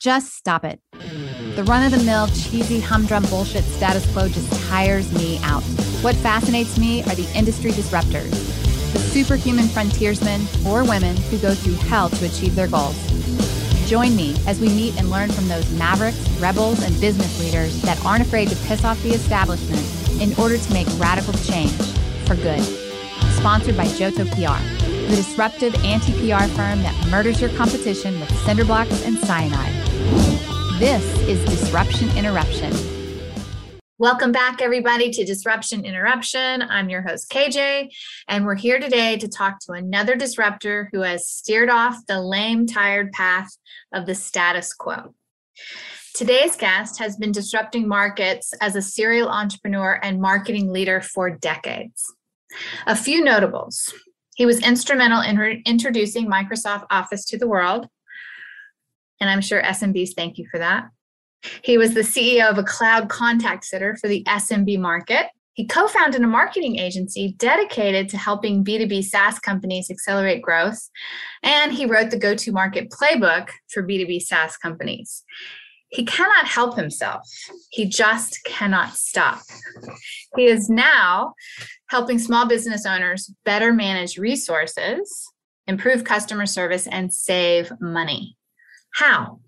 Just 0.00 0.34
stop 0.34 0.64
it. 0.64 0.80
The 1.56 1.64
run 1.64 1.84
of 1.84 1.90
the 1.90 2.02
mill, 2.04 2.26
cheesy, 2.28 2.80
humdrum 2.80 3.22
bullshit 3.24 3.64
status 3.64 4.10
quo 4.14 4.28
just 4.28 4.50
tires 4.70 5.12
me 5.12 5.38
out. 5.42 5.62
What 6.00 6.16
fascinates 6.16 6.78
me 6.78 7.02
are 7.02 7.14
the 7.14 7.30
industry 7.36 7.70
disruptors, 7.72 8.30
the 8.94 8.98
superhuman 8.98 9.68
frontiersmen 9.68 10.40
or 10.66 10.84
women 10.84 11.18
who 11.28 11.36
go 11.36 11.54
through 11.54 11.74
hell 11.74 12.08
to 12.08 12.24
achieve 12.24 12.54
their 12.54 12.66
goals. 12.66 12.96
Join 13.86 14.16
me 14.16 14.34
as 14.46 14.58
we 14.58 14.68
meet 14.68 14.98
and 14.98 15.10
learn 15.10 15.30
from 15.30 15.48
those 15.48 15.70
mavericks, 15.72 16.26
rebels, 16.40 16.82
and 16.82 16.98
business 16.98 17.38
leaders 17.38 17.82
that 17.82 18.02
aren't 18.02 18.24
afraid 18.24 18.48
to 18.48 18.56
piss 18.64 18.86
off 18.86 19.02
the 19.02 19.10
establishment 19.10 19.84
in 20.18 20.32
order 20.40 20.56
to 20.56 20.72
make 20.72 20.88
radical 20.98 21.34
change 21.34 21.76
for 22.24 22.36
good. 22.36 22.62
Sponsored 23.36 23.76
by 23.76 23.84
JOTO 23.84 24.24
PR, 24.30 24.80
the 25.10 25.16
disruptive 25.16 25.74
anti 25.84 26.12
PR 26.12 26.44
firm 26.44 26.82
that 26.84 27.08
murders 27.10 27.38
your 27.38 27.50
competition 27.50 28.18
with 28.18 28.34
cinder 28.46 28.64
blocks 28.64 29.04
and 29.04 29.18
cyanide. 29.18 29.89
This 30.80 31.04
is 31.28 31.44
Disruption 31.44 32.08
Interruption. 32.16 32.72
Welcome 33.98 34.32
back, 34.32 34.62
everybody, 34.62 35.10
to 35.10 35.26
Disruption 35.26 35.84
Interruption. 35.84 36.62
I'm 36.62 36.88
your 36.88 37.02
host, 37.02 37.30
KJ, 37.30 37.90
and 38.28 38.46
we're 38.46 38.54
here 38.54 38.80
today 38.80 39.18
to 39.18 39.28
talk 39.28 39.58
to 39.66 39.72
another 39.72 40.16
disruptor 40.16 40.88
who 40.90 41.02
has 41.02 41.28
steered 41.28 41.68
off 41.68 41.98
the 42.08 42.22
lame, 42.22 42.66
tired 42.66 43.12
path 43.12 43.50
of 43.92 44.06
the 44.06 44.14
status 44.14 44.72
quo. 44.72 45.14
Today's 46.14 46.56
guest 46.56 46.98
has 46.98 47.14
been 47.18 47.30
disrupting 47.30 47.86
markets 47.86 48.54
as 48.62 48.74
a 48.74 48.80
serial 48.80 49.28
entrepreneur 49.28 50.00
and 50.02 50.18
marketing 50.18 50.72
leader 50.72 51.02
for 51.02 51.28
decades. 51.28 52.10
A 52.86 52.96
few 52.96 53.22
notables. 53.22 53.92
He 54.34 54.46
was 54.46 54.66
instrumental 54.66 55.20
in 55.20 55.36
re- 55.36 55.62
introducing 55.66 56.26
Microsoft 56.26 56.86
Office 56.88 57.26
to 57.26 57.36
the 57.36 57.46
world, 57.48 57.86
and 59.20 59.30
I'm 59.30 59.40
sure 59.40 59.62
SMBs 59.62 60.10
thank 60.16 60.38
you 60.38 60.46
for 60.50 60.58
that. 60.58 60.88
He 61.62 61.78
was 61.78 61.94
the 61.94 62.00
CEO 62.00 62.50
of 62.50 62.58
a 62.58 62.64
cloud 62.64 63.08
contact 63.08 63.64
center 63.64 63.96
for 63.96 64.08
the 64.08 64.24
SMB 64.24 64.78
market. 64.78 65.26
He 65.54 65.66
co 65.66 65.88
founded 65.88 66.22
a 66.22 66.26
marketing 66.26 66.78
agency 66.78 67.34
dedicated 67.38 68.08
to 68.10 68.16
helping 68.16 68.64
B2B 68.64 69.04
SaaS 69.04 69.38
companies 69.38 69.90
accelerate 69.90 70.42
growth. 70.42 70.88
And 71.42 71.72
he 71.72 71.86
wrote 71.86 72.10
the 72.10 72.18
go 72.18 72.34
to 72.34 72.52
market 72.52 72.90
playbook 72.90 73.50
for 73.68 73.82
B2B 73.82 74.22
SaaS 74.22 74.56
companies. 74.56 75.24
He 75.90 76.04
cannot 76.04 76.46
help 76.46 76.76
himself, 76.76 77.28
he 77.70 77.86
just 77.86 78.38
cannot 78.44 78.94
stop. 78.94 79.40
He 80.36 80.46
is 80.46 80.70
now 80.70 81.34
helping 81.88 82.20
small 82.20 82.46
business 82.46 82.86
owners 82.86 83.32
better 83.44 83.72
manage 83.72 84.16
resources, 84.16 85.28
improve 85.66 86.04
customer 86.04 86.46
service, 86.46 86.86
and 86.86 87.12
save 87.12 87.72
money. 87.80 88.36
How? 88.92 89.40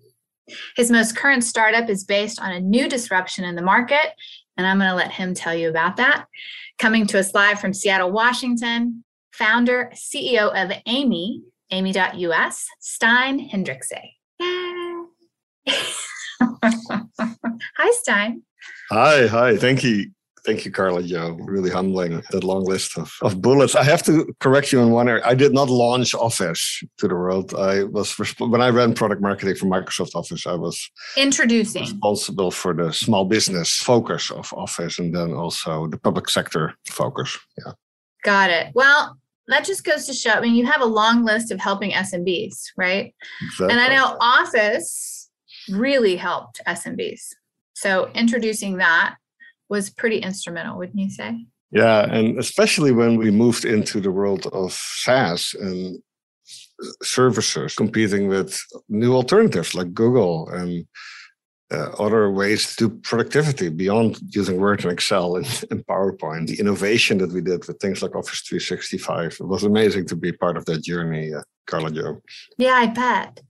His 0.75 0.91
most 0.91 1.15
current 1.15 1.43
startup 1.43 1.89
is 1.89 2.03
based 2.03 2.39
on 2.41 2.51
a 2.51 2.59
new 2.59 2.89
disruption 2.89 3.45
in 3.45 3.55
the 3.55 3.61
market, 3.61 4.13
and 4.57 4.67
I'm 4.67 4.77
going 4.77 4.89
to 4.89 4.95
let 4.95 5.11
him 5.11 5.33
tell 5.33 5.55
you 5.55 5.69
about 5.69 5.97
that. 5.97 6.25
Coming 6.79 7.07
to 7.07 7.19
us 7.19 7.33
live 7.33 7.59
from 7.59 7.73
Seattle, 7.73 8.11
Washington, 8.11 9.03
founder, 9.31 9.91
CEO 9.93 10.51
of 10.53 10.71
Amy, 10.85 11.41
Amy.us, 11.71 12.65
Stijn 12.81 13.49
Hendrikse. 13.49 14.13
hi, 17.77 17.91
Stijn. 18.07 18.41
Hi, 18.89 19.27
hi. 19.27 19.57
Thank 19.57 19.83
you. 19.83 20.11
Thank 20.45 20.65
you, 20.65 20.71
Karla 20.71 21.01
Jo. 21.03 21.37
Really 21.39 21.69
humbling, 21.69 22.21
that 22.31 22.43
long 22.43 22.65
list 22.65 22.97
of, 22.97 23.13
of 23.21 23.41
bullets. 23.41 23.75
I 23.75 23.83
have 23.83 24.03
to 24.03 24.33
correct 24.41 24.73
you 24.73 24.81
in 24.81 24.91
one 24.91 25.07
area. 25.07 25.23
I 25.25 25.35
did 25.35 25.53
not 25.53 25.69
launch 25.69 26.13
Office 26.13 26.83
to 26.97 27.07
the 27.07 27.15
world. 27.15 27.53
I 27.53 27.83
was, 27.83 28.13
when 28.39 28.61
I 28.61 28.69
ran 28.69 28.93
product 28.93 29.21
marketing 29.21 29.55
for 29.55 29.67
Microsoft 29.67 30.15
Office, 30.15 30.45
I 30.45 30.55
was 30.55 30.91
introducing 31.15 31.83
responsible 31.83 32.51
for 32.51 32.73
the 32.73 32.91
small 32.91 33.23
business 33.23 33.73
focus 33.73 34.31
of 34.31 34.53
Office 34.53 34.99
and 34.99 35.15
then 35.15 35.31
also 35.31 35.87
the 35.87 35.97
public 35.97 36.29
sector 36.29 36.73
focus. 36.87 37.37
Yeah. 37.65 37.71
Got 38.23 38.49
it. 38.49 38.71
Well, 38.75 39.17
that 39.47 39.65
just 39.65 39.85
goes 39.85 40.05
to 40.07 40.13
show, 40.13 40.31
I 40.31 40.41
mean, 40.41 40.55
you 40.55 40.65
have 40.65 40.81
a 40.81 40.85
long 40.85 41.23
list 41.23 41.51
of 41.51 41.59
helping 41.59 41.91
SMBs, 41.91 42.71
right? 42.75 43.15
Exactly. 43.41 43.71
And 43.71 43.79
I 43.79 43.95
know 43.95 44.17
Office 44.19 45.29
really 45.69 46.17
helped 46.17 46.61
SMBs. 46.67 47.29
So 47.73 48.09
introducing 48.13 48.77
that 48.77 49.15
was 49.73 49.89
pretty 49.89 50.19
instrumental, 50.29 50.77
wouldn't 50.77 51.03
you 51.05 51.09
say? 51.09 51.31
Yeah, 51.71 52.01
and 52.15 52.37
especially 52.37 52.91
when 52.91 53.17
we 53.17 53.31
moved 53.31 53.65
into 53.65 53.99
the 53.99 54.11
world 54.19 54.43
of 54.61 54.71
SaaS 55.03 55.55
and 55.65 55.99
services 57.01 57.73
competing 57.75 58.27
with 58.27 58.51
new 58.87 59.13
alternatives 59.15 59.73
like 59.73 59.91
Google 59.93 60.49
and 60.49 60.85
uh, 61.71 61.89
other 62.05 62.29
ways 62.29 62.61
to 62.67 62.75
do 62.83 62.89
productivity 63.11 63.69
beyond 63.69 64.19
using 64.29 64.57
Word 64.57 64.83
and 64.83 64.93
Excel 64.93 65.37
and, 65.37 65.47
and, 65.71 65.85
PowerPoint. 65.87 66.45
The 66.47 66.59
innovation 66.59 67.17
that 67.17 67.31
we 67.31 67.41
did 67.41 67.65
with 67.67 67.79
things 67.79 68.03
like 68.03 68.15
Office 68.15 68.41
365, 68.41 69.37
it 69.39 69.47
was 69.53 69.63
amazing 69.63 70.05
to 70.07 70.15
be 70.15 70.31
part 70.31 70.55
of 70.57 70.65
that 70.65 70.83
journey, 70.83 71.33
uh, 71.33 71.41
Karla 71.65 71.89
Jo. 71.89 72.21
Yeah, 72.59 72.75
I 72.83 72.87
bet. 72.87 73.41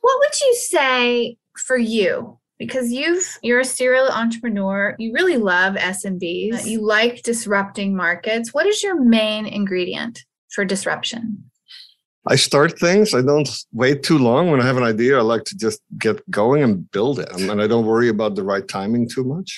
What 0.00 0.16
would 0.20 0.36
you 0.44 0.54
say 0.54 1.36
for 1.66 1.76
you? 1.76 2.39
Because 2.60 2.92
you've 2.92 3.38
you're 3.42 3.60
a 3.60 3.64
serial 3.64 4.08
entrepreneur 4.08 4.94
you 4.98 5.12
really 5.12 5.38
love 5.38 5.74
smbs 5.76 6.66
you 6.66 6.80
like 6.80 7.22
disrupting 7.22 7.96
markets. 7.96 8.54
What 8.54 8.66
is 8.66 8.82
your 8.84 9.02
main 9.02 9.46
ingredient 9.46 10.24
for 10.54 10.64
disruption? 10.64 11.50
I 12.28 12.36
start 12.36 12.78
things 12.78 13.14
i 13.14 13.22
don't 13.22 13.50
wait 13.72 14.02
too 14.02 14.18
long. 14.18 14.42
When 14.50 14.60
i 14.60 14.66
have 14.70 14.76
an 14.76 14.90
idea 14.94 15.18
i 15.18 15.22
like 15.22 15.44
to 15.50 15.56
just 15.56 15.80
get 15.98 16.16
going 16.30 16.62
and 16.62 16.74
build 16.96 17.18
it. 17.18 17.30
And 17.32 17.62
i 17.62 17.66
don't 17.66 17.86
worry 17.86 18.10
about 18.16 18.32
the 18.36 18.44
right 18.52 18.66
timing 18.68 19.08
too 19.08 19.24
much. 19.24 19.50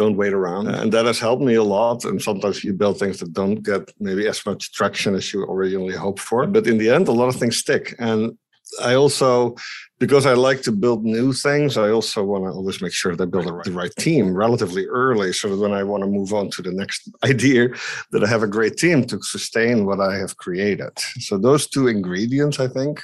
Don't 0.00 0.16
wait 0.16 0.32
around. 0.32 0.68
And 0.68 0.92
that 0.92 1.06
has 1.06 1.18
helped 1.18 1.42
me 1.42 1.56
a 1.56 1.64
lot. 1.64 2.04
And 2.04 2.22
sometimes 2.22 2.62
you 2.62 2.72
build 2.72 2.96
things 2.98 3.18
that 3.18 3.32
don't 3.32 3.60
get 3.70 3.82
maybe 3.98 4.28
as 4.28 4.40
much 4.46 4.72
traction 4.72 5.16
as 5.16 5.32
you 5.32 5.42
originally 5.42 5.96
hoped 6.04 6.20
for. 6.28 6.46
But 6.46 6.66
in 6.66 6.78
the 6.78 6.90
end 6.90 7.08
a 7.08 7.12
lot 7.20 7.28
of 7.28 7.36
things 7.36 7.58
stick. 7.58 7.94
And 7.98 8.38
I 8.82 8.94
also, 8.94 9.56
because 9.98 10.26
I 10.26 10.34
like 10.34 10.62
to 10.62 10.72
build 10.72 11.04
new 11.04 11.32
things, 11.32 11.76
I 11.76 11.90
also 11.90 12.22
want 12.22 12.44
to 12.44 12.50
always 12.50 12.80
make 12.80 12.92
sure 12.92 13.16
that 13.16 13.22
I 13.22 13.26
build 13.26 13.46
the 13.46 13.52
right, 13.52 13.64
the 13.64 13.72
right 13.72 13.94
team 13.98 14.34
relatively 14.34 14.86
early 14.86 15.32
so 15.32 15.48
that 15.48 15.56
when 15.56 15.72
I 15.72 15.82
want 15.82 16.02
to 16.02 16.08
move 16.08 16.32
on 16.32 16.50
to 16.50 16.62
the 16.62 16.72
next 16.72 17.10
idea, 17.24 17.68
that 18.12 18.24
I 18.24 18.28
have 18.28 18.42
a 18.42 18.48
great 18.48 18.76
team 18.76 19.04
to 19.06 19.20
sustain 19.22 19.86
what 19.86 20.00
I 20.00 20.16
have 20.16 20.36
created. 20.36 20.96
So 20.98 21.38
those 21.38 21.68
two 21.68 21.88
ingredients, 21.88 22.60
I 22.60 22.68
think, 22.68 23.00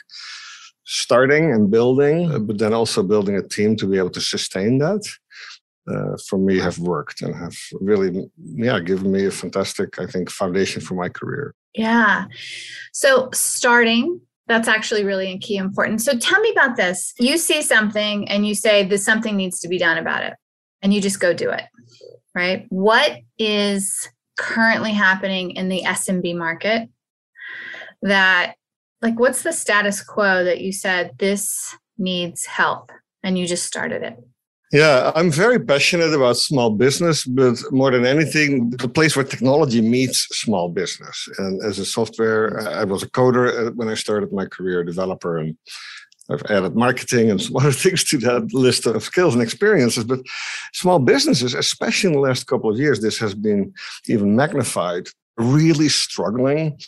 starting 0.85 1.53
and 1.53 1.71
building, 1.71 2.31
uh, 2.31 2.39
but 2.39 2.59
then 2.59 2.73
also 2.73 3.03
building 3.03 3.37
a 3.37 3.43
team 3.43 3.77
to 3.77 3.87
be 3.87 3.99
able 3.99 4.11
to 4.11 4.21
sustain 4.21 4.79
that. 4.79 5.05
Uh, 5.89 6.17
for 6.29 6.37
me 6.37 6.59
have 6.59 6.81
worked 6.81 7.23
and 7.23 7.33
have 7.33 7.57
really 7.81 8.29
yeah 8.43 8.81
given 8.81 9.13
me 9.13 9.27
a 9.27 9.31
fantastic 9.31 10.01
i 10.01 10.07
think 10.07 10.29
foundation 10.29 10.83
for 10.83 10.95
my 10.95 11.09
career 11.09 11.55
yeah 11.75 12.25
so 12.93 13.31
starting 13.33 14.21
that's 14.49 14.69
actually 14.69 15.05
really 15.05 15.39
key 15.39 15.57
important. 15.57 16.03
So 16.03 16.17
tell 16.17 16.41
me 16.41 16.51
about 16.51 16.77
this. 16.77 17.13
You 17.19 17.37
see 17.39 17.63
something 17.63 18.29
and 18.29 18.47
you 18.47 18.55
say 18.55 18.85
this 18.85 19.05
something 19.05 19.37
needs 19.37 19.61
to 19.61 19.69
be 19.69 19.79
done 19.79 19.99
about 19.99 20.23
it 20.23 20.35
and 20.83 20.95
you 20.95 21.01
just 21.01 21.21
go 21.21 21.33
do 21.33 21.51
it. 21.51 21.65
Right? 22.35 22.67
What 22.69 23.19
is 23.39 24.09
currently 24.39 24.93
happening 24.93 25.53
in 25.53 25.69
the 25.69 25.83
SMB 25.83 26.37
market 26.37 26.89
that 28.03 28.55
like 29.03 29.19
what's 29.19 29.43
the 29.43 29.53
status 29.53 30.03
quo 30.03 30.45
that 30.45 30.61
you 30.61 30.73
said 30.73 31.13
this 31.19 31.75
needs 31.99 32.47
help 32.47 32.93
and 33.23 33.39
you 33.39 33.47
just 33.47 33.65
started 33.65 34.03
it? 34.03 34.17
Yeah, 34.77 35.11
I'm 35.15 35.31
very 35.31 35.59
passionate 35.59 36.13
about 36.13 36.37
small 36.37 36.69
business, 36.69 37.25
but 37.25 37.57
more 37.73 37.91
than 37.91 38.05
anything, 38.05 38.69
the 38.69 38.91
place 38.91 39.17
where 39.17 39.25
technology 39.25 39.81
meets 39.81 40.29
small 40.37 40.69
business. 40.69 41.17
And 41.39 41.65
as 41.65 41.79
a 41.79 41.87
software, 41.87 42.61
I 42.69 42.85
was 42.85 43.03
a 43.03 43.09
coder 43.09 43.47
uh, 43.49 43.71
when 43.71 43.89
I 43.89 43.95
started 43.95 44.35
my 44.35 44.45
career, 44.45 44.85
developer, 44.85 45.39
and 45.39 45.57
I've 46.29 46.43
added 46.51 46.77
marketing 46.77 47.31
and 47.31 47.41
some 47.41 47.57
other 47.61 47.73
things 47.73 48.05
to 48.11 48.19
that 48.19 48.53
list 48.53 48.85
of 48.85 49.03
skills 49.03 49.33
and 49.33 49.43
experiences. 49.43 50.05
But 50.05 50.21
small 50.75 50.99
businesses, 50.99 51.55
especially 51.55 52.09
in 52.09 52.13
the 52.13 52.29
last 52.29 52.47
couple 52.47 52.71
of 52.71 52.79
years, 52.79 53.01
this 53.01 53.19
has 53.19 53.35
been 53.35 53.73
even 54.09 54.37
magnified 54.37 55.09
really 55.37 55.89
struggling 55.89 56.79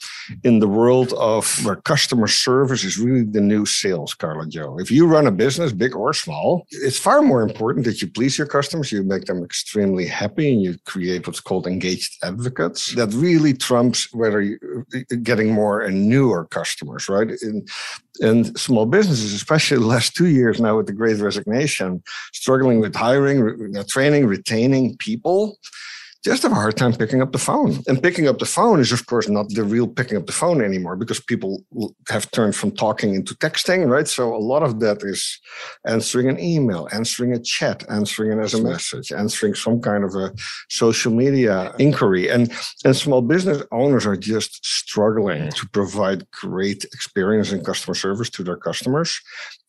in 0.43 0.59
the 0.59 0.69
world 0.69 1.13
of 1.15 1.65
where 1.65 1.77
customer 1.77 2.27
service 2.27 2.83
is 2.83 2.99
really 2.99 3.25
the 3.25 3.41
new 3.41 3.67
sales, 3.67 4.15
Karla 4.15 4.47
Jo. 4.47 4.79
If 4.79 4.91
you 4.91 5.07
run 5.07 5.27
a 5.27 5.31
business, 5.31 5.73
big 5.73 5.95
or 5.95 6.15
small, 6.15 6.67
it's 6.71 6.99
far 6.99 7.23
more 7.23 7.43
important 7.43 7.85
that 7.87 8.01
you 8.01 8.09
please 8.09 8.39
your 8.39 8.47
customers, 8.47 8.91
you 8.91 9.03
make 9.03 9.27
them 9.27 9.45
extremely 9.45 10.07
happy, 10.07 10.53
and 10.53 10.63
you 10.63 10.77
create 10.87 11.27
what's 11.27 11.41
called 11.41 11.67
engaged 11.67 12.17
advocates. 12.23 12.95
That 12.95 13.13
really 13.13 13.53
trumps 13.53 14.13
whether 14.15 14.41
you're 14.41 14.87
uh, 14.95 15.17
getting 15.23 15.53
more 15.53 15.83
and 15.83 16.09
newer 16.09 16.47
customers, 16.47 17.09
right? 17.09 17.31
In, 17.43 17.67
and 18.21 18.59
small 18.59 18.87
businesses, 18.87 19.33
especially 19.33 19.79
the 19.79 19.87
last 19.87 20.17
two 20.17 20.27
years 20.27 20.61
now 20.61 20.77
with 20.77 20.87
the 20.87 20.93
great 20.93 21.19
resignation, 21.19 22.03
struggling 22.33 22.81
with 22.81 22.97
hiring, 22.97 23.73
training, 23.89 24.27
retaining 24.27 24.97
people 24.97 25.59
just 26.25 26.43
have 26.43 26.53
a 26.53 26.57
hard 26.57 26.77
time 26.77 26.93
picking 26.93 27.23
up 27.23 27.33
the 27.33 27.39
phone. 27.39 27.79
And 27.87 28.03
picking 28.03 28.27
up 28.27 28.39
the 28.39 28.47
phone 28.47 28.81
is, 28.81 28.91
of 28.93 29.07
course, 29.07 29.29
not 29.29 29.49
the 29.51 29.63
real 29.63 29.87
picking 29.87 30.17
up 30.17 30.27
the 30.27 30.33
phone 30.33 30.63
anymore 30.63 30.97
because 30.97 31.21
people 31.21 31.65
have 32.09 32.31
turned 32.33 32.57
from 32.57 32.73
talking 32.73 33.15
into 33.15 33.35
texting, 33.37 33.89
right? 33.89 34.09
So 34.09 34.35
a 34.35 34.39
lot 34.39 34.63
of 34.63 34.81
that 34.81 35.03
is 35.03 35.41
answering 35.87 36.29
an 36.29 36.41
email, 36.41 36.89
answering 36.93 37.33
a 37.33 37.39
chat, 37.39 37.85
answering 37.89 38.33
an 38.33 38.39
SMS 38.39 38.63
message, 38.65 39.13
answering 39.13 39.55
some 39.55 39.81
kind 39.81 40.05
of 40.05 40.15
a 40.15 40.33
social 40.69 41.13
media 41.13 41.73
inquiry. 41.79 42.29
And, 42.29 42.53
and 42.85 42.97
small 42.97 43.23
business 43.23 43.63
owners 43.71 44.05
are 44.05 44.17
just 44.17 44.65
struggling 44.65 45.43
mm. 45.43 45.55
to 45.55 45.69
provide 45.69 46.29
great 46.33 46.85
experience 46.85 47.53
and 47.53 47.65
customer 47.65 47.95
service 47.95 48.31
to 48.31 48.43
their 48.43 48.57
customers. 48.57 49.21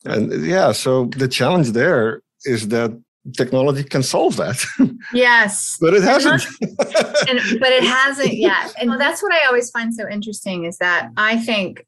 And 0.04 0.44
yeah, 0.44 0.72
so 0.72 1.06
the 1.16 1.28
challenge 1.28 1.72
there 1.72 2.22
is 2.44 2.68
that 2.68 2.90
technology 3.36 3.84
can 3.84 4.02
solve 4.02 4.36
that. 4.36 4.64
Yes. 5.12 5.76
but 5.80 5.94
it 5.94 6.02
hasn't. 6.02 6.42
and, 7.28 7.60
but 7.60 7.72
it 7.72 7.82
hasn't 7.82 8.34
yet. 8.34 8.72
And 8.78 9.00
that's 9.00 9.22
what 9.22 9.32
I 9.32 9.46
always 9.46 9.70
find 9.70 9.94
so 9.94 10.08
interesting 10.08 10.64
is 10.64 10.78
that 10.78 11.10
I 11.16 11.38
think 11.38 11.84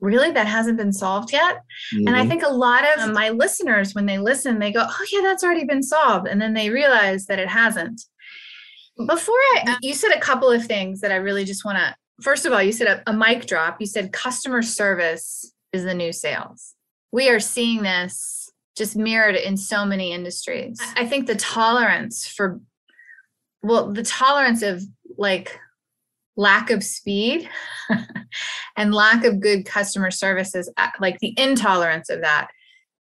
really 0.00 0.30
that 0.30 0.46
hasn't 0.46 0.78
been 0.78 0.92
solved 0.92 1.32
yet. 1.32 1.56
Mm-hmm. 1.94 2.06
And 2.06 2.16
I 2.16 2.20
mm-hmm. 2.20 2.30
think 2.30 2.42
a 2.42 2.50
lot 2.50 2.84
of 2.98 3.12
my 3.12 3.30
listeners, 3.30 3.94
when 3.94 4.06
they 4.06 4.18
listen, 4.18 4.58
they 4.58 4.72
go, 4.72 4.84
oh, 4.86 5.06
yeah, 5.12 5.20
that's 5.22 5.44
already 5.44 5.64
been 5.64 5.82
solved. 5.82 6.26
And 6.26 6.40
then 6.40 6.54
they 6.54 6.70
realize 6.70 7.26
that 7.26 7.38
it 7.38 7.48
hasn't. 7.48 8.02
Before 9.06 9.34
I, 9.34 9.76
you 9.82 9.94
said 9.94 10.12
a 10.12 10.20
couple 10.20 10.50
of 10.50 10.64
things 10.64 11.00
that 11.00 11.10
I 11.10 11.16
really 11.16 11.44
just 11.44 11.64
want 11.64 11.78
to, 11.78 11.94
first 12.22 12.46
of 12.46 12.52
all, 12.52 12.62
you 12.62 12.72
said 12.72 12.86
a, 12.86 13.10
a 13.10 13.12
mic 13.12 13.46
drop. 13.46 13.80
You 13.80 13.86
said 13.86 14.12
customer 14.12 14.62
service 14.62 15.52
is 15.72 15.84
the 15.84 15.94
new 15.94 16.12
sales. 16.12 16.74
We 17.10 17.28
are 17.28 17.40
seeing 17.40 17.82
this 17.82 18.33
just 18.76 18.96
mirrored 18.96 19.36
in 19.36 19.56
so 19.56 19.84
many 19.84 20.12
industries. 20.12 20.80
I 20.96 21.06
think 21.06 21.26
the 21.26 21.36
tolerance 21.36 22.26
for, 22.26 22.60
well, 23.62 23.92
the 23.92 24.02
tolerance 24.02 24.62
of 24.62 24.82
like 25.16 25.58
lack 26.36 26.70
of 26.70 26.82
speed 26.82 27.48
and 28.76 28.94
lack 28.94 29.24
of 29.24 29.40
good 29.40 29.64
customer 29.64 30.10
services, 30.10 30.70
uh, 30.76 30.88
like 31.00 31.18
the 31.20 31.34
intolerance 31.36 32.10
of 32.10 32.20
that 32.22 32.48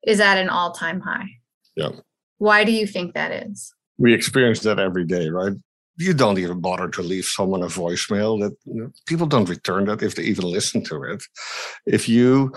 is 0.06 0.20
at 0.20 0.38
an 0.38 0.50
all 0.50 0.72
time 0.72 1.00
high. 1.02 1.28
Yeah. 1.76 1.92
Why 2.40 2.64
do 2.64 2.72
you 2.72 2.88
think 2.88 3.14
that 3.14 3.32
is? 3.32 3.74
We 3.98 4.14
experience 4.14 4.62
that 4.62 4.80
every 4.80 5.06
day, 5.06 5.30
right? 5.30 5.54
You 5.98 6.14
don't 6.16 6.40
even 6.40 6.60
bother 6.60 6.88
to 6.90 7.04
leave 7.04 7.26
someone 7.26 7.62
a 7.62 7.68
voicemail 7.68 8.40
that 8.40 8.56
you 8.66 8.82
know, 8.82 8.92
people 9.06 9.28
don't 9.28 9.48
return 9.48 9.86
that 9.86 10.02
if 10.02 10.16
they 10.16 10.24
even 10.24 10.46
listen 10.46 10.84
to 10.86 11.04
it. 11.04 11.24
If 11.86 12.10
you 12.10 12.54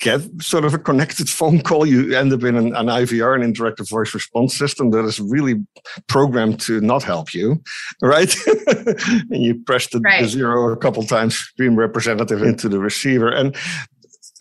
get 0.00 0.20
sort 0.40 0.64
of 0.64 0.74
a 0.74 0.78
connected 0.78 1.28
phone 1.38 1.60
call, 1.60 1.86
you 1.86 2.14
end 2.14 2.32
up 2.32 2.42
in 2.42 2.56
an, 2.56 2.74
an, 2.74 2.86
IVR, 2.86 3.34
an 3.34 3.52
interactive 3.52 3.88
voice 3.88 4.14
response 4.14 4.56
system 4.56 4.90
that 4.90 5.04
is 5.04 5.20
really 5.20 5.64
programmed 6.06 6.60
to 6.60 6.80
not 6.80 7.02
help 7.02 7.32
you, 7.34 7.62
right? 8.02 8.34
and 8.66 9.42
you 9.42 9.54
press 9.64 9.88
the, 9.88 10.00
right. 10.00 10.22
the, 10.22 10.28
zero 10.28 10.72
a 10.72 10.76
couple 10.76 11.02
times, 11.02 11.36
stream 11.36 11.76
representative 11.76 12.42
into 12.42 12.68
the 12.68 12.78
receiver. 12.78 13.28
And 13.28 13.56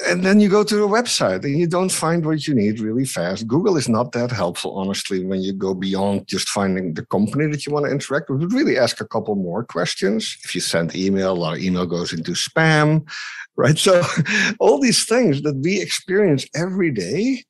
and 0.06 0.26
then 0.26 0.40
you 0.40 0.50
go 0.50 0.64
to 0.64 0.76
the 0.76 0.88
website 0.88 1.46
and 1.46 1.58
you 1.58 1.68
don't 1.68 1.92
find 1.92 2.26
what 2.26 2.48
you 2.48 2.54
need 2.54 2.80
really 2.80 3.06
fast. 3.06 3.48
Google 3.48 3.78
is 3.78 3.88
not 3.88 4.12
that 4.12 4.30
helpful, 4.30 4.78
honestly, 4.78 5.24
when 5.24 5.42
you 5.42 5.54
go 5.54 5.74
beyond 5.74 6.28
just 6.28 6.50
finding 6.50 6.94
the 6.94 7.06
company 7.06 7.48
that 7.48 7.66
you 7.66 7.72
want 7.72 7.86
to 7.86 7.92
interact 7.92 8.30
with. 8.30 8.52
Really 8.52 8.78
ask 8.78 9.00
a 9.00 9.08
couple 9.08 9.36
more 9.36 9.64
questions. 9.64 10.38
If 10.44 10.54
you 10.54 10.60
send 10.60 10.96
email, 10.96 11.32
a 11.32 11.34
lot 11.34 11.58
of 11.58 11.64
email 11.64 11.86
goes 11.86 12.12
into 12.12 12.32
spam 12.32 13.08
right? 13.56 13.78
So 13.78 14.04
all 14.60 14.80
these 14.80 15.06
things 15.06 15.42
that 15.44 15.56
we 15.56 15.82
experience 15.82 16.46
every 16.56 16.92
day 16.92 17.44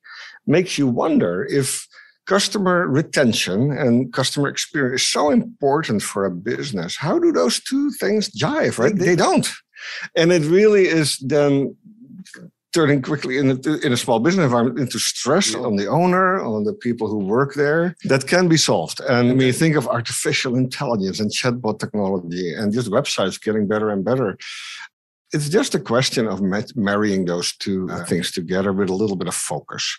makes 0.46 0.78
you 0.78 0.88
wonder 0.88 1.48
if 1.50 1.88
customer 2.28 2.88
retention 2.88 3.72
and 3.72 4.12
customer 4.14 4.48
experience 4.48 5.02
is 5.02 5.08
so 5.08 5.30
important 5.30 6.02
for 6.02 6.26
a 6.26 6.32
business. 6.32 6.98
How 6.98 7.20
do 7.20 7.32
those 7.32 7.62
two 7.62 7.92
things 7.92 8.30
jive, 8.30 8.80
right? 8.80 8.96
They 8.96 9.16
don't. 9.16 9.48
And 10.16 10.32
it 10.32 10.44
really 10.44 10.88
is 10.88 11.18
then 11.20 11.76
turning 12.76 13.02
quickly 13.02 13.38
in 13.38 13.50
a, 13.52 13.58
in 13.86 13.94
a 13.94 13.98
small 13.98 14.20
business 14.20 14.44
environment 14.44 14.78
into 14.78 15.00
stress 15.00 15.56
on 15.56 15.78
the 15.78 15.88
owner, 15.88 16.42
on 16.44 16.66
the 16.66 16.74
people 16.74 17.08
who 17.08 17.20
work 17.20 17.54
there. 17.54 17.96
That 18.04 18.28
can 18.28 18.50
be 18.50 18.58
solved. 18.58 19.00
And 19.00 19.30
when 19.38 19.48
you 19.48 19.54
think 19.54 19.78
of 19.78 19.88
artificial 19.88 20.58
intelligence 20.58 21.22
and 21.22 21.32
chatbot 21.32 21.80
technology 21.80 22.54
and 22.54 22.74
just 22.74 22.92
websites 22.92 23.42
getting 23.42 23.66
better 23.66 23.90
and 23.90 24.04
better, 24.04 24.38
it's 25.34 25.50
just 25.50 25.76
a 25.76 25.80
question 25.80 26.28
of 26.28 26.42
marrying 26.76 27.26
those 27.26 27.56
two 27.58 27.90
uh, 27.92 28.06
things 28.06 28.32
together 28.32 28.72
with 28.72 28.90
a 28.90 28.94
little 28.94 29.16
bit 29.16 29.28
of 29.28 29.36
focus. 29.36 29.98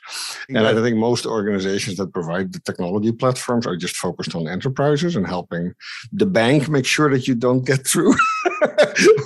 And 0.49 0.58
I 0.58 0.75
think 0.75 0.96
most 0.96 1.26
organizations 1.26 1.96
that 1.99 2.12
provide 2.12 2.52
the 2.52 2.61
technology 2.61 3.12
platforms 3.12 3.67
are 3.67 3.76
just 3.76 3.96
focused 3.96 4.34
on 4.34 4.49
enterprises 4.49 5.17
and 5.17 5.26
helping 5.26 5.75
the 6.12 6.26
bank 6.26 6.69
make 6.69 6.87
sure 6.87 7.11
that 7.11 7.26
you 7.26 7.34
don't 7.34 7.64
get 7.64 7.87
through, 7.87 8.12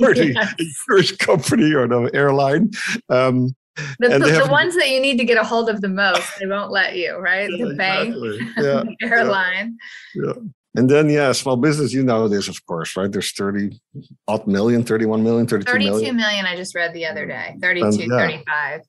or 0.01 0.15
the 0.15 0.55
insurance 0.59 1.13
company 1.13 1.73
or 1.73 1.87
the 1.87 2.11
airline. 2.15 2.71
Um, 3.09 3.55
the, 3.99 4.09
the, 4.09 4.45
the 4.45 4.49
ones 4.51 4.77
that 4.77 4.91
you 4.91 5.01
need 5.01 5.17
to 5.19 5.25
get 5.25 5.39
a 5.39 5.45
hold 5.45 5.69
of 5.69 5.81
the 5.81 5.89
most, 5.89 6.39
they 6.39 6.47
won't 6.47 6.71
let 6.71 6.97
you, 6.97 7.17
right? 7.17 7.49
Yeah, 7.51 7.65
the 7.65 7.75
bank, 7.75 8.15
yeah, 8.17 8.43
the 8.57 8.97
airline. 9.03 9.77
Yeah. 10.15 10.33
And 10.77 10.89
then, 10.89 11.11
yeah, 11.11 11.33
small 11.33 11.57
business, 11.57 11.93
you 11.93 12.05
know 12.05 12.29
this, 12.29 12.47
of 12.47 12.65
course, 12.67 12.97
right? 12.97 13.11
There's 13.11 13.33
30 13.33 13.81
odd 14.29 14.47
million, 14.47 14.85
31 14.85 15.23
million, 15.23 15.47
32 15.47 15.71
32 15.71 15.91
million. 15.91 16.17
million 16.17 16.47
I 16.47 16.55
just 16.55 16.75
read 16.75 16.93
the 16.93 17.07
other 17.07 17.27
day, 17.27 17.57
32, 17.61 17.87
and, 17.87 17.97
yeah, 17.99 18.07
35. 18.09 18.81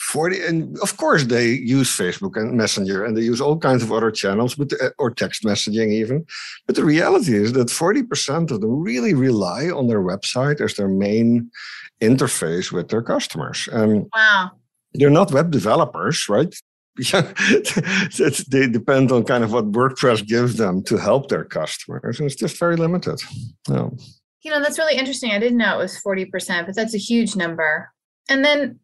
40 0.00 0.44
and 0.44 0.78
of 0.80 0.96
course 0.96 1.24
they 1.24 1.46
use 1.46 1.88
facebook 1.88 2.36
and 2.36 2.52
messenger 2.52 3.04
and 3.04 3.16
they 3.16 3.22
use 3.22 3.40
all 3.40 3.56
kinds 3.56 3.82
of 3.82 3.90
other 3.90 4.10
channels 4.10 4.54
but 4.54 4.70
uh, 4.82 4.90
or 4.98 5.10
text 5.10 5.44
messaging 5.44 5.92
even. 5.92 6.26
But 6.66 6.76
the 6.76 6.84
reality 6.84 7.34
is 7.34 7.52
that 7.54 7.68
40% 7.68 8.50
of 8.50 8.60
them 8.60 8.82
really 8.82 9.14
rely 9.14 9.70
on 9.70 9.86
their 9.86 10.02
website 10.02 10.60
as 10.60 10.74
their 10.74 10.88
main 10.88 11.50
interface 12.02 12.70
with 12.70 12.88
their 12.88 13.02
customers. 13.02 13.68
And 13.72 14.06
wow. 14.14 14.50
they're 14.92 15.10
not 15.10 15.32
web 15.32 15.50
developers 15.50 16.28
right 16.28 16.54
they 18.48 18.68
depend 18.68 19.10
on 19.10 19.24
kind 19.24 19.42
of 19.42 19.52
what 19.52 19.72
WordPress 19.72 20.26
gives 20.26 20.56
them 20.56 20.82
to 20.84 20.96
help 20.96 21.28
their 21.28 21.44
customers, 21.44 22.20
and 22.20 22.26
it's 22.26 22.36
just 22.36 22.58
very 22.58 22.76
limited. 22.76 23.20
Yeah. 23.68 23.88
You 24.42 24.50
know, 24.50 24.60
that's 24.60 24.78
really 24.78 24.96
interesting. 24.96 25.32
I 25.32 25.38
didn't 25.38 25.58
know 25.58 25.74
it 25.74 25.82
was 25.82 26.00
40%, 26.06 26.66
but 26.66 26.76
that's 26.76 26.94
a 26.94 26.98
huge 26.98 27.34
number. 27.34 27.90
And 28.28 28.44
then 28.44 28.78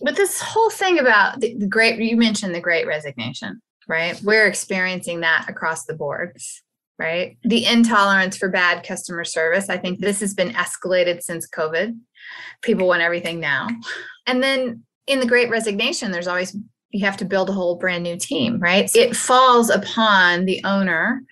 with 0.00 0.16
this 0.16 0.40
whole 0.40 0.70
thing 0.70 0.98
about 0.98 1.40
the 1.40 1.66
great, 1.68 2.00
you 2.00 2.16
mentioned 2.16 2.54
the 2.54 2.60
great 2.60 2.86
resignation, 2.86 3.60
right? 3.86 4.20
We're 4.22 4.46
experiencing 4.46 5.20
that 5.20 5.46
across 5.48 5.84
the 5.84 5.94
boards, 5.94 6.62
right? 6.98 7.36
The 7.42 7.66
intolerance 7.66 8.36
for 8.36 8.48
bad 8.48 8.84
customer 8.84 9.24
service. 9.24 9.68
I 9.68 9.76
think 9.76 10.00
this 10.00 10.20
has 10.20 10.34
been 10.34 10.50
escalated 10.50 11.22
since 11.22 11.48
COVID. 11.48 11.96
People 12.62 12.88
want 12.88 13.02
everything 13.02 13.38
now. 13.38 13.68
And 14.26 14.42
then 14.42 14.82
in 15.06 15.20
the 15.20 15.26
great 15.26 15.50
resignation, 15.50 16.10
there's 16.10 16.26
always 16.26 16.56
you 16.96 17.04
have 17.04 17.16
to 17.18 17.24
build 17.24 17.50
a 17.50 17.52
whole 17.52 17.76
brand 17.76 18.02
new 18.02 18.16
team, 18.16 18.58
right? 18.58 18.90
It 18.94 19.16
falls 19.16 19.70
upon 19.70 20.44
the 20.44 20.60
owner, 20.64 21.22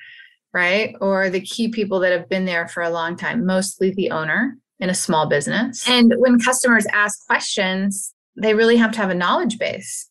right? 0.53 0.95
Or 1.01 1.31
the 1.31 1.41
key 1.41 1.69
people 1.69 2.01
that 2.01 2.13
have 2.13 2.29
been 2.29 2.45
there 2.45 2.69
for 2.69 2.83
a 2.83 2.91
long 2.91 3.17
time, 3.17 3.45
mostly 3.45 3.91
the 3.91 4.11
owner 4.11 4.57
in 4.79 4.91
a 4.91 4.95
small 4.95 5.27
business. 5.27 5.89
And 5.89 6.13
when 6.17 6.39
customers 6.39 6.87
ask 6.93 7.27
questions, 7.27 8.13
they 8.37 8.55
really 8.55 8.77
have 8.77 8.93
to 8.93 8.99
have 8.99 9.11
a 9.11 9.15
knowledge 9.15 9.59
base. 9.59 10.09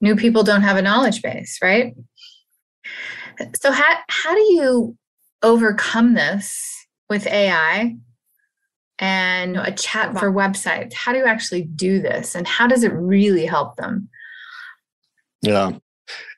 New 0.00 0.16
people 0.16 0.42
don't 0.42 0.62
have 0.62 0.76
a 0.76 0.82
knowledge 0.82 1.22
base, 1.22 1.58
right? 1.62 1.94
So 3.60 3.72
how 3.72 3.96
how 4.08 4.34
do 4.34 4.40
you 4.40 4.96
overcome 5.42 6.14
this 6.14 6.86
with 7.08 7.26
AI 7.26 7.96
and 8.98 9.56
a 9.56 9.72
chat 9.72 10.16
for 10.18 10.32
websites? 10.32 10.92
How 10.92 11.12
do 11.12 11.18
you 11.18 11.26
actually 11.26 11.62
do 11.62 12.00
this 12.00 12.34
and 12.34 12.46
how 12.46 12.66
does 12.66 12.84
it 12.84 12.92
really 12.92 13.46
help 13.46 13.76
them? 13.76 14.08
Yeah. 15.44 15.72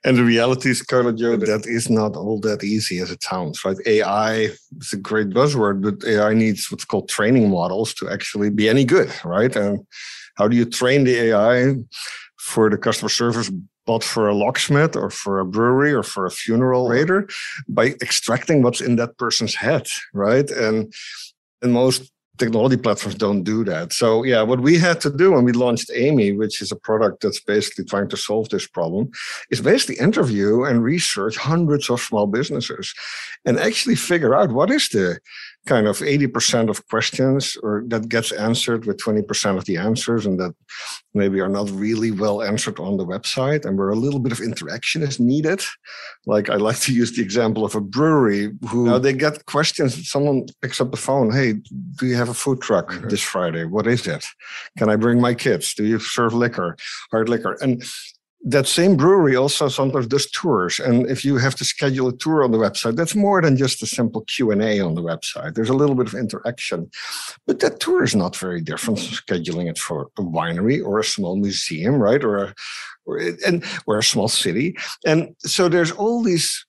And 0.04 0.16
the 0.16 0.24
reality 0.24 0.70
is, 0.70 0.82
Karla 0.82 1.12
Jo, 1.12 1.36
that 1.36 1.66
is 1.66 1.90
not 1.90 2.14
all 2.16 2.38
that 2.40 2.62
easy 2.62 3.00
as 3.00 3.10
it 3.10 3.22
sounds, 3.22 3.64
right? 3.64 3.76
AI 3.86 4.34
is 4.80 4.92
a 4.92 4.96
great 4.96 5.30
buzzword, 5.30 5.82
but 5.82 6.08
AI 6.08 6.34
needs 6.34 6.70
what's 6.70 6.84
called 6.84 7.08
training 7.08 7.50
models 7.50 7.92
to 7.94 8.08
actually 8.08 8.50
be 8.50 8.68
any 8.68 8.84
good, 8.84 9.12
right? 9.24 9.54
And 9.56 9.84
how 10.36 10.46
do 10.46 10.56
you 10.56 10.64
train 10.64 11.04
the 11.04 11.16
AI 11.16 11.74
for 12.38 12.70
the 12.70 12.78
customer 12.78 13.08
service 13.08 13.50
bot 13.86 14.04
for 14.04 14.28
a 14.28 14.34
locksmith 14.34 14.94
or 14.96 15.10
for 15.10 15.40
a 15.40 15.44
brewery 15.44 15.92
or 15.92 16.02
for 16.02 16.26
a 16.26 16.30
funeral 16.30 16.86
later 16.86 17.28
by 17.68 17.86
extracting 18.02 18.62
what's 18.62 18.80
in 18.80 18.96
that 18.96 19.16
person's 19.18 19.54
head, 19.54 19.86
right? 20.14 20.48
And 20.50 20.92
and 21.62 21.72
most 21.72 22.12
technology 22.38 22.76
platforms 22.76 23.16
don't 23.16 23.42
do 23.42 23.64
that. 23.64 23.92
So 23.92 24.22
yeah, 24.22 24.42
what 24.42 24.60
we 24.60 24.78
had 24.78 25.00
to 25.02 25.10
do 25.10 25.32
when 25.32 25.44
we 25.44 25.52
launched 25.52 25.90
Amy, 25.94 26.32
which 26.32 26.60
is 26.60 26.72
a 26.72 26.76
product 26.76 27.22
that's 27.22 27.40
basically 27.40 27.84
trying 27.84 28.08
to 28.08 28.16
solve 28.16 28.48
this 28.48 28.66
problem, 28.66 29.10
is 29.50 29.60
basically 29.60 29.96
interview 29.96 30.64
and 30.64 30.82
research 30.82 31.36
hundreds 31.36 31.90
of 31.90 32.00
small 32.00 32.26
businesses 32.26 32.94
and 33.44 33.58
actually 33.58 33.96
figure 33.96 34.34
out 34.34 34.52
what 34.52 34.70
is 34.70 34.88
the 34.88 35.18
kind 35.66 35.86
of 35.86 35.98
80% 35.98 36.70
of 36.70 36.86
questions 36.88 37.56
or 37.62 37.82
that 37.88 38.08
gets 38.08 38.32
answered 38.32 38.86
with 38.86 38.98
20% 38.98 39.58
of 39.58 39.64
the 39.64 39.76
answers 39.76 40.24
and 40.24 40.38
that 40.40 40.54
maybe 41.12 41.40
are 41.40 41.48
not 41.48 41.70
really 41.70 42.10
well 42.10 42.42
answered 42.42 42.78
on 42.78 42.96
the 42.96 43.04
website 43.04 43.64
and 43.64 43.76
where 43.76 43.90
a 43.90 43.96
little 43.96 44.20
bit 44.20 44.32
of 44.32 44.40
interaction 44.40 45.02
is 45.02 45.18
needed. 45.18 45.60
Like 46.26 46.48
i 46.50 46.56
like 46.56 46.80
to 46.80 46.94
use 46.94 47.12
the 47.12 47.22
example 47.22 47.64
of 47.64 47.74
a 47.74 47.80
brewery 47.80 48.52
who 48.68 48.86
now 48.86 48.98
they 48.98 49.12
get 49.12 49.44
questions 49.46 50.10
someone 50.10 50.46
picks 50.62 50.80
up 50.80 50.90
the 50.90 50.96
phone 50.96 51.30
hey 51.32 51.54
do 51.98 52.06
you 52.06 52.16
have 52.16 52.28
a 52.28 52.34
food 52.34 52.60
truck 52.60 52.90
mm-hmm. 52.90 53.08
this 53.08 53.22
friday? 53.22 53.64
What 53.64 53.86
is 53.86 54.06
it? 54.06 54.24
Can 54.78 54.88
i 54.88 54.96
bring 54.96 55.20
my 55.20 55.34
kids? 55.34 55.74
Do 55.74 55.84
you 55.84 55.98
serve 55.98 56.32
liquor 56.34 56.76
hard 57.10 57.28
liquor? 57.28 57.56
And 57.60 57.82
that 58.46 58.68
same 58.68 58.96
brewery 58.96 59.34
also 59.34 59.68
sometimes 59.68 60.06
does 60.06 60.30
tours. 60.30 60.78
And 60.78 61.10
if 61.10 61.24
you 61.24 61.36
have 61.36 61.56
to 61.56 61.64
schedule 61.64 62.08
a 62.08 62.16
tour 62.16 62.44
on 62.44 62.52
the 62.52 62.58
website 62.58 62.94
that's 62.94 63.16
more 63.16 63.42
than 63.42 63.56
just 63.56 63.82
a 63.82 63.86
simple 63.86 64.22
q&a 64.22 64.80
on 64.80 64.94
the 64.94 65.02
website. 65.02 65.54
There's 65.54 65.68
a 65.68 65.74
little 65.74 65.96
bit 65.96 66.06
of 66.06 66.14
interaction. 66.14 66.88
But 67.46 67.58
that 67.60 67.80
tour 67.80 68.04
is 68.04 68.14
not 68.14 68.36
very 68.36 68.60
different 68.60 69.00
from 69.00 69.08
scheduling 69.08 69.68
it 69.68 69.78
for 69.78 70.08
a 70.16 70.22
winery 70.22 70.82
or 70.82 71.00
a 71.00 71.04
small 71.04 71.36
museum 71.36 71.96
right? 71.96 72.22
Or 72.22 72.36
a 72.36 72.54
or, 73.04 73.18
and 73.44 73.64
or 73.86 73.98
a 73.98 74.02
small 74.02 74.28
city. 74.28 74.76
And 75.04 75.34
so 75.40 75.68
there's 75.68 75.90
all 75.90 76.22
these 76.22 76.64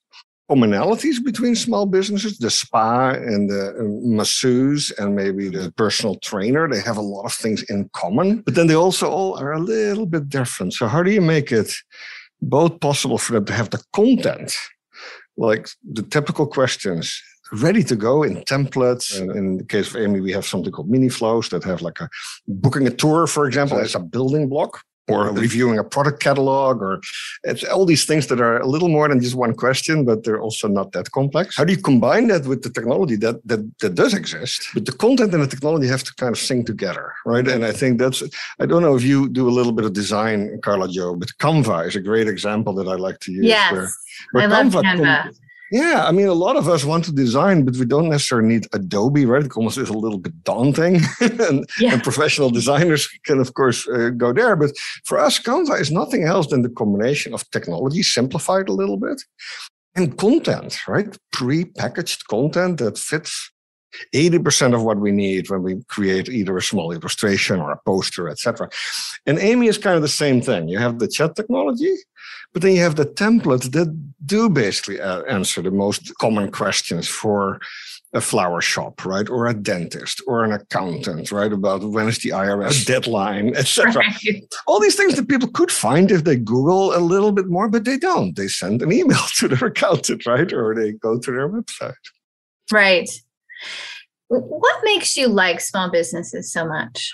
commonalities 0.50 1.24
between 1.24 1.56
small 1.56 1.86
businesses 1.86 2.38
the 2.38 2.50
spa 2.50 3.10
and 3.10 3.50
the 3.50 3.76
um, 3.80 4.16
masseuse 4.16 4.92
and 4.98 5.16
maybe 5.16 5.50
the 5.50 5.72
personal 5.74 6.16
trainer 6.16 6.70
they 6.70 6.80
have 6.80 6.98
a 6.98 7.02
lot 7.02 7.26
of 7.26 7.34
things 7.34 7.64
in 7.64 7.90
common 7.94 8.42
but 8.42 8.56
then 8.56 8.68
they 8.68 8.76
also 8.76 9.10
all 9.10 9.38
are 9.38 9.52
a 9.52 9.60
little 9.60 10.06
bit 10.06 10.30
different. 10.30 10.74
So 10.74 10.88
how 10.88 11.04
do 11.04 11.12
you 11.12 11.22
make 11.22 11.52
it 11.52 11.74
both 12.42 12.80
possible 12.80 13.18
for 13.18 13.34
them 13.34 13.46
to 13.46 13.54
have 13.54 13.70
the 13.70 13.84
content? 13.94 14.56
Like 15.36 15.68
the 15.84 16.04
typical 16.04 16.48
questions 16.48 17.22
ready 17.52 17.84
to 17.84 17.96
go 17.96 18.24
in 18.24 18.38
templates. 18.44 19.20
And 19.20 19.32
in 19.32 19.58
the 19.58 19.64
case 19.64 19.94
of 19.94 20.02
Amy, 20.02 20.20
we 20.20 20.32
have 20.32 20.46
something 20.46 20.72
called 20.72 20.90
mini 20.90 21.10
flows 21.10 21.50
that 21.50 21.64
have 21.64 21.82
like 21.82 22.00
a 22.00 22.10
booking 22.48 22.88
a 22.88 22.90
tour, 22.90 23.28
for 23.28 23.46
example, 23.46 23.78
as 23.80 23.96
a 23.96 24.00
building 24.00 24.50
block 24.50 24.82
or 25.10 25.32
reviewing 25.32 25.78
a 25.78 25.84
product 25.84 26.20
catalog 26.22 26.82
or 26.82 27.00
it's 27.44 27.64
all 27.64 27.86
these 27.86 28.06
things 28.06 28.28
that 28.28 28.42
are 28.42 28.60
a 28.60 28.68
little 28.68 28.90
more 28.90 29.08
than 29.08 29.20
just 29.22 29.36
one 29.36 29.54
question 29.54 30.06
but 30.06 30.24
they're 30.24 30.42
also 30.42 30.68
not 30.68 30.92
that 30.92 31.12
complex. 31.12 31.56
How 31.56 31.64
do 31.64 31.74
you 31.74 31.82
combine 31.82 32.28
that 32.28 32.46
with 32.46 32.64
the 32.64 32.70
technology 32.70 33.16
that 33.18 33.36
that, 33.48 33.62
that 33.80 33.96
does 33.96 34.14
exist? 34.14 34.68
But 34.74 34.86
the 34.86 34.92
content 34.92 35.34
and 35.34 35.44
the 35.44 35.48
technology 35.48 35.88
have 35.88 36.04
to 36.04 36.14
kind 36.16 36.34
of 36.34 36.40
sing 36.40 36.66
together 36.66 37.14
right? 37.26 37.48
And 37.48 37.66
i 37.66 37.72
think 37.72 38.00
that's 38.00 38.24
i 38.60 38.66
don't 38.66 38.82
know 38.82 38.96
if 38.96 39.04
you 39.04 39.30
do 39.30 39.48
a 39.48 39.56
little 39.58 39.72
bit 39.72 39.86
of 39.86 39.94
design 39.94 40.60
karla 40.64 40.88
jo 40.88 41.16
but 41.16 41.30
canva 41.40 41.88
is 41.88 41.96
a 41.96 42.02
great 42.02 42.28
example 42.28 42.74
that 42.76 42.88
i 42.88 42.96
like 42.96 43.20
to 43.20 43.32
use 43.32 43.46
yes. 43.46 43.72
where, 43.72 43.90
where 44.32 44.44
I 44.44 44.48
love 44.48 44.74
canva, 44.74 44.84
canva. 44.84 45.47
Yeah, 45.72 46.06
I 46.06 46.12
mean, 46.12 46.28
a 46.28 46.34
lot 46.34 46.56
of 46.56 46.70
us 46.70 46.86
want 46.86 47.04
to 47.06 47.12
design, 47.12 47.66
but 47.66 47.76
we 47.76 47.86
don't 47.86 48.10
necessarily 48.10 48.48
need 48.48 48.68
Adobe, 48.74 49.26
right? 49.26 49.44
It 49.44 49.58
almost 49.58 49.78
is 49.78 49.90
a 49.90 49.98
little 49.98 50.18
bit 50.18 50.44
daunting, 50.44 51.02
and, 51.20 51.66
yeah. 51.80 51.94
and, 51.94 52.04
professional 52.04 52.50
designers 52.50 53.08
can, 53.26 53.40
of 53.40 53.54
course, 53.54 53.88
uh, 53.88 54.10
go 54.10 54.32
there. 54.32 54.56
But 54.56 54.72
for 55.04 55.20
us, 55.20 55.40
Canva 55.40 55.80
is 55.80 55.92
nothing 55.92 56.24
else 56.24 56.48
than 56.48 56.62
the 56.62 56.70
combination 56.70 57.34
of 57.34 57.50
technology 57.52 58.02
simplified 58.02 58.70
a 58.70 58.74
little 58.74 58.98
bit 58.98 59.22
and 59.96 60.18
content, 60.18 60.78
right? 60.88 61.18
Pre-packaged 61.32 62.28
content 62.28 62.78
that 62.78 62.98
fits 62.98 63.52
80% 64.14 64.76
of 64.76 64.84
what 64.84 65.00
we 65.00 65.12
need 65.12 65.50
when 65.50 65.64
we 65.64 65.84
create 65.88 66.30
either 66.30 66.56
a 66.56 66.62
small 66.62 66.92
illustration 66.92 67.60
or 67.60 67.72
a 67.72 67.80
poster, 67.86 68.30
etc. 68.30 68.70
And 69.26 69.40
Amy 69.40 69.68
is 69.68 69.78
kind 69.78 69.96
of 69.96 70.02
the 70.02 70.08
same 70.08 70.42
thing. 70.42 70.68
You 70.70 70.78
have 70.78 71.00
the 71.00 71.08
chat 71.08 71.36
technology, 71.36 71.96
but 72.54 72.62
then 72.62 72.76
you 72.76 72.82
have 72.82 72.96
the 72.96 73.06
templates 73.06 73.72
that 73.72 73.88
do 74.28 74.50
basically 74.50 75.00
uh, 75.02 75.24
answer 75.24 75.62
the 75.62 75.72
most 75.72 76.16
common 76.18 76.52
questions 76.52 77.08
for 77.08 77.60
a 78.14 78.22
flower 78.22 78.62
shop, 78.62 79.06
right? 79.06 79.30
Or 79.30 79.48
a 79.48 79.54
dentist 79.54 80.22
or 80.28 80.44
an 80.44 80.52
accountant, 80.52 81.32
right? 81.32 81.52
About 81.52 81.84
when 81.84 82.08
is 82.08 82.20
the 82.20 82.30
IRS 82.30 82.86
deadline, 82.94 83.56
etc. 83.56 83.96
Right. 83.96 84.56
All 84.66 84.80
these 84.80 84.96
things 84.96 85.16
that 85.16 85.28
people 85.28 85.50
could 85.50 85.72
find 85.72 86.12
if 86.12 86.24
they 86.24 86.38
Google 86.38 86.96
a 86.96 87.00
little 87.00 87.32
bit 87.32 87.48
more, 87.48 87.68
but 87.70 87.86
they 87.86 87.98
don't. 87.98 88.36
They 88.36 88.48
send 88.48 88.82
an 88.82 88.92
email 88.92 89.20
to 89.38 89.48
their 89.48 89.70
accountant, 89.70 90.26
right? 90.26 90.52
Or 90.54 90.74
they 90.76 90.94
go 90.94 91.20
to 91.20 91.32
their 91.32 91.50
website. 91.50 91.94
Right. 92.72 93.10
What 94.30 94.82
makes 94.84 95.16
you 95.16 95.28
like 95.28 95.62
small 95.62 95.90
businesses 95.90 96.52
so 96.52 96.68
much? 96.68 97.14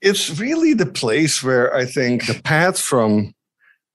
It's 0.00 0.38
really 0.38 0.74
the 0.74 0.86
place 0.86 1.42
where 1.42 1.74
I 1.74 1.84
think 1.84 2.26
the 2.26 2.40
path 2.42 2.78
from 2.78 3.34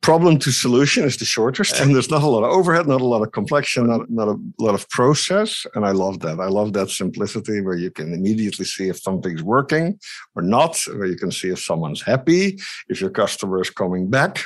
problem 0.03 0.37
to 0.37 0.51
solution 0.51 1.05
is 1.05 1.17
the 1.17 1.25
shortest 1.25 1.79
and 1.79 1.95
there's 1.95 2.11
not 2.11 2.21
a 2.21 2.27
lot 2.27 2.43
of 2.43 2.51
overhead 2.51 2.85
not 2.87 3.01
a 3.01 3.05
lot 3.05 3.21
of 3.21 3.31
complexion 3.31 3.87
not, 3.87 4.09
not 4.09 4.27
a 4.27 4.37
lot 4.59 4.75
of 4.75 4.87
process 4.89 5.65
and 5.75 5.85
i 5.85 5.91
love 5.91 6.19
that 6.19 6.39
i 6.39 6.47
love 6.47 6.73
that 6.73 6.89
simplicity 6.89 7.61
where 7.61 7.77
you 7.77 7.89
can 7.89 8.13
immediately 8.13 8.65
see 8.65 8.89
if 8.89 8.99
something's 8.99 9.41
working 9.41 9.97
or 10.35 10.41
not 10.41 10.77
where 10.97 11.05
you 11.05 11.15
can 11.15 11.31
see 11.31 11.49
if 11.49 11.59
someone's 11.59 12.01
happy 12.01 12.59
if 12.89 12.99
your 12.99 13.09
customer 13.09 13.61
is 13.61 13.69
coming 13.69 14.09
back 14.09 14.43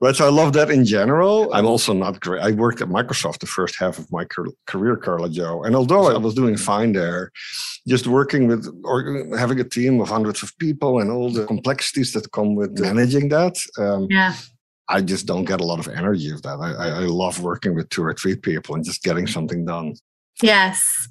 Right, 0.00 0.14
so 0.14 0.26
I 0.26 0.30
love 0.30 0.52
that 0.54 0.70
in 0.70 0.84
general. 0.84 1.54
I'm 1.54 1.66
also 1.66 1.94
not 1.94 2.20
great. 2.20 2.42
I 2.42 2.50
worked 2.50 2.82
at 2.82 2.88
Microsoft 2.88 3.38
the 3.38 3.46
first 3.46 3.76
half 3.78 3.98
of 3.98 4.10
my 4.12 4.26
career, 4.66 4.96
Karla 4.96 5.30
Jo, 5.30 5.62
and 5.62 5.74
although 5.74 6.08
I 6.14 6.18
was 6.18 6.34
doing 6.34 6.56
fine 6.56 6.92
there, 6.92 7.30
just 7.86 8.06
working 8.06 8.48
with 8.48 8.66
or 8.84 9.24
having 9.38 9.60
a 9.60 9.64
team 9.64 10.00
of 10.00 10.08
hundreds 10.08 10.42
of 10.42 10.52
people 10.58 10.98
and 11.00 11.10
all 11.10 11.30
the 11.30 11.46
complexities 11.46 12.12
that 12.12 12.30
come 12.32 12.54
with 12.54 12.78
managing 12.78 13.28
that. 13.30 13.56
Um, 13.78 14.08
yeah. 14.10 14.34
I 14.88 15.00
just 15.00 15.26
don't 15.26 15.44
get 15.44 15.60
a 15.60 15.64
lot 15.64 15.78
of 15.78 15.88
energy 15.88 16.30
of 16.30 16.42
that. 16.42 16.58
I, 16.60 16.88
I 16.88 17.00
love 17.06 17.40
working 17.40 17.74
with 17.74 17.88
two 17.88 18.04
or 18.04 18.12
three 18.14 18.36
people 18.36 18.74
and 18.74 18.84
just 18.84 19.02
getting 19.02 19.26
something 19.26 19.64
done. 19.64 19.94
Yes. 20.42 21.08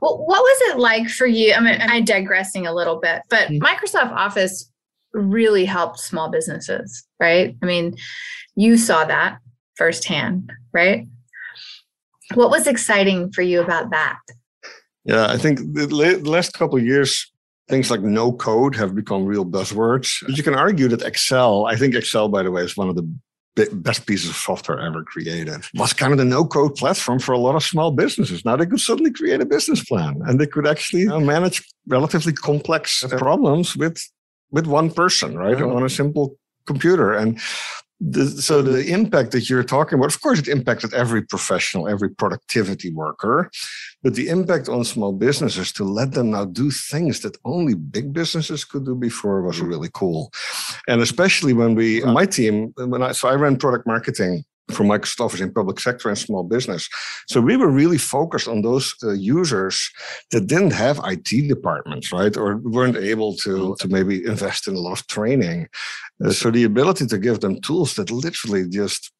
Well, 0.00 0.18
what 0.18 0.40
was 0.40 0.72
it 0.72 0.78
like 0.78 1.08
for 1.08 1.26
you? 1.26 1.52
I 1.52 1.60
mean, 1.60 1.78
I'm 1.80 2.04
digressing 2.04 2.66
a 2.66 2.74
little 2.74 2.98
bit, 2.98 3.22
but 3.28 3.48
mm-hmm. 3.48 3.62
Microsoft 3.62 4.12
Office 4.12 4.70
really 5.12 5.64
helped 5.64 5.98
small 5.98 6.30
businesses, 6.30 7.04
right? 7.18 7.56
I 7.62 7.66
mean, 7.66 7.96
you 8.56 8.78
saw 8.78 9.04
that 9.04 9.38
firsthand, 9.76 10.52
right? 10.72 11.06
What 12.34 12.50
was 12.50 12.66
exciting 12.66 13.32
for 13.32 13.42
you 13.42 13.60
about 13.60 13.90
that? 13.90 14.18
Yeah, 15.04 15.26
I 15.26 15.36
think 15.36 15.58
the 15.74 15.88
last 16.22 16.52
couple 16.52 16.78
of 16.78 16.84
years, 16.84 17.29
things 17.70 17.90
like 17.90 18.02
no 18.02 18.32
code 18.32 18.74
have 18.76 18.94
become 18.94 19.24
real 19.24 19.46
buzzwords. 19.46 20.24
But 20.26 20.36
you 20.36 20.42
can 20.42 20.54
argue 20.54 20.88
that 20.88 21.02
Excel, 21.02 21.66
I 21.66 21.76
think 21.76 21.94
Excel, 21.94 22.28
by 22.28 22.42
the 22.42 22.50
way, 22.50 22.62
is 22.62 22.76
one 22.76 22.88
of 22.88 22.96
the 22.96 23.08
best 23.72 24.06
pieces 24.06 24.30
of 24.30 24.36
software 24.36 24.80
ever 24.80 25.02
created 25.04 25.62
was 25.74 25.92
kind 25.92 26.12
of 26.12 26.18
the 26.18 26.24
no 26.24 26.44
code 26.44 26.76
platform 26.76 27.18
for 27.18 27.32
a 27.32 27.38
lot 27.38 27.56
of 27.56 27.62
small 27.62 27.90
businesses. 27.90 28.44
Now 28.44 28.56
they 28.56 28.66
could 28.66 28.80
suddenly 28.80 29.12
create 29.12 29.40
a 29.40 29.46
business 29.46 29.84
plan 29.84 30.20
and 30.26 30.40
they 30.40 30.46
could 30.46 30.66
actually 30.66 31.02
you 31.02 31.08
know, 31.08 31.20
manage 31.20 31.62
relatively 31.86 32.32
complex 32.32 33.04
problems 33.18 33.76
with 33.76 34.00
with 34.52 34.66
one 34.66 34.90
person, 34.90 35.36
right, 35.36 35.60
on 35.60 35.84
a 35.84 35.88
simple 35.88 36.36
computer. 36.66 37.12
And 37.12 37.38
the, 38.00 38.26
so 38.26 38.62
mm-hmm. 38.62 38.72
the 38.72 38.90
impact 38.90 39.32
that 39.32 39.50
you're 39.50 39.62
talking 39.62 39.98
about, 39.98 40.14
of 40.14 40.20
course, 40.20 40.38
it 40.38 40.48
impacted 40.48 40.94
every 40.94 41.22
professional, 41.22 41.86
every 41.86 42.10
productivity 42.10 42.92
worker, 42.92 43.50
but 44.02 44.14
the 44.14 44.28
impact 44.28 44.68
on 44.68 44.84
small 44.84 45.12
businesses 45.12 45.72
to 45.72 45.84
let 45.84 46.12
them 46.12 46.30
now 46.30 46.46
do 46.46 46.70
things 46.70 47.20
that 47.20 47.36
only 47.44 47.74
big 47.74 48.12
businesses 48.12 48.64
could 48.64 48.86
do 48.86 48.94
before 48.94 49.42
was 49.42 49.56
mm-hmm. 49.56 49.66
really 49.66 49.90
cool. 49.92 50.32
And 50.88 51.02
especially 51.02 51.52
when 51.52 51.74
we, 51.74 52.00
my 52.02 52.26
team, 52.26 52.72
when 52.76 53.02
I, 53.02 53.12
so 53.12 53.28
I 53.28 53.34
ran 53.34 53.56
product 53.56 53.86
marketing 53.86 54.44
for 54.70 54.84
Microsoft 54.84 55.20
Office 55.20 55.40
in 55.40 55.52
public 55.52 55.80
sector 55.80 56.08
and 56.08 56.18
small 56.18 56.44
business. 56.44 56.88
So 57.28 57.40
we 57.40 57.56
were 57.56 57.68
really 57.68 57.98
focused 57.98 58.48
on 58.48 58.62
those 58.62 58.94
uh, 59.02 59.12
users 59.12 59.90
that 60.30 60.46
didn't 60.46 60.72
have 60.72 61.00
IT 61.04 61.48
departments, 61.48 62.12
right, 62.12 62.36
or 62.36 62.56
weren't 62.56 62.96
able 62.96 63.36
to 63.38 63.50
mm-hmm. 63.50 63.72
to 63.80 63.88
maybe 63.88 64.24
invest 64.24 64.68
in 64.68 64.74
a 64.74 64.80
lot 64.80 65.00
of 65.00 65.06
training. 65.06 65.68
Uh, 66.24 66.30
so 66.30 66.50
the 66.50 66.64
ability 66.64 67.06
to 67.06 67.18
give 67.18 67.40
them 67.40 67.60
tools 67.60 67.94
that 67.94 68.10
literally 68.10 68.68
just 68.68 69.12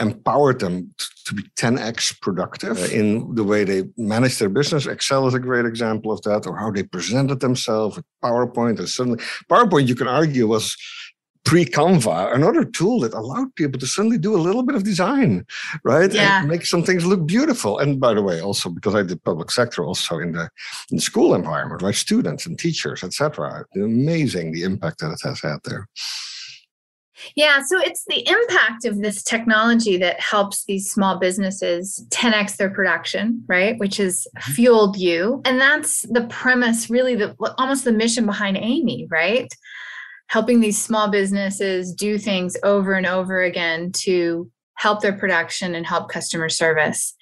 empowered 0.00 0.60
them 0.60 0.94
to 1.26 1.34
be 1.34 1.42
10x 1.58 2.20
productive 2.22 2.90
in 2.90 3.34
the 3.34 3.44
way 3.44 3.64
they 3.64 3.84
manage 3.98 4.38
their 4.38 4.48
business. 4.48 4.86
Excel 4.86 5.26
is 5.26 5.34
a 5.34 5.38
great 5.38 5.66
example 5.66 6.10
of 6.10 6.22
that, 6.22 6.46
or 6.46 6.56
how 6.56 6.70
they 6.70 6.82
presented 6.82 7.40
themselves 7.40 7.96
with 7.96 8.04
PowerPoint. 8.24 8.78
And 8.78 8.88
suddenly, 8.88 9.22
PowerPoint, 9.50 9.86
you 9.86 9.94
can 9.94 10.08
argue, 10.08 10.46
was 10.46 10.74
pre-Canva, 11.44 12.34
another 12.34 12.64
tool 12.64 13.00
that 13.00 13.14
allowed 13.14 13.54
people 13.54 13.78
to 13.80 13.86
suddenly 13.86 14.18
do 14.18 14.34
a 14.34 14.40
little 14.40 14.62
bit 14.62 14.74
of 14.74 14.84
design, 14.84 15.46
right? 15.82 16.12
Yeah. 16.12 16.40
And 16.40 16.48
make 16.48 16.66
some 16.66 16.82
things 16.82 17.06
look 17.06 17.26
beautiful. 17.26 17.78
And 17.78 18.00
by 18.00 18.14
the 18.14 18.22
way, 18.22 18.40
also 18.40 18.68
because 18.68 18.94
I 18.94 19.02
did 19.02 19.22
public 19.24 19.50
sector 19.50 19.84
also 19.84 20.18
in 20.18 20.32
the, 20.32 20.50
in 20.90 20.96
the 20.96 21.00
school 21.00 21.34
environment, 21.34 21.82
right? 21.82 21.94
Students 21.94 22.44
and 22.44 22.58
teachers, 22.58 23.02
etc. 23.02 23.64
Amazing 23.74 24.52
the 24.52 24.62
impact 24.62 25.00
that 25.00 25.12
it 25.12 25.20
has 25.26 25.40
had 25.40 25.58
there. 25.64 25.88
Yeah, 27.34 27.62
so 27.62 27.80
it's 27.80 28.04
the 28.06 28.26
impact 28.28 28.84
of 28.84 29.00
this 29.00 29.22
technology 29.22 29.96
that 29.98 30.20
helps 30.20 30.64
these 30.64 30.90
small 30.90 31.18
businesses 31.18 32.04
10x 32.10 32.56
their 32.56 32.70
production, 32.70 33.44
right? 33.46 33.78
Which 33.78 33.96
has 33.96 34.26
mm-hmm. 34.36 34.52
fueled 34.52 34.96
you. 34.96 35.40
And 35.44 35.60
that's 35.60 36.02
the 36.02 36.26
premise, 36.28 36.90
really, 36.90 37.14
the 37.14 37.34
almost 37.58 37.84
the 37.84 37.92
mission 37.92 38.26
behind 38.26 38.56
Amy, 38.56 39.06
right? 39.10 39.52
helping 40.28 40.60
these 40.60 40.80
small 40.80 41.08
businesses 41.08 41.92
do 41.92 42.18
things 42.18 42.56
over 42.62 42.94
and 42.94 43.06
over 43.06 43.42
again 43.42 43.92
to 43.92 44.50
help 44.74 45.00
their 45.00 45.12
production 45.12 45.74
and 45.74 45.84
help 45.84 46.08
customer 46.08 46.48
service. 46.48 47.14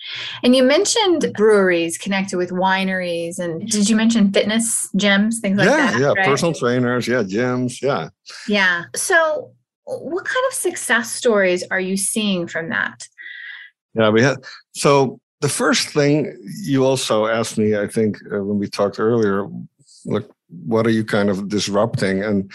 And 0.42 0.54
you 0.54 0.62
mentioned 0.62 1.32
breweries 1.34 1.96
connected 1.96 2.36
with 2.36 2.50
wineries 2.50 3.38
and 3.38 3.66
did 3.70 3.88
you 3.88 3.96
mention 3.96 4.30
fitness 4.30 4.90
gyms, 4.94 5.36
things 5.36 5.56
like 5.56 5.68
yeah, 5.68 5.92
that? 5.92 6.00
Yeah, 6.00 6.06
right? 6.08 6.26
personal 6.26 6.52
trainers, 6.52 7.08
yeah, 7.08 7.22
gyms, 7.22 7.80
yeah. 7.80 8.10
Yeah. 8.46 8.84
So 8.94 9.52
what 9.86 10.24
kind 10.24 10.44
of 10.48 10.54
success 10.54 11.12
stories 11.12 11.64
are 11.70 11.80
you 11.80 11.96
seeing 11.96 12.46
from 12.46 12.68
that? 12.70 13.06
Yeah, 13.94 14.10
we 14.10 14.22
had 14.22 14.44
so 14.72 15.20
the 15.40 15.48
first 15.48 15.88
thing 15.88 16.36
you 16.62 16.84
also 16.84 17.26
asked 17.26 17.58
me, 17.58 17.76
I 17.76 17.86
think, 17.86 18.16
uh, 18.32 18.42
when 18.42 18.58
we 18.58 18.68
talked 18.68 18.98
earlier, 18.98 19.46
like, 20.04 20.26
what 20.48 20.86
are 20.86 20.90
you 20.90 21.04
kind 21.04 21.28
of 21.28 21.48
disrupting? 21.48 22.22
And 22.22 22.50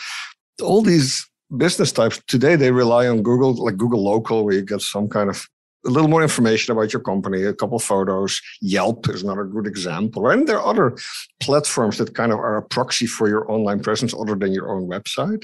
all 0.61 0.81
these 0.81 1.27
business 1.55 1.91
types 1.91 2.21
today, 2.27 2.55
they 2.55 2.71
rely 2.71 3.07
on 3.07 3.21
Google, 3.21 3.53
like 3.53 3.77
Google 3.77 4.03
Local, 4.03 4.43
where 4.43 4.55
you 4.55 4.61
get 4.61 4.81
some 4.81 5.07
kind 5.07 5.29
of 5.29 5.47
a 5.85 5.89
little 5.89 6.09
more 6.09 6.21
information 6.21 6.71
about 6.71 6.93
your 6.93 7.01
company, 7.01 7.43
a 7.43 7.53
couple 7.53 7.79
photos. 7.79 8.39
Yelp 8.61 9.09
is 9.09 9.23
another 9.23 9.45
good 9.45 9.65
example. 9.65 10.21
Right? 10.21 10.37
And 10.37 10.47
there 10.47 10.59
are 10.59 10.67
other 10.67 10.97
platforms 11.39 11.97
that 11.97 12.13
kind 12.13 12.31
of 12.31 12.39
are 12.39 12.57
a 12.57 12.61
proxy 12.61 13.07
for 13.07 13.27
your 13.27 13.51
online 13.51 13.81
presence 13.81 14.13
other 14.13 14.35
than 14.35 14.53
your 14.53 14.69
own 14.69 14.87
website. 14.87 15.43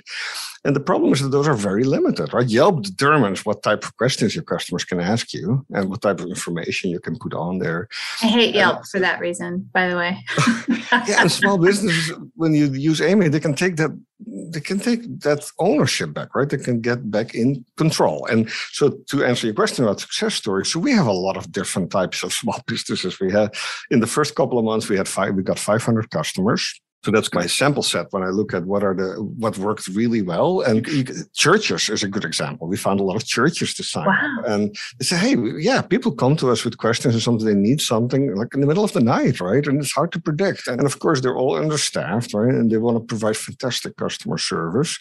And 0.68 0.76
the 0.76 0.82
problem 0.82 1.14
is 1.14 1.22
that 1.22 1.30
those 1.30 1.48
are 1.48 1.54
very 1.54 1.86
limited, 1.86 2.34
right? 2.34 2.46
Yelp 2.46 2.84
determines 2.84 3.46
what 3.46 3.64
type 3.64 3.86
of 3.86 3.96
questions 3.96 4.36
your 4.36 4.44
customers 4.44 4.84
can 4.84 5.00
ask 5.00 5.34
you 5.34 5.66
and 5.74 5.90
what 5.90 6.02
type 6.02 6.20
of 6.20 6.28
information 6.28 6.90
you 6.90 7.00
can 7.00 7.18
put 7.18 7.34
on 7.34 7.60
there. 7.60 7.88
I 8.22 8.28
hate 8.28 8.54
Yelp 8.54 8.80
uh, 8.80 8.84
for 8.92 9.00
that 9.00 9.22
reason, 9.22 9.70
by 9.74 9.88
the 9.88 9.96
way. 9.96 10.18
yeah, 11.08 11.22
and 11.22 11.32
small 11.32 11.58
businesses, 11.58 12.12
when 12.36 12.54
you 12.54 12.66
use 12.66 13.00
Amy, 13.00 13.30
they 13.30 13.40
can 13.40 13.56
take 13.56 13.78
that 13.78 13.92
they 14.20 14.60
can 14.60 14.80
take 14.80 15.02
that 15.22 15.50
ownership 15.60 16.14
back, 16.14 16.34
right? 16.36 16.50
They 16.50 16.58
can 16.58 16.82
get 16.82 17.10
back 17.12 17.36
in 17.36 17.64
control. 17.78 18.26
And 18.26 18.50
so 18.72 18.90
to 19.10 19.24
answer 19.24 19.46
your 19.46 19.54
question 19.54 19.86
about 19.86 20.00
success 20.00 20.34
stories, 20.34 20.72
so 20.72 20.80
we 20.80 20.92
have 20.92 21.06
a 21.06 21.12
lot 21.12 21.38
of 21.38 21.52
different 21.52 21.92
types 21.92 22.24
of 22.24 22.34
small 22.42 22.60
businesses. 22.68 23.20
We 23.20 23.32
had 23.32 23.56
in 23.92 24.00
the 24.00 24.08
first 24.08 24.36
couple 24.36 24.58
of 24.58 24.66
months, 24.66 24.90
we 24.90 24.98
had 24.98 25.08
five, 25.08 25.36
we 25.36 25.44
got 25.44 25.60
500 25.60 26.10
customers. 26.10 26.82
So 27.04 27.12
that's 27.12 27.34
my 27.34 27.46
sample 27.46 27.84
set 27.84 28.08
when 28.12 28.24
I 28.24 28.30
look 28.30 28.54
at 28.54 28.66
what 28.66 28.84
are 28.84 28.94
the 28.94 29.22
what 29.38 29.58
worked 29.58 29.88
really 29.88 30.22
well. 30.22 30.62
And 30.62 30.86
you, 30.88 31.06
churches 31.34 31.90
is 31.90 32.04
a 32.04 32.08
good 32.08 32.26
example. 32.26 32.68
We 32.68 32.76
found 32.76 33.00
a 33.00 33.04
lot 33.04 33.16
of 33.16 33.26
churches 33.26 33.74
to 33.76 33.84
sign 33.84 34.08
wow. 34.08 34.38
up, 34.40 34.48
and 34.48 34.76
they 35.00 35.06
say, 35.06 35.18
"Hey, 35.18 35.36
yeah, 35.60 35.82
people 35.82 36.12
come 36.12 36.36
to 36.38 36.50
us 36.50 36.66
with 36.66 36.78
questions 36.78 37.16
or 37.16 37.20
something. 37.20 37.46
They 37.46 37.54
need 37.54 37.82
something 37.82 38.36
like 38.36 38.54
in 38.54 38.62
the 38.62 38.68
middle 38.68 38.84
of 38.84 38.94
the 38.94 39.00
night, 39.00 39.40
right? 39.40 39.66
And 39.66 39.80
it's 39.80 39.94
hard 39.94 40.12
to 40.14 40.20
predict. 40.20 40.68
And 40.68 40.86
of 40.86 41.00
course, 41.00 41.22
they're 41.22 41.38
all 41.38 41.56
understaffed, 41.56 42.34
right? 42.34 42.54
And 42.54 42.72
they 42.72 42.78
want 42.78 42.98
to 42.98 43.04
provide 43.04 43.38
fantastic 43.38 43.96
customer 43.96 44.38
service. 44.38 44.98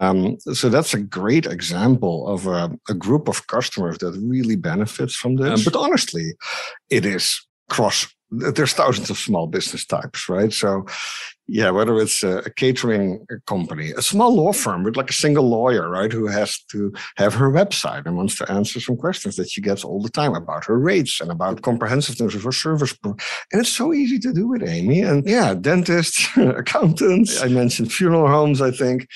Um, 0.00 0.38
so 0.40 0.68
that's 0.68 0.94
a 0.94 1.00
great 1.00 1.46
example 1.46 2.28
of 2.28 2.46
a, 2.46 2.70
a, 2.88 2.94
group 2.94 3.28
of 3.28 3.46
customers 3.46 3.98
that 3.98 4.10
really 4.20 4.56
benefits 4.56 5.14
from 5.14 5.36
this. 5.36 5.60
Um, 5.60 5.72
but 5.72 5.78
honestly, 5.78 6.32
it 6.90 7.06
is 7.06 7.46
cross 7.70 8.06
there's 8.38 8.72
thousands 8.72 9.10
of 9.10 9.18
small 9.18 9.46
business 9.46 9.84
types, 9.84 10.28
right? 10.28 10.52
So, 10.52 10.86
yeah, 11.46 11.70
whether 11.70 11.98
it's 11.98 12.22
a, 12.22 12.38
a, 12.38 12.50
catering 12.50 13.26
company, 13.46 13.90
a 13.90 14.00
small 14.00 14.34
law 14.34 14.52
firm 14.52 14.82
with 14.82 14.96
like 14.96 15.10
a 15.10 15.14
single 15.14 15.46
lawyer, 15.46 15.90
right, 15.90 16.10
who 16.10 16.26
has 16.26 16.58
to 16.70 16.92
have 17.16 17.34
her 17.34 17.50
website 17.50 18.06
and 18.06 18.16
wants 18.16 18.38
to 18.38 18.50
answer 18.50 18.80
some 18.80 18.96
questions 18.96 19.36
that 19.36 19.50
she 19.50 19.60
gets 19.60 19.84
all 19.84 20.00
the 20.00 20.08
time 20.08 20.34
about 20.34 20.64
her 20.64 20.78
rates 20.78 21.20
and 21.20 21.30
about 21.30 21.60
comprehensiveness 21.60 22.34
of 22.34 22.42
her 22.44 22.52
service. 22.52 22.94
And 23.04 23.20
it's 23.52 23.68
so 23.68 23.92
easy 23.92 24.18
to 24.20 24.32
do 24.32 24.48
with 24.48 24.66
Amy. 24.66 25.02
And 25.02 25.28
yeah, 25.28 25.54
dentists, 25.54 26.26
accountants. 26.36 27.42
I 27.42 27.48
mentioned 27.48 27.92
funeral 27.92 28.28
homes. 28.28 28.62
I 28.62 28.70
think 28.70 29.06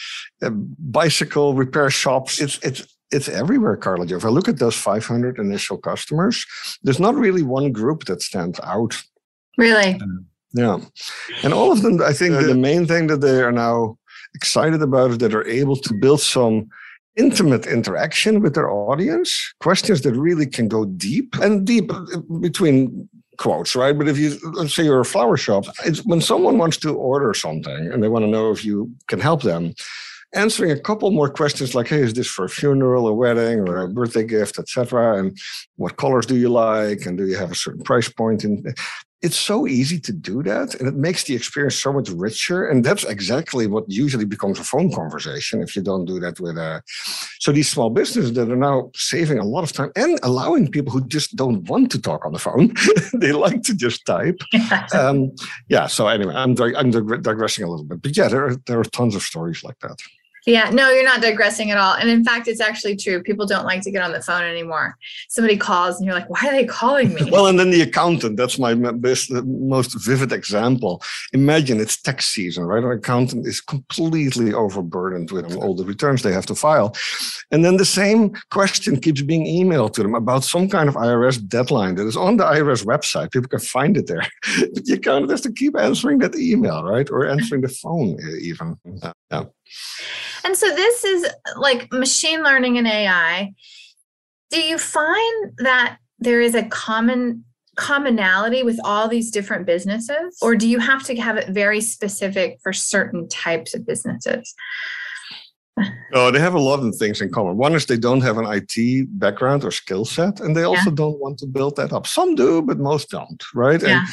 uh, 0.42 0.50
bicycle 0.50 1.54
repair 1.54 1.88
shops. 1.88 2.40
It's 2.40 2.58
it's 2.62 2.98
it's 3.11 3.29
everywhere, 3.29 3.77
Karla. 3.77 4.07
If 4.07 4.25
I 4.25 4.29
look 4.29 4.49
at 4.49 4.59
those 4.59 4.77
500 4.77 5.38
initial 5.38 5.79
customers, 5.79 6.45
there's 6.83 7.00
not 7.00 7.15
really 7.15 7.43
one 7.43 7.73
group 7.73 8.05
that 8.05 8.23
stands 8.23 8.61
out. 8.61 9.03
Really? 9.57 9.95
Uh, 9.95 10.07
yeah. 10.53 10.79
And 11.43 11.53
all 11.53 11.73
of 11.73 11.83
them, 11.83 12.00
I 12.03 12.12
think 12.12 12.35
the 12.35 12.55
main 12.55 12.87
thing 12.87 13.07
that 13.09 13.21
they 13.21 13.41
are 13.43 13.53
now 13.53 13.99
excited 14.35 14.83
about 14.83 15.12
is 15.12 15.19
that 15.19 15.31
they're 15.31 15.47
able 15.47 15.77
to 15.77 15.95
build 15.95 16.21
some 16.21 16.69
intimate 17.17 17.67
interaction 17.67 18.41
with 18.41 18.55
their 18.55 18.71
audience, 18.71 19.53
questions 19.61 20.03
that 20.03 20.15
really 20.15 20.47
can 20.47 20.69
go 20.69 20.85
deep 20.85 21.35
and 21.43 21.67
deep 21.67 21.91
between 22.41 23.09
quotes, 23.38 23.75
right? 23.75 23.97
But 23.97 24.09
if 24.09 24.19
you 24.19 24.38
let's 24.53 24.75
say 24.75 24.85
you're 24.85 25.00
a 25.00 25.05
flower 25.05 25.37
shop, 25.37 25.65
it's 25.85 26.05
when 26.05 26.21
someone 26.21 26.59
wants 26.59 26.77
to 26.79 26.95
order 26.95 27.35
something 27.35 27.93
and 27.93 28.03
they 28.03 28.09
want 28.09 28.25
to 28.25 28.31
know 28.31 28.50
if 28.50 28.65
you 28.65 28.93
can 29.09 29.21
help 29.21 29.43
them, 29.43 29.75
answering 30.35 30.70
a 30.70 30.78
couple 30.78 31.11
more 31.11 31.30
questions 31.30 31.75
like, 31.75 31.88
hey, 31.88 32.00
is 32.00 32.14
this 32.14 32.26
for 32.26 32.44
a 32.44 32.49
funeral, 32.49 33.08
a 33.08 33.12
wedding, 33.12 33.61
or 33.61 33.78
a 33.78 33.88
birthday 33.88 34.25
gift, 34.25 34.58
etc. 34.58 35.18
And 35.18 35.38
what 35.76 35.97
colors 35.97 36.26
do 36.26 36.37
you 36.37 36.49
like? 36.49 37.07
And 37.07 37.16
do 37.16 37.26
you 37.26 37.37
have 37.37 37.50
a 37.50 37.57
certain 37.57 37.83
price 37.83 38.09
point? 38.09 38.44
And 38.44 38.74
it's 39.20 39.37
so 39.37 39.66
easy 39.66 39.98
to 39.98 40.12
do 40.12 40.44
that 40.44 40.74
and 40.76 40.87
it 40.87 40.94
makes 40.94 41.24
the 41.24 41.35
experience 41.35 41.74
so 41.74 41.92
much 41.92 42.09
richer 42.11 42.68
and 42.68 42.85
that's 42.85 43.05
exactly 43.05 43.66
what 43.66 43.85
usually 43.88 44.24
becomes 44.24 44.61
a 44.61 44.64
phone 44.64 44.92
conversation 44.92 45.61
if 45.61 45.74
you 45.74 45.83
don't 45.83 46.05
do 46.05 46.20
that 46.20 46.38
with 46.38 46.57
a 46.57 46.81
so 47.40 47.50
these 47.50 47.68
small 47.68 47.90
businesses 47.90 48.33
that 48.35 48.48
are 48.48 48.57
now 48.57 48.90
saving 48.94 49.38
a 49.38 49.44
lot 49.44 49.64
of 49.64 49.72
time 49.72 49.90
and 49.96 50.20
allowing 50.22 50.70
people 50.70 50.92
who 50.92 51.05
just 51.09 51.35
don't 51.35 51.68
want 51.68 51.90
to 51.90 52.00
talk 52.00 52.24
on 52.24 52.33
the 52.33 52.38
phone 52.38 52.72
they 53.14 53.33
like 53.33 53.62
to 53.62 53.74
just 53.74 54.07
type 54.07 54.40
um, 54.94 55.33
yeah 55.68 55.87
so 55.87 56.07
anyway 56.07 56.35
i'm, 56.35 56.55
I'm 56.76 56.90
digressing 56.90 57.64
a 57.64 57.68
little 57.68 57.85
bit 57.85 58.00
but 58.00 58.16
yeah 58.16 58.29
there 58.29 58.46
are, 58.46 58.57
there 58.66 58.79
are 58.79 58.85
tons 58.85 59.16
of 59.16 59.22
stories 59.22 59.64
like 59.64 59.79
that 59.81 59.98
yeah, 60.48 60.70
no, 60.70 60.90
you're 60.90 61.04
not 61.04 61.20
digressing 61.20 61.70
at 61.70 61.76
all. 61.76 61.94
And 61.94 62.08
in 62.08 62.24
fact, 62.24 62.48
it's 62.48 62.61
actually 62.61 62.96
true. 62.96 63.22
People 63.22 63.44
don't 63.46 63.66
like 63.66 63.82
to 63.82 63.90
get 63.90 64.02
on 64.02 64.12
the 64.12 64.22
phone 64.22 64.44
anymore. 64.44 64.96
Somebody 65.28 65.58
calls 65.58 65.96
and 65.96 66.06
you're 66.06 66.14
like, 66.14 66.30
why 66.30 66.40
are 66.48 66.52
they 66.52 66.64
calling 66.64 67.12
me? 67.12 67.24
well, 67.30 67.48
and 67.48 67.58
then 67.58 67.70
the 67.70 67.82
accountant, 67.82 68.38
that's 68.38 68.58
my 68.58 68.72
best, 68.74 69.30
most 69.30 70.02
vivid 70.06 70.32
example. 70.32 71.02
Imagine 71.34 71.80
it's 71.80 72.00
tax 72.00 72.28
season, 72.28 72.64
right? 72.64 72.82
An 72.82 72.92
accountant 72.92 73.46
is 73.46 73.61
completely 73.61 74.54
overburdened 74.54 75.30
with 75.32 75.54
all 75.54 75.74
the 75.74 75.84
returns 75.84 76.22
they 76.22 76.32
have 76.32 76.46
to 76.46 76.54
file. 76.54 76.96
And 77.50 77.62
then 77.62 77.76
the 77.76 77.84
same 77.84 78.32
question 78.50 78.98
keeps 78.98 79.20
being 79.20 79.44
emailed 79.44 79.92
to 79.94 80.02
them 80.02 80.14
about 80.14 80.44
some 80.44 80.70
kind 80.70 80.88
of 80.88 80.94
IRS 80.94 81.46
deadline 81.46 81.96
that 81.96 82.06
is 82.06 82.16
on 82.16 82.38
the 82.38 82.44
IRS 82.44 82.87
website. 82.87 83.32
People 83.32 83.50
can 83.50 83.61
find 83.61 83.98
it 83.98 84.06
there. 84.06 84.26
but 84.72 84.87
the 84.87 84.94
accountant 84.94 85.30
has 85.30 85.42
to 85.42 85.52
keep 85.52 85.76
answering 85.76 86.20
that 86.20 86.37
email, 86.37 86.84
right? 86.84 87.11
Or 87.11 87.28
answering 87.28 87.61
the 87.61 87.68
phone 87.68 88.16
even. 88.40 88.78
Yeah. 89.30 89.44
And 90.44 90.57
so 90.57 90.74
this 90.74 91.05
is 91.05 91.27
like 91.57 91.92
machine 91.92 92.42
learning 92.42 92.79
and 92.79 92.87
AI. 92.87 93.53
Do 94.51 94.61
you 94.61 94.79
find 94.79 95.53
that 95.59 95.98
there 96.18 96.40
is 96.40 96.55
a 96.55 96.64
common 96.64 97.44
commonality 97.77 98.64
with 98.64 98.81
all 98.83 99.07
these 99.07 99.31
different 99.31 99.64
businesses 99.64 100.37
or 100.42 100.57
do 100.57 100.68
you 100.68 100.81
have 100.81 101.05
to 101.05 101.14
have 101.14 101.37
it 101.37 101.48
very 101.48 101.81
specific 101.81 102.59
for 102.61 102.72
certain 102.72 103.29
types 103.29 103.72
of 103.72 103.87
businesses? 103.87 104.53
Oh, 106.12 106.31
they 106.31 106.40
have 106.40 106.55
a 106.55 106.61
lot 106.61 106.81
of 106.81 106.96
things 106.96 107.20
in 107.20 107.31
common. 107.31 107.57
One 107.57 107.74
is 107.74 107.87
they 107.87 107.96
don't 107.96 108.20
have 108.22 108.38
an 108.38 108.46
IT 108.48 109.07
background 109.18 109.64
or 109.64 109.70
skill 109.70 110.05
set, 110.05 110.40
and 110.40 110.57
they 110.57 110.64
also 110.64 110.90
yeah. 110.90 110.96
don't 110.96 111.20
want 111.20 111.38
to 111.38 111.46
build 111.46 111.77
that 111.77 111.92
up. 111.92 112.07
Some 112.07 112.35
do, 112.35 112.62
but 112.62 112.79
most 112.79 113.11
don't, 113.11 113.42
right? 113.55 113.81
Yeah. 113.81 114.01
And 114.01 114.09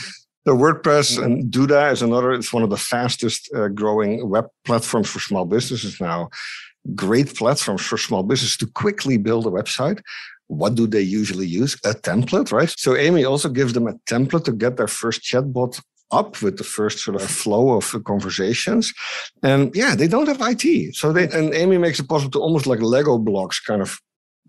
the 0.45 0.51
WordPress 0.51 1.21
and 1.21 1.51
Duda 1.51 1.91
is 1.91 2.01
another. 2.01 2.31
It's 2.31 2.53
one 2.53 2.63
of 2.63 2.69
the 2.69 2.77
fastest 2.77 3.49
uh, 3.53 3.67
growing 3.67 4.29
web 4.29 4.47
platforms 4.63 5.09
for 5.09 5.19
small 5.19 5.45
businesses 5.45 5.99
now. 5.99 6.29
Great 6.93 7.35
platforms 7.35 7.81
for 7.81 7.97
small 7.97 8.21
business 8.21 8.55
to 8.57 8.67
quickly 8.67 9.17
build 9.17 9.47
a 9.47 9.49
website. 9.49 10.01
What 10.47 10.75
do 10.75 10.85
they 10.85 11.01
usually 11.01 11.47
use? 11.47 11.73
A 11.83 11.95
template, 11.95 12.51
right? 12.51 12.71
So 12.77 12.95
Amy 12.95 13.25
also 13.25 13.49
gives 13.49 13.73
them 13.73 13.87
a 13.87 13.93
template 14.05 14.45
to 14.45 14.51
get 14.51 14.77
their 14.77 14.87
first 14.87 15.23
chatbot 15.23 15.81
up 16.11 16.41
with 16.43 16.57
the 16.57 16.63
first 16.63 16.99
sort 16.99 17.19
of 17.19 17.27
flow 17.27 17.73
of 17.73 17.95
conversations. 18.05 18.93
And 19.41 19.75
yeah, 19.75 19.95
they 19.95 20.07
don't 20.07 20.27
have 20.27 20.41
IT. 20.41 20.95
So 20.95 21.11
they 21.11 21.27
and 21.29 21.55
Amy 21.55 21.79
makes 21.79 21.99
it 21.99 22.07
possible 22.07 22.31
to 22.31 22.39
almost 22.39 22.67
like 22.67 22.81
Lego 22.81 23.17
blocks 23.17 23.59
kind 23.59 23.81
of 23.81 23.99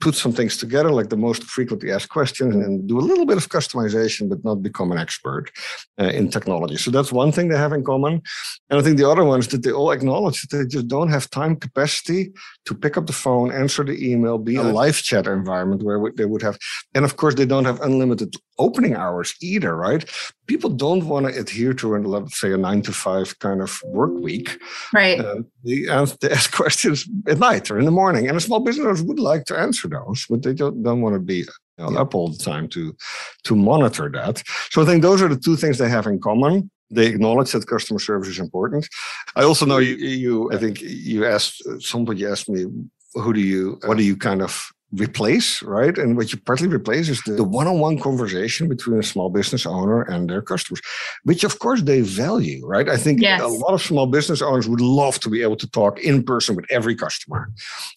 put 0.01 0.15
some 0.15 0.33
things 0.33 0.57
together, 0.57 0.91
like 0.91 1.09
the 1.09 1.17
most 1.17 1.43
frequently 1.45 1.91
asked 1.91 2.11
questions, 2.11 2.55
and 2.55 2.87
do 2.89 2.99
a 2.99 3.01
little 3.01 3.25
bit 3.25 3.37
of 3.37 3.49
customization, 3.49 4.29
but 4.29 4.45
not 4.45 4.57
become 4.57 4.93
an 4.93 4.99
expert 4.99 5.51
uh, 5.99 6.05
in 6.05 6.29
technology. 6.29 6.77
So 6.77 6.91
that's 6.91 7.13
one 7.13 7.33
thing 7.33 7.49
they 7.49 7.57
have 7.57 7.73
in 7.73 7.85
common. 7.85 8.23
And 8.69 8.79
I 8.79 8.83
think 8.83 8.99
the 8.99 9.09
other 9.09 9.25
one 9.25 9.41
is 9.41 9.49
that 9.49 9.63
they 9.63 9.73
all 9.73 9.91
acknowledge 9.91 10.43
that 10.43 10.57
they 10.57 10.67
just 10.67 10.89
don't 10.89 11.09
have 11.09 11.31
time 11.31 11.57
capacity 11.57 12.33
to 12.67 12.75
pick 12.75 12.97
up 12.97 13.07
the 13.07 13.13
phone, 13.13 13.51
answer 13.53 13.85
the 13.85 13.97
email, 14.11 14.39
be 14.39 14.57
a 14.57 14.63
live 14.63 14.97
chat 14.97 15.27
environment 15.27 15.83
where 15.83 16.13
they 16.15 16.27
would 16.27 16.43
have. 16.43 16.59
And 16.95 17.05
of 17.05 17.17
course, 17.17 17.35
they 17.35 17.47
don't 17.47 17.65
have 17.65 17.81
unlimited 17.81 18.35
opening 18.59 18.95
hours 18.95 19.35
either, 19.41 19.75
right? 19.75 20.09
People 20.47 20.71
don't 20.71 21.07
want 21.07 21.27
to 21.27 21.39
adhere 21.39 21.75
to, 21.75 21.95
an, 21.95 22.05
let's 22.05 22.41
say, 22.41 22.53
a 22.53 22.57
nine 22.57 22.83
to 22.83 22.93
five 22.93 23.39
kind 23.39 23.61
of 23.61 23.81
work 23.85 24.13
week. 24.13 24.59
Right. 24.93 25.19
Uh, 25.21 25.43
they, 25.65 25.89
ask, 25.89 26.19
they 26.21 26.31
ask 26.31 26.53
questions 26.63 27.09
at 27.27 27.39
night 27.39 27.71
or 27.71 27.79
in 27.79 27.85
the 27.85 27.91
morning. 27.91 28.29
And 28.29 28.37
a 28.37 28.41
small 28.41 28.61
business 28.61 29.01
would 29.03 29.19
like 29.19 29.45
to 29.47 29.59
answer 29.59 29.89
those, 29.89 30.27
but 30.29 30.43
they 30.43 30.55
don't, 30.55 30.83
don't 30.83 31.01
want 31.01 31.15
to 31.15 31.21
be 31.21 31.39
you 31.39 31.47
know, 31.79 31.91
yeah. 31.91 32.01
up 32.01 32.15
all 32.15 32.29
the 32.29 32.39
time 32.39 32.69
to, 32.69 32.97
to 33.45 33.57
monitor 33.57 34.11
that. 34.11 34.43
So 34.71 34.83
I 34.83 34.85
think 34.85 35.03
those 35.03 35.23
are 35.23 35.29
the 35.29 35.37
two 35.37 35.57
things 35.57 35.79
they 35.79 35.89
have 35.89 36.07
in 36.07 36.21
common 36.21 36.71
they 36.91 37.07
acknowledge 37.07 37.53
that 37.53 37.67
customer 37.67 37.99
service 37.99 38.29
is 38.29 38.39
important. 38.39 38.89
I 39.35 39.43
also 39.43 39.67
know 39.67 39.79
you, 39.79 39.97
you 39.97 40.53
I 40.53 40.57
think 40.57 40.81
you 40.81 41.27
asked 41.27 41.63
somebody 41.81 42.25
asked 42.27 42.49
me, 42.49 42.67
who 43.15 43.33
do 43.33 43.41
you, 43.41 43.79
what 43.85 43.97
do 43.97 44.05
you 44.05 44.17
kind 44.17 44.43
of 44.43 44.71
replace, 44.99 45.63
right? 45.63 45.97
And 45.99 46.17
what 46.17 46.33
you 46.33 46.39
partly 46.39 46.69
replace 46.69 47.09
is 47.09 47.23
the, 47.23 47.33
the 47.33 47.45
one-on-one 47.45 47.99
conversation 47.99 48.69
between 48.69 48.99
a 48.99 49.03
small 49.03 49.31
business 49.31 49.67
owner 49.67 50.03
and 50.03 50.29
their 50.29 50.43
customers, 50.43 50.81
which 51.25 51.45
of 51.45 51.59
course 51.59 51.83
they 51.83 52.01
value, 52.01 52.67
right? 52.67 52.89
I 52.89 52.97
think 52.97 53.21
Yes. 53.21 53.41
a 53.41 53.47
lot 53.47 53.75
of 53.75 53.83
small 53.83 54.07
business 54.07 54.43
owners 54.43 54.69
would 54.69 54.81
love 54.81 55.19
to 55.21 55.29
be 55.31 55.43
able 55.43 55.57
to 55.57 55.71
talk 55.71 55.99
in 56.01 56.23
person 56.23 56.57
with 56.57 56.67
every 56.71 56.95
customer, 56.95 57.51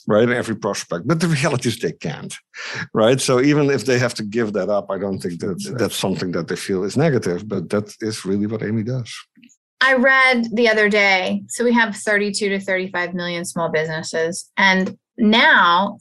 right? 0.07 0.23
And 0.23 0.33
every 0.33 0.55
prospect. 0.55 1.07
But 1.07 1.19
the 1.19 1.27
reality 1.27 1.69
is 1.69 1.79
they 1.79 1.93
can't, 1.93 2.33
right? 2.93 3.19
So 3.21 3.39
even 3.41 3.69
if 3.69 3.85
they 3.85 3.99
have 3.99 4.13
to 4.15 4.23
give 4.23 4.53
that 4.53 4.69
up, 4.69 4.87
I 4.89 4.97
don't 4.97 5.19
think 5.19 5.39
that 5.41 5.75
that's 5.77 5.95
something 5.95 6.31
that 6.33 6.47
they 6.47 6.55
feel 6.55 6.83
is 6.83 6.95
negative, 6.97 7.47
but 7.47 7.69
that 7.69 7.95
is 8.01 8.25
really 8.25 8.47
what 8.47 8.63
Amy 8.63 8.83
does. 8.83 9.11
I 9.81 9.93
read 9.93 10.47
the 10.53 10.67
other 10.67 10.89
day, 10.89 11.43
so 11.47 11.63
we 11.63 11.73
have 11.73 11.95
32 11.95 12.49
to 12.49 12.59
35 12.59 13.13
million 13.13 13.45
small 13.45 13.69
businesses, 13.69 14.51
and 14.57 14.97
now 15.17 15.97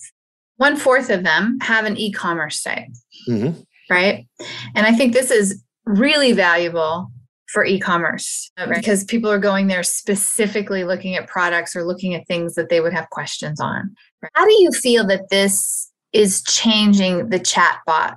one 0.59 0.77
fourth 0.77 1.09
of 1.11 1.25
them 1.25 1.59
have 1.63 1.85
an 1.87 1.97
e 1.97 2.13
commerce 2.13 2.61
site, 2.63 2.91
Mhm. 3.29 3.65
right? 3.91 4.27
And 4.75 4.87
I 4.87 4.93
think 4.93 5.13
this 5.15 5.31
is 5.31 5.63
really 5.87 6.33
valuable 6.33 7.11
for 7.53 7.65
e 7.65 7.81
commerce 7.81 8.51
because 8.69 9.05
people 9.05 9.31
are 9.31 9.39
going 9.39 9.69
there 9.69 9.83
specifically 9.83 10.85
looking 10.85 11.17
at 11.17 11.27
products 11.27 11.75
or 11.75 11.83
looking 11.85 12.15
at 12.15 12.27
things 12.29 12.55
that 12.57 12.69
they 12.69 12.81
would 12.81 12.93
have 12.93 13.09
questions 13.11 13.59
on. 13.61 13.95
How 14.35 14.45
do 14.45 14.53
you 14.61 14.71
feel 14.73 15.07
that 15.07 15.31
this 15.31 15.91
is 16.13 16.43
changing 16.43 17.31
the 17.31 17.41
chatbot 17.41 18.17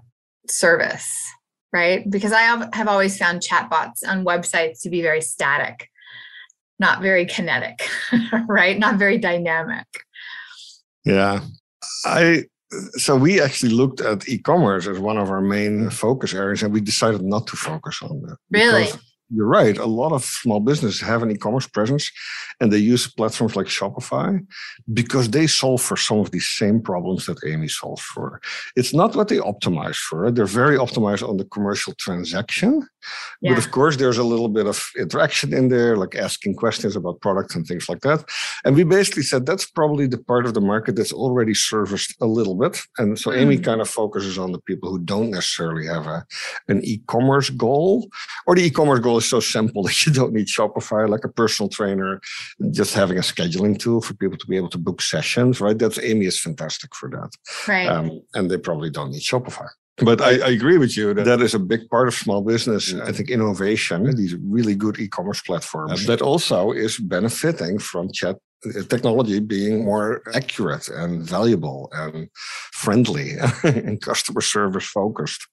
service? 0.49 1.09
right? 1.73 2.03
Because 2.09 2.33
I 2.33 2.41
have, 2.41 2.69
have 2.73 2.89
always 2.89 3.17
found 3.17 3.39
chatbots 3.41 4.05
on 4.05 4.25
websites 4.25 4.81
to 4.81 4.89
be 4.89 5.01
very 5.01 5.21
static, 5.21 5.87
not 6.79 7.01
very 7.01 7.25
kinetic, 7.25 7.87
right? 8.49 8.77
Not 8.77 8.95
very 8.97 9.17
dynamic. 9.17 9.85
Yeah. 11.05 11.39
I 12.05 12.45
so 12.93 13.15
we 13.17 13.41
actually 13.41 13.73
looked 13.73 13.99
at 14.01 14.29
e-commerce 14.29 14.87
as 14.87 14.97
one 14.97 15.17
of 15.17 15.29
our 15.29 15.41
main 15.41 15.89
focus 15.89 16.33
areas 16.33 16.63
and 16.63 16.73
we 16.73 16.79
decided 16.79 17.21
not 17.21 17.47
to 17.47 17.57
focus 17.57 18.01
on 18.01 18.21
that. 18.21 18.37
Really? 18.49 18.87
You're 19.33 19.47
right. 19.47 19.77
A 19.77 19.85
lot 19.85 20.11
of 20.11 20.23
small 20.23 20.59
businesses 20.59 20.99
have 21.01 21.23
an 21.23 21.31
e-commerce 21.31 21.67
presence 21.67 22.11
and 22.59 22.71
they 22.71 22.77
use 22.77 23.11
platforms 23.11 23.55
like 23.55 23.67
Shopify 23.67 24.45
because 24.93 25.29
they 25.29 25.47
solve 25.47 25.81
for 25.81 25.95
some 25.95 26.19
of 26.19 26.31
these 26.31 26.47
same 26.47 26.81
problems 26.81 27.25
that 27.25 27.39
Amy 27.45 27.69
solves 27.69 28.01
for. 28.01 28.41
It's 28.75 28.93
not 28.93 29.15
what 29.15 29.29
they 29.29 29.37
optimize 29.37 29.97
for. 29.97 30.31
They're 30.31 30.45
very 30.45 30.77
optimized 30.77 31.27
on 31.27 31.37
the 31.37 31.45
commercial 31.45 31.93
transaction. 31.97 32.87
Yeah. 33.41 33.53
But 33.55 33.65
of 33.65 33.71
course, 33.71 33.97
there's 33.97 34.17
a 34.17 34.23
little 34.23 34.49
bit 34.49 34.67
of 34.67 34.89
interaction 34.97 35.53
in 35.53 35.69
there, 35.69 35.97
like 35.97 36.15
asking 36.15 36.55
questions 36.55 36.95
about 36.95 37.21
products 37.21 37.55
and 37.55 37.65
things 37.65 37.87
like 37.89 38.01
that. 38.01 38.23
And 38.65 38.75
we 38.75 38.83
basically 38.83 39.23
said 39.23 39.45
that's 39.45 39.65
probably 39.69 40.07
the 40.07 40.17
part 40.17 40.45
of 40.45 40.53
the 40.53 40.61
market 40.61 40.95
that's 40.95 41.13
already 41.13 41.53
serviced 41.53 42.15
a 42.21 42.25
little 42.27 42.55
bit. 42.55 42.79
And 42.97 43.17
so 43.17 43.33
Amy 43.33 43.55
Hmm. 43.57 43.63
kind 43.63 43.81
of 43.81 43.89
focuses 43.89 44.37
on 44.37 44.51
the 44.51 44.59
people 44.61 44.89
who 44.89 44.99
don't 44.99 45.31
necessarily 45.31 45.85
have 45.87 46.05
a, 46.07 46.25
an 46.67 46.81
e-commerce 46.83 47.49
goal, 47.49 48.09
or 48.47 48.55
the 48.55 48.63
e-commerce 48.63 48.99
goal 48.99 49.17
is 49.17 49.29
so 49.29 49.39
simple 49.39 49.83
that 49.87 50.05
you 50.05 50.11
don't 50.11 50.33
need 50.33 50.47
Shopify 50.47 51.07
like 51.09 51.25
a 51.25 51.29
personal 51.29 51.69
trainer, 51.69 52.19
just 52.71 52.93
having 52.93 53.17
a 53.17 53.21
scheduling 53.21 53.77
tool 53.79 54.01
for 54.01 54.13
people 54.15 54.37
to 54.37 54.47
be 54.47 54.57
able 54.57 54.69
to 54.69 54.77
book 54.77 55.01
sessions, 55.01 55.59
right? 55.61 55.77
That's 55.77 55.99
Amy 55.99 56.25
is 56.25 56.39
fantastic 56.39 56.93
for 56.95 57.09
that. 57.09 57.31
Right. 57.67 57.87
Um, 57.87 58.21
and 58.33 58.49
they 58.49 58.57
probably 58.57 58.89
don't 58.89 59.11
need 59.11 59.21
Shopify. 59.21 59.67
But 60.03 60.21
I, 60.21 60.39
I 60.47 60.49
agree 60.49 60.77
with 60.77 60.97
you 60.97 61.13
that 61.13 61.25
that 61.25 61.41
is 61.41 61.53
a 61.53 61.59
big 61.59 61.89
part 61.89 62.07
of 62.07 62.13
small 62.13 62.41
business. 62.41 62.93
I 62.93 63.11
think 63.11 63.29
innovation, 63.29 64.15
these 64.15 64.35
really 64.35 64.75
good 64.75 64.99
e-commerce 64.99 65.41
platforms, 65.41 66.05
that 66.07 66.21
also 66.21 66.71
is 66.71 66.97
benefiting 66.97 67.79
from 67.79 68.11
chat 68.11 68.37
uh, 68.63 68.83
technology 68.89 69.39
being 69.39 69.85
more 69.85 70.21
accurate 70.35 70.87
and 70.87 71.23
valuable 71.23 71.89
and 71.93 72.29
friendly 72.71 73.33
and 73.63 73.99
customer 74.01 74.41
service 74.41 74.85
focused. 74.85 75.47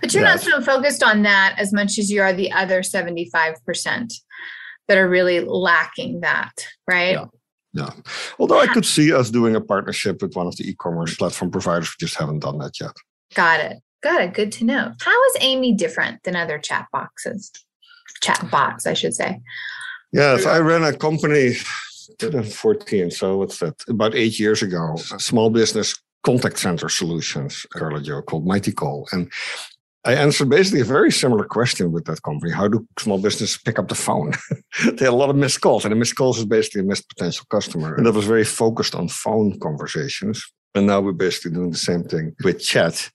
but 0.00 0.12
you're 0.12 0.22
not 0.22 0.40
so 0.40 0.60
focused 0.60 1.02
on 1.02 1.22
that 1.22 1.54
as 1.56 1.72
much 1.72 1.98
as 1.98 2.10
you 2.10 2.20
are 2.20 2.34
the 2.34 2.52
other 2.52 2.82
75% 2.82 4.12
that 4.88 4.98
are 4.98 5.08
really 5.08 5.40
lacking 5.40 6.20
that, 6.20 6.52
right? 6.86 7.12
Yeah. 7.12 7.26
Yeah. 7.74 7.90
Although 8.38 8.60
I 8.60 8.68
could 8.68 8.86
see 8.86 9.12
us 9.12 9.30
doing 9.30 9.56
a 9.56 9.60
partnership 9.60 10.22
with 10.22 10.36
one 10.36 10.46
of 10.46 10.54
the 10.56 10.68
e-commerce 10.68 11.16
platform 11.16 11.50
providers, 11.50 11.88
we 11.88 12.06
just 12.06 12.16
haven't 12.16 12.38
done 12.38 12.58
that 12.58 12.78
yet. 12.80 12.92
Got 13.34 13.60
it. 13.60 13.78
Got 14.02 14.20
it. 14.22 14.34
Good 14.34 14.52
to 14.52 14.64
know. 14.64 14.92
How 15.00 15.24
is 15.26 15.36
Amy 15.40 15.72
different 15.72 16.22
than 16.24 16.36
other 16.36 16.58
chat 16.58 16.86
boxes? 16.92 17.50
Chat 18.22 18.48
bots, 18.50 18.86
I 18.86 18.94
should 18.94 19.14
say. 19.14 19.40
Yes, 20.12 20.46
I 20.46 20.60
ran 20.60 20.84
a 20.84 20.96
company 20.96 21.54
2014. 22.18 23.10
So 23.10 23.38
what's 23.38 23.58
that? 23.58 23.82
About 23.88 24.14
eight 24.14 24.38
years 24.38 24.62
ago, 24.62 24.96
small 24.96 25.50
business 25.50 26.00
contact 26.22 26.58
center 26.58 26.88
solutions, 26.88 27.66
Karla 27.74 28.00
Jo, 28.00 28.22
called 28.22 28.46
MightyCall. 28.46 29.12
And 29.12 29.30
I 30.04 30.14
answered 30.14 30.50
basically 30.50 30.80
a 30.80 30.84
very 30.84 31.10
similar 31.10 31.44
question 31.44 31.90
with 31.90 32.04
that 32.04 32.22
company. 32.22 32.52
How 32.52 32.68
do 32.68 32.86
small 32.98 33.18
businesses 33.18 33.58
pick 33.58 33.78
up 33.78 33.88
the 33.88 33.94
phone? 33.94 34.32
they 34.84 35.06
had 35.06 35.08
a 35.08 35.12
lot 35.12 35.30
of 35.30 35.36
missed 35.36 35.60
calls, 35.62 35.84
and 35.84 35.92
a 35.92 35.96
missed 35.96 36.16
calls 36.16 36.38
is 36.38 36.44
basically 36.44 36.82
a 36.82 36.84
missed 36.84 37.08
potential 37.08 37.46
customer. 37.50 37.94
And 37.94 38.04
that 38.06 38.12
was 38.12 38.26
very 38.26 38.44
focused 38.44 38.94
on 38.94 39.08
phone 39.08 39.58
conversations. 39.60 40.44
And 40.74 40.86
now 40.86 41.00
we're 41.00 41.12
basically 41.12 41.52
doing 41.52 41.70
the 41.70 41.76
same 41.76 42.04
thing 42.04 42.34
with 42.42 42.60
chat. 42.60 43.10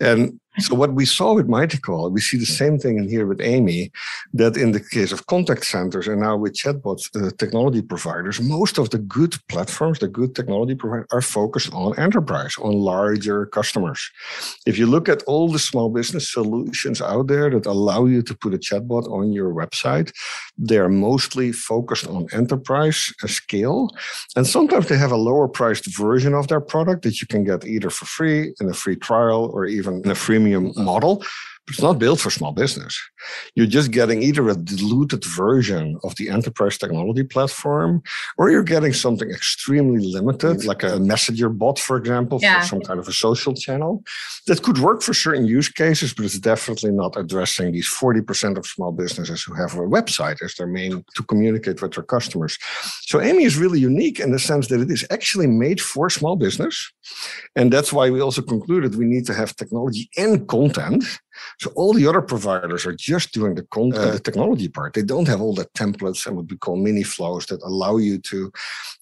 And 0.00 0.40
so 0.58 0.74
what 0.74 0.92
we 0.92 1.06
saw 1.06 1.34
with 1.34 1.48
MightyCall, 1.48 2.12
we 2.12 2.20
see 2.20 2.36
the 2.36 2.44
same 2.44 2.78
thing 2.78 2.98
in 2.98 3.08
here 3.08 3.26
with 3.26 3.40
Amy, 3.40 3.90
that 4.34 4.54
in 4.54 4.72
the 4.72 4.80
case 4.80 5.10
of 5.10 5.26
contact 5.26 5.64
centers 5.64 6.06
and 6.06 6.20
now 6.20 6.36
with 6.36 6.52
chatbots, 6.52 7.08
uh, 7.16 7.30
technology 7.38 7.80
providers, 7.80 8.38
most 8.38 8.76
of 8.78 8.90
the 8.90 8.98
good 8.98 9.34
platforms, 9.48 9.98
the 9.98 10.08
good 10.08 10.34
technology 10.34 10.74
providers 10.74 11.06
are 11.10 11.22
focused 11.22 11.72
on 11.72 11.98
enterprise, 11.98 12.54
on 12.60 12.74
larger 12.74 13.46
customers. 13.46 14.10
If 14.66 14.78
you 14.78 14.86
look 14.86 15.08
at 15.08 15.22
all 15.22 15.48
the 15.48 15.58
small 15.58 15.88
business 15.88 16.30
solutions 16.30 17.00
out 17.00 17.28
there 17.28 17.48
that 17.48 17.64
allow 17.64 18.04
you 18.04 18.22
to 18.22 18.34
put 18.34 18.52
a 18.52 18.58
chatbot 18.58 19.10
on 19.10 19.32
your 19.32 19.54
website, 19.54 20.12
they're 20.58 20.90
mostly 20.90 21.52
focused 21.52 22.06
on 22.06 22.26
enterprise 22.34 23.10
uh, 23.22 23.26
scale. 23.26 23.88
And 24.36 24.46
sometimes 24.46 24.88
they 24.88 24.98
have 24.98 25.12
a 25.12 25.16
lower 25.16 25.48
priced 25.48 25.96
version 25.96 26.34
of 26.34 26.48
their 26.48 26.60
product 26.60 27.02
that 27.02 27.22
you 27.22 27.26
can 27.26 27.42
get 27.42 27.64
either 27.64 27.88
for 27.88 28.04
free 28.04 28.54
in 28.60 28.68
a 28.68 28.74
free 28.74 28.96
trial 28.96 29.50
or 29.54 29.64
even 29.64 30.02
in 30.04 30.10
a 30.10 30.14
freemium 30.42 30.76
model. 30.76 31.22
But 31.66 31.74
it's 31.74 31.82
not 31.82 32.00
built 32.00 32.18
for 32.18 32.30
small 32.30 32.50
business. 32.52 32.98
You're 33.54 33.68
just 33.68 33.92
getting 33.92 34.20
either 34.20 34.48
a 34.48 34.56
diluted 34.56 35.24
version 35.24 35.96
of 36.02 36.16
the 36.16 36.28
enterprise 36.28 36.76
technology 36.76 37.22
platform, 37.22 38.02
or 38.36 38.50
you're 38.50 38.64
getting 38.64 38.92
something 38.92 39.30
extremely 39.30 40.04
limited, 40.04 40.64
like 40.64 40.82
a 40.82 40.98
messenger 40.98 41.48
bot, 41.48 41.78
for 41.78 41.96
example, 41.96 42.40
Yeah. 42.42 42.60
for 42.60 42.66
some 42.66 42.80
kind 42.80 42.98
of 42.98 43.06
a 43.06 43.12
social 43.12 43.54
channel. 43.54 44.02
That 44.48 44.62
could 44.62 44.78
work 44.78 45.02
for 45.02 45.14
certain 45.14 45.46
use 45.46 45.68
cases, 45.68 46.12
but 46.12 46.24
it's 46.24 46.38
definitely 46.38 46.90
not 46.90 47.16
addressing 47.16 47.70
these 47.72 47.86
40% 47.88 48.58
of 48.58 48.66
small 48.66 48.90
businesses 48.90 49.44
who 49.44 49.54
have 49.54 49.74
a 49.74 49.86
website 49.96 50.42
as 50.42 50.54
their 50.54 50.66
main 50.66 51.04
to 51.14 51.22
communicate 51.22 51.80
with 51.80 51.92
their 51.92 52.02
customers. 52.02 52.58
So 53.02 53.20
Amy 53.20 53.44
is 53.44 53.56
really 53.56 53.78
unique 53.78 54.18
in 54.18 54.32
the 54.32 54.40
sense 54.40 54.66
that 54.66 54.80
it 54.80 54.90
is 54.90 55.04
actually 55.10 55.46
made 55.46 55.80
for 55.80 56.10
small 56.10 56.34
business. 56.34 56.90
And 57.54 57.72
that's 57.72 57.92
why 57.92 58.10
we 58.10 58.20
also 58.20 58.42
concluded 58.42 58.96
we 58.96 59.04
need 59.04 59.26
to 59.26 59.34
have 59.34 59.54
technology 59.54 60.10
and 60.18 60.48
content. 60.48 61.04
So 61.60 61.70
all 61.74 61.92
the 61.92 62.06
other 62.06 62.22
providers 62.22 62.86
are 62.86 62.94
just 62.94 63.32
doing 63.32 63.54
the, 63.54 63.62
con- 63.64 63.92
uh, 63.94 64.12
the 64.12 64.18
technology 64.20 64.68
part. 64.68 64.94
They 64.94 65.02
don't 65.02 65.28
have 65.28 65.40
all 65.40 65.54
the 65.54 65.66
templates 65.76 66.26
and 66.26 66.36
what 66.36 66.50
we 66.50 66.56
call 66.56 66.76
mini 66.76 67.02
flows 67.02 67.46
that 67.46 67.62
allow 67.62 67.96
you 67.96 68.18
to 68.18 68.52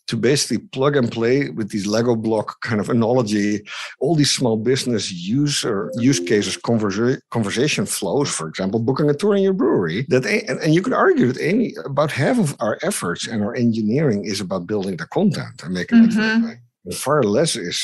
to 0.07 0.17
basically 0.17 0.59
plug 0.59 0.97
and 0.97 1.13
play 1.13 1.51
with 1.51 1.71
these 1.71 1.87
Lego 1.87 2.17
block 2.17 2.61
kind 2.63 2.81
of 2.81 2.91
analogy, 2.91 3.63
all 4.01 4.17
these 4.17 4.33
small 4.33 4.57
business 4.57 5.13
user 5.13 5.89
use 5.95 6.19
cases, 6.19 6.57
conversa- 6.57 7.21
conversation 7.31 7.87
flows, 7.87 8.29
for 8.29 8.49
example, 8.49 8.81
booking 8.81 9.09
a 9.09 9.15
tour 9.15 9.37
in 9.37 9.43
your 9.45 9.53
brewery. 9.53 10.05
That 10.09 10.27
and, 10.27 10.59
and 10.59 10.75
you 10.75 10.83
could 10.83 10.95
argue 10.95 11.31
that 11.31 11.41
Amy, 11.41 11.75
about 11.85 12.11
half 12.11 12.41
of 12.41 12.57
our 12.59 12.77
efforts 12.83 13.29
and 13.29 13.41
our 13.45 13.55
engineering 13.55 14.25
is 14.25 14.41
about 14.41 14.67
building 14.67 14.97
the 14.97 15.07
content 15.07 15.63
and 15.63 15.73
making 15.75 15.99
it 16.05 16.11
that 16.11 16.39
Mhm. 16.41 16.45
way. 16.45 16.61
And 16.87 16.95
far 16.95 17.23
less 17.23 17.55
is 17.55 17.79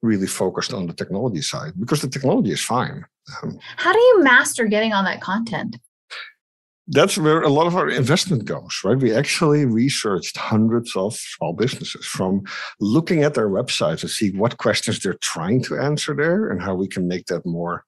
really 0.00 0.26
focused 0.26 0.72
on 0.72 0.86
the 0.86 0.94
technology 0.94 1.42
side 1.42 1.72
because 1.78 2.00
the 2.00 2.08
technology 2.08 2.52
is 2.52 2.64
fine. 2.64 3.04
How 3.76 3.92
do 3.92 3.98
you 3.98 4.22
master 4.22 4.66
getting 4.66 4.92
all 4.92 5.04
that 5.04 5.20
content? 5.20 5.76
that's 6.88 7.18
where 7.18 7.42
a 7.42 7.50
lot 7.50 7.66
of 7.66 7.76
our 7.76 7.88
investment 7.90 8.46
goes, 8.46 8.80
right? 8.82 8.96
We 8.96 9.14
actually 9.14 9.66
researched 9.66 10.36
hundreds 10.36 10.96
of 10.96 11.14
small 11.14 11.52
businesses 11.52 12.06
from 12.06 12.42
looking 12.80 13.22
at 13.22 13.34
their 13.34 13.50
websites 13.50 14.00
to 14.00 14.08
see 14.08 14.30
what 14.30 14.56
questions 14.56 15.00
they're 15.00 15.18
trying 15.20 15.62
to 15.64 15.78
answer 15.78 16.14
there 16.14 16.48
and 16.48 16.62
how 16.62 16.74
we 16.74 16.88
can 16.88 17.06
make 17.06 17.26
that 17.26 17.44
more, 17.44 17.84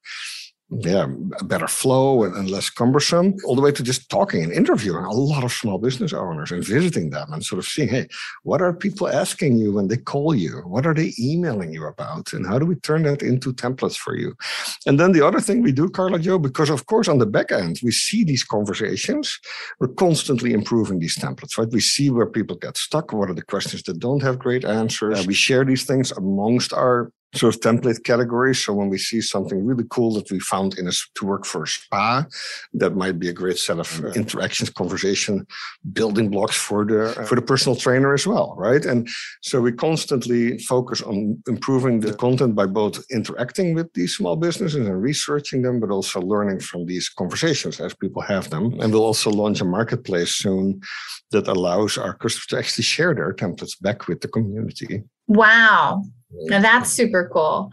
yeah, 0.79 1.05
better 1.43 1.67
flow 1.67 2.23
and, 2.23 2.33
and 2.35 2.49
less 2.49 2.69
cumbersome, 2.69 3.35
all 3.45 3.55
the 3.55 3.61
way 3.61 3.73
to 3.73 3.83
just 3.83 4.09
talking 4.09 4.41
and 4.41 4.53
interviewing 4.53 5.03
a 5.03 5.11
lot 5.11 5.43
of 5.43 5.51
small 5.51 5.77
business 5.77 6.13
owners 6.13 6.49
and 6.49 6.63
visiting 6.63 7.09
them 7.09 7.33
and 7.33 7.43
sort 7.43 7.59
of 7.59 7.65
seeing, 7.65 7.89
hey, 7.89 8.07
what 8.43 8.61
are 8.61 8.71
people 8.71 9.09
asking 9.09 9.57
you 9.57 9.73
when 9.73 9.89
they 9.89 9.97
call 9.97 10.33
you? 10.33 10.61
What 10.65 10.85
are 10.85 10.93
they 10.93 11.11
emailing 11.19 11.73
you 11.73 11.85
about? 11.85 12.31
And 12.31 12.47
how 12.47 12.57
do 12.57 12.65
we 12.65 12.75
turn 12.75 13.03
that 13.03 13.21
into 13.21 13.51
templates 13.51 13.97
for 13.97 14.15
you? 14.15 14.33
And 14.85 14.97
then 14.97 15.11
the 15.11 15.25
other 15.25 15.41
thing 15.41 15.61
we 15.61 15.73
do, 15.73 15.89
Karla 15.89 16.19
Jo, 16.19 16.39
because 16.39 16.69
of 16.69 16.85
course 16.85 17.09
on 17.09 17.17
the 17.17 17.25
back 17.25 17.51
end, 17.51 17.81
we 17.83 17.91
see 17.91 18.23
these 18.23 18.43
conversations, 18.43 19.37
we're 19.81 19.89
constantly 19.89 20.53
improving 20.53 20.99
these 20.99 21.17
templates, 21.17 21.57
right? 21.57 21.69
We 21.69 21.81
see 21.81 22.09
where 22.09 22.27
people 22.27 22.55
get 22.55 22.77
stuck. 22.77 23.11
What 23.11 23.29
are 23.29 23.33
the 23.33 23.41
questions 23.41 23.83
that 23.83 23.99
don't 23.99 24.23
have 24.23 24.39
great 24.39 24.63
answers? 24.63 25.19
Uh, 25.19 25.23
we 25.27 25.33
share 25.33 25.65
these 25.65 25.83
things 25.83 26.11
amongst 26.13 26.71
our 26.71 27.11
sort 27.35 27.55
of 27.55 27.61
template 27.61 28.03
categories. 28.03 28.63
So 28.63 28.73
when 28.73 28.89
we 28.89 28.97
see 28.97 29.21
something 29.21 29.65
really 29.65 29.85
cool 29.89 30.13
that 30.15 30.29
we 30.31 30.39
found 30.39 30.77
in 30.77 30.87
a 30.87 30.91
to 31.15 31.25
work 31.25 31.45
for 31.45 31.63
a 31.63 31.67
spa, 31.67 32.25
that 32.73 32.95
might 32.95 33.19
be 33.19 33.29
a 33.29 33.33
great 33.33 33.57
set 33.57 33.79
of 33.79 34.03
uh, 34.03 34.09
interactions, 34.09 34.69
conversation, 34.69 35.47
building 35.93 36.29
blocks 36.29 36.55
for 36.55 36.85
the 36.85 37.13
for 37.27 37.35
the 37.35 37.41
personal 37.41 37.75
trainer 37.75 38.13
as 38.13 38.27
well, 38.27 38.53
right? 38.57 38.85
And 38.85 39.07
so 39.41 39.61
we 39.61 39.71
constantly 39.71 40.57
focus 40.59 41.01
on 41.01 41.41
improving 41.47 42.01
the 42.01 42.13
content 42.13 42.55
by 42.55 42.65
both 42.65 43.03
interacting 43.09 43.73
with 43.73 43.91
these 43.93 44.15
small 44.15 44.35
businesses 44.35 44.87
and 44.87 45.01
researching 45.01 45.61
them, 45.61 45.79
but 45.79 45.89
also 45.89 46.19
learning 46.21 46.59
from 46.59 46.85
these 46.85 47.07
conversations 47.09 47.79
as 47.79 47.93
people 47.93 48.21
have 48.21 48.49
them. 48.49 48.79
And 48.81 48.91
we'll 48.91 49.05
also 49.05 49.29
launch 49.29 49.61
a 49.61 49.65
marketplace 49.65 50.31
soon 50.31 50.81
that 51.31 51.47
allows 51.47 51.97
our 51.97 52.13
customers 52.13 52.47
to 52.47 52.57
actually 52.57 52.83
share 52.83 53.13
their 53.15 53.33
templates 53.33 53.81
back 53.81 54.07
with 54.07 54.21
the 54.21 54.27
community. 54.27 55.03
Wow. 55.27 56.03
Now 56.33 56.61
that's 56.61 56.91
super 56.91 57.29
cool. 57.31 57.71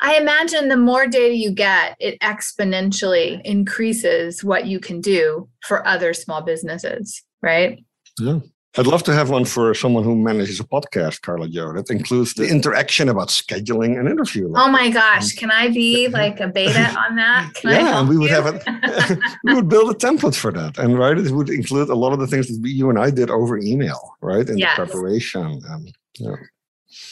I 0.00 0.16
imagine 0.16 0.68
the 0.68 0.76
more 0.76 1.06
data 1.06 1.34
you 1.34 1.50
get, 1.52 1.96
it 2.00 2.18
exponentially 2.20 3.40
increases 3.44 4.42
what 4.42 4.66
you 4.66 4.80
can 4.80 5.00
do 5.00 5.48
for 5.62 5.86
other 5.86 6.14
small 6.14 6.40
businesses, 6.40 7.22
right? 7.42 7.84
Yeah. 8.18 8.40
I'd 8.78 8.86
love 8.86 9.02
to 9.04 9.12
have 9.12 9.30
one 9.30 9.44
for 9.44 9.74
someone 9.74 10.04
who 10.04 10.14
manages 10.14 10.60
a 10.60 10.64
podcast, 10.64 11.22
Karla 11.22 11.48
Jo, 11.48 11.72
that 11.72 11.90
includes 11.90 12.34
the 12.34 12.46
interaction 12.48 13.08
about 13.08 13.28
scheduling 13.28 13.98
an 13.98 14.06
interview. 14.06 14.52
oh 14.54 14.70
my 14.70 14.90
gosh, 14.90 15.32
can 15.32 15.50
I 15.50 15.68
be 15.68 16.06
like 16.06 16.38
a 16.38 16.46
beta 16.46 16.88
on 17.08 17.16
that? 17.16 17.50
Can 17.54 17.72
yeah, 17.72 17.98
and 17.98 18.08
we 18.08 18.16
would 18.16 18.30
you? 18.30 18.36
have 18.36 18.46
it. 18.64 19.18
we 19.42 19.54
would 19.54 19.68
build 19.68 19.90
a 19.90 19.94
template 19.94 20.36
for 20.36 20.52
that, 20.52 20.78
and 20.78 20.96
right, 20.96 21.18
it 21.18 21.32
would 21.32 21.50
include 21.50 21.88
a 21.88 21.96
lot 21.96 22.12
of 22.12 22.20
the 22.20 22.28
things 22.28 22.46
that 22.46 22.68
you 22.68 22.90
and 22.90 22.98
I 22.98 23.10
did 23.10 23.28
over 23.28 23.58
email, 23.58 24.16
right, 24.22 24.48
in 24.48 24.56
yes. 24.56 24.76
the 24.76 24.86
preparation. 24.86 25.60
Um, 25.68 25.86
yeah. 26.20 26.36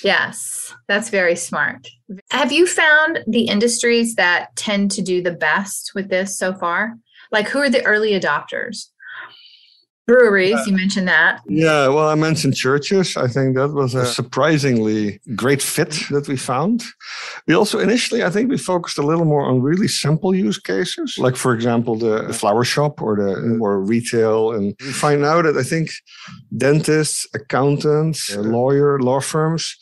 Yes, 0.03 0.75
that's 0.89 1.11
very 1.11 1.37
smart. 1.37 1.89
Have 2.31 2.53
you 2.53 2.67
found 2.67 3.21
the 3.27 3.47
industries 3.47 4.15
that 4.17 4.55
tend 4.57 4.91
to 4.93 5.03
do 5.03 5.23
the 5.23 5.33
best 5.33 5.93
with 5.95 6.09
this 6.09 6.37
so 6.37 6.55
far? 6.55 6.95
Like, 7.31 7.49
who 7.49 7.59
are 7.59 7.71
the 7.71 7.85
early 7.85 8.19
adopters? 8.19 8.89
Breweries, 10.09 10.55
uh, 10.55 10.65
you 10.67 10.73
mentioned 10.75 11.07
that. 11.07 11.43
Yeah, 11.47 11.89
well, 11.89 12.09
I 12.09 12.15
mentioned 12.15 12.57
churches. 12.57 13.15
I 13.15 13.29
think 13.29 13.57
that 13.57 13.69
was 13.69 13.95
a 13.95 14.07
surprisingly 14.07 15.21
great 15.37 15.61
fit 15.61 15.91
that 16.11 16.27
we 16.29 16.37
found. 16.39 16.83
We 17.47 17.53
also 17.55 17.79
initially, 17.79 18.25
I 18.25 18.31
think 18.31 18.49
we 18.49 18.57
focused 18.57 18.97
a 18.97 19.03
little 19.03 19.27
more 19.27 19.43
on 19.43 19.61
really 19.61 19.87
simple 19.87 20.35
use 20.35 20.59
cases, 20.59 21.19
like, 21.19 21.37
for 21.37 21.53
example, 21.53 21.95
the 21.97 22.33
flower 22.33 22.65
shop 22.65 23.03
or 23.03 23.17
the 23.17 23.39
more 23.59 23.83
retail. 23.83 24.53
And 24.53 24.75
we 24.81 24.93
find 24.93 25.27
out 25.27 25.43
that 25.43 25.59
I 25.59 25.63
think 25.63 25.91
dentists, 26.57 27.27
accountants, 27.35 28.35
lawyer, 28.35 28.99
law 28.99 29.21
firms, 29.21 29.77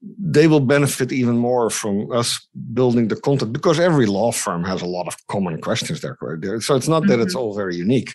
they 0.00 0.46
will 0.46 0.60
benefit 0.60 1.10
even 1.12 1.36
more 1.36 1.70
from 1.70 2.10
us 2.12 2.46
building 2.72 3.08
the 3.08 3.16
content 3.16 3.52
because 3.52 3.80
every 3.80 4.06
law 4.06 4.30
firm 4.30 4.62
has 4.62 4.80
a 4.80 4.86
lot 4.86 5.08
of 5.08 5.16
common 5.26 5.60
questions 5.60 6.00
there. 6.00 6.16
Right? 6.20 6.62
So 6.62 6.76
it's 6.76 6.86
not 6.86 7.02
mm-hmm. 7.02 7.10
that 7.10 7.20
it's 7.20 7.34
mm-hmm. 7.34 7.42
all 7.42 7.56
very 7.56 7.74
unique, 7.74 8.14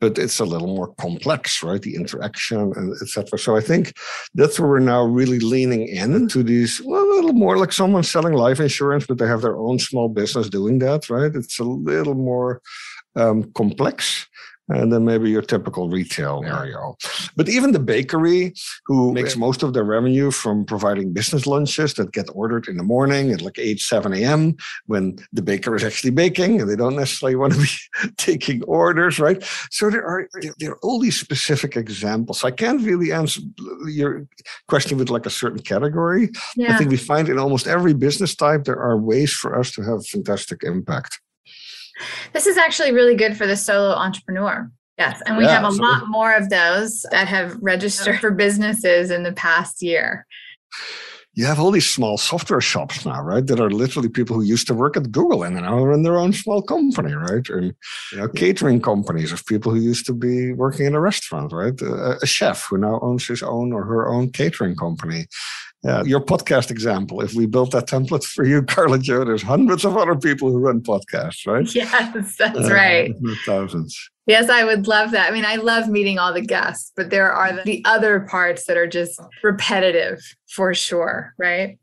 but 0.00 0.16
it's 0.16 0.38
a 0.38 0.44
little 0.44 0.68
more 0.68 0.94
complex, 0.94 1.62
right? 1.62 1.82
The 1.82 1.96
interaction 1.96 2.72
and 2.76 2.92
etc. 3.02 3.38
So 3.38 3.56
I 3.56 3.60
think 3.60 3.94
that's 4.34 4.60
where 4.60 4.68
we're 4.68 4.78
now 4.78 5.02
really 5.02 5.40
leaning 5.40 5.88
in 5.88 6.14
into 6.14 6.44
these 6.44 6.80
well, 6.84 7.02
a 7.02 7.14
little 7.14 7.32
more 7.32 7.58
like 7.58 7.72
someone 7.72 8.04
selling 8.04 8.34
life 8.34 8.60
insurance, 8.60 9.06
but 9.06 9.18
they 9.18 9.26
have 9.26 9.42
their 9.42 9.56
own 9.56 9.80
small 9.80 10.08
business 10.08 10.48
doing 10.48 10.78
that, 10.80 11.10
right? 11.10 11.34
It's 11.34 11.58
a 11.58 11.64
little 11.64 12.14
more 12.14 12.60
um, 13.16 13.50
complex 13.54 14.28
and 14.68 14.92
then 14.92 15.04
maybe 15.04 15.30
your 15.30 15.42
typical 15.42 15.90
retail 15.90 16.42
area. 16.46 16.78
But 17.36 17.48
even 17.48 17.72
the 17.72 17.78
bakery, 17.78 18.54
who 18.86 19.12
makes 19.12 19.36
most 19.36 19.62
of 19.62 19.74
their 19.74 19.84
revenue 19.84 20.30
from 20.30 20.64
providing 20.64 21.12
business 21.12 21.46
lunches 21.46 21.94
that 21.94 22.12
get 22.12 22.28
ordered 22.32 22.68
in 22.68 22.76
the 22.76 22.82
morning 22.82 23.30
at 23.30 23.42
like 23.42 23.58
8, 23.58 23.78
7 23.78 24.14
a.m., 24.14 24.56
when 24.86 25.16
the 25.32 25.42
baker 25.42 25.74
is 25.74 25.84
actually 25.84 26.10
baking 26.10 26.60
and 26.60 26.70
they 26.70 26.76
don't 26.76 26.96
necessarily 26.96 27.36
want 27.36 27.52
to 27.52 27.60
be 27.60 28.12
taking 28.16 28.62
orders, 28.64 29.18
right? 29.18 29.42
So 29.70 29.90
there 29.90 30.04
are 30.04 30.28
there 30.58 30.72
are 30.72 30.78
all 30.82 30.98
these 30.98 31.18
specific 31.18 31.76
examples. 31.76 32.44
I 32.44 32.50
can't 32.50 32.82
really 32.82 33.12
answer 33.12 33.40
your 33.86 34.26
question 34.68 34.98
with 34.98 35.10
like 35.10 35.26
a 35.26 35.30
certain 35.30 35.60
category. 35.60 36.30
Yeah. 36.56 36.74
I 36.74 36.78
think 36.78 36.90
we 36.90 36.96
find 36.96 37.28
in 37.28 37.38
almost 37.38 37.66
every 37.66 37.94
business 37.94 38.34
type 38.34 38.64
there 38.64 38.78
are 38.78 38.96
ways 38.96 39.32
for 39.32 39.58
us 39.58 39.72
to 39.72 39.82
have 39.82 40.06
fantastic 40.06 40.62
impact. 40.62 41.20
This 42.32 42.46
is 42.46 42.56
actually 42.56 42.92
really 42.92 43.14
good 43.14 43.36
for 43.36 43.46
the 43.46 43.56
solo 43.56 43.94
entrepreneur. 43.94 44.70
Yes. 44.98 45.20
And 45.26 45.36
we 45.36 45.44
yeah, 45.44 45.60
have 45.60 45.64
a 45.64 45.82
lot 45.82 46.08
more 46.08 46.32
of 46.34 46.50
those 46.50 47.04
that 47.10 47.26
have 47.26 47.56
registered 47.60 48.20
for 48.20 48.30
businesses 48.30 49.10
in 49.10 49.24
the 49.24 49.32
past 49.32 49.82
year. 49.82 50.26
You 51.36 51.46
have 51.46 51.58
all 51.58 51.72
these 51.72 51.88
small 51.88 52.16
software 52.16 52.60
shops 52.60 53.04
now, 53.04 53.20
right? 53.20 53.44
That 53.44 53.58
are 53.58 53.70
literally 53.70 54.08
people 54.08 54.36
who 54.36 54.42
used 54.42 54.68
to 54.68 54.74
work 54.74 54.96
at 54.96 55.10
Google 55.10 55.42
and 55.42 55.56
now 55.56 55.82
run 55.82 56.04
their 56.04 56.16
own 56.16 56.32
small 56.32 56.62
company, 56.62 57.12
right? 57.12 57.48
And 57.48 57.74
you 58.12 58.18
know, 58.18 58.28
catering 58.28 58.80
companies 58.80 59.32
of 59.32 59.44
people 59.46 59.72
who 59.72 59.80
used 59.80 60.06
to 60.06 60.12
be 60.12 60.52
working 60.52 60.86
in 60.86 60.94
a 60.94 61.00
restaurant, 61.00 61.52
right? 61.52 61.80
A, 61.82 62.18
a 62.22 62.26
chef 62.26 62.66
who 62.66 62.78
now 62.78 63.00
owns 63.02 63.26
his 63.26 63.42
own 63.42 63.72
or 63.72 63.84
her 63.84 64.08
own 64.08 64.30
catering 64.30 64.76
company. 64.76 65.26
Yeah, 65.84 66.02
your 66.04 66.20
podcast 66.20 66.70
example. 66.70 67.20
If 67.20 67.34
we 67.34 67.44
built 67.44 67.72
that 67.72 67.86
template 67.86 68.24
for 68.24 68.44
you, 68.44 68.62
Karla 68.66 68.98
Jo, 68.98 69.24
there's 69.24 69.42
hundreds 69.42 69.84
of 69.84 69.96
other 69.98 70.16
people 70.16 70.50
who 70.50 70.58
run 70.58 70.80
podcasts, 70.80 71.46
right? 71.46 71.72
Yes, 71.74 72.36
that's 72.36 72.58
uh, 72.58 72.72
right. 72.72 73.14
Thousands. 73.46 74.10
Yes, 74.26 74.48
I 74.48 74.64
would 74.64 74.86
love 74.86 75.10
that. 75.10 75.30
I 75.30 75.34
mean, 75.34 75.44
I 75.44 75.56
love 75.56 75.88
meeting 75.88 76.18
all 76.18 76.32
the 76.32 76.40
guests, 76.40 76.92
but 76.96 77.10
there 77.10 77.30
are 77.30 77.62
the 77.64 77.84
other 77.84 78.20
parts 78.20 78.64
that 78.64 78.78
are 78.78 78.86
just 78.86 79.20
repetitive 79.42 80.18
for 80.48 80.72
sure, 80.72 81.34
right? 81.36 81.78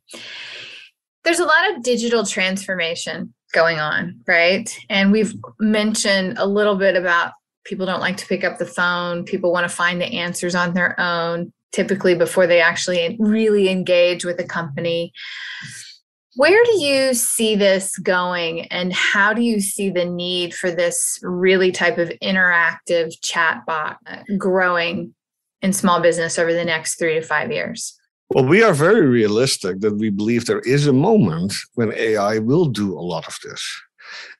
There's 1.24 1.40
a 1.40 1.46
lot 1.46 1.72
of 1.72 1.84
digital 1.84 2.26
transformation 2.26 3.34
going 3.54 3.80
on, 3.80 4.22
right? 4.28 4.76
And 4.90 5.12
we've 5.12 5.36
mentioned 5.60 6.40
a 6.40 6.48
little 6.48 6.76
bit 6.76 6.96
about 6.96 7.34
people 7.64 7.86
don't 7.86 8.00
like 8.00 8.18
to 8.18 8.26
pick 8.26 8.44
up 8.44 8.58
the 8.58 8.66
phone, 8.66 9.24
people 9.24 9.52
want 9.52 9.70
to 9.70 9.76
find 9.76 10.02
the 10.02 10.06
answers 10.06 10.56
on 10.56 10.74
their 10.74 11.00
own 11.00 11.54
typically 11.72 12.16
before 12.16 12.48
they 12.48 12.62
actually 12.62 13.18
really 13.20 13.70
engage 13.70 14.26
with 14.26 14.40
a 14.40 14.44
company. 14.44 15.12
Where 16.36 16.64
do 16.64 16.80
you 16.82 17.14
see 17.14 17.56
this 17.56 17.98
going, 17.98 18.62
and 18.68 18.94
how 18.94 19.34
do 19.34 19.42
you 19.42 19.60
see 19.60 19.90
the 19.90 20.06
need 20.06 20.54
for 20.54 20.72
this 20.72 21.20
really 21.22 21.72
type 21.72 21.98
of 21.98 22.10
interactive 22.24 23.14
chatbot 23.22 23.98
growing 24.38 25.14
in 25.62 25.74
small 25.74 26.02
business 26.02 26.40
over 26.40 26.54
the 26.54 26.64
next 26.64 26.98
three 26.98 27.16
to 27.16 27.22
five 27.22 27.52
years? 27.52 27.98
Well, 28.30 28.46
we 28.46 28.64
are 28.64 28.74
very 28.74 29.08
realistic 29.08 29.82
that 29.82 29.98
we 29.98 30.10
believe 30.10 30.46
there 30.46 30.62
is 30.62 30.88
a 30.88 30.94
moment 30.94 31.54
when 31.74 31.92
AI 31.94 32.40
will 32.40 32.68
do 32.68 32.98
a 32.98 33.02
lot 33.02 33.28
of 33.28 33.38
this. 33.44 33.62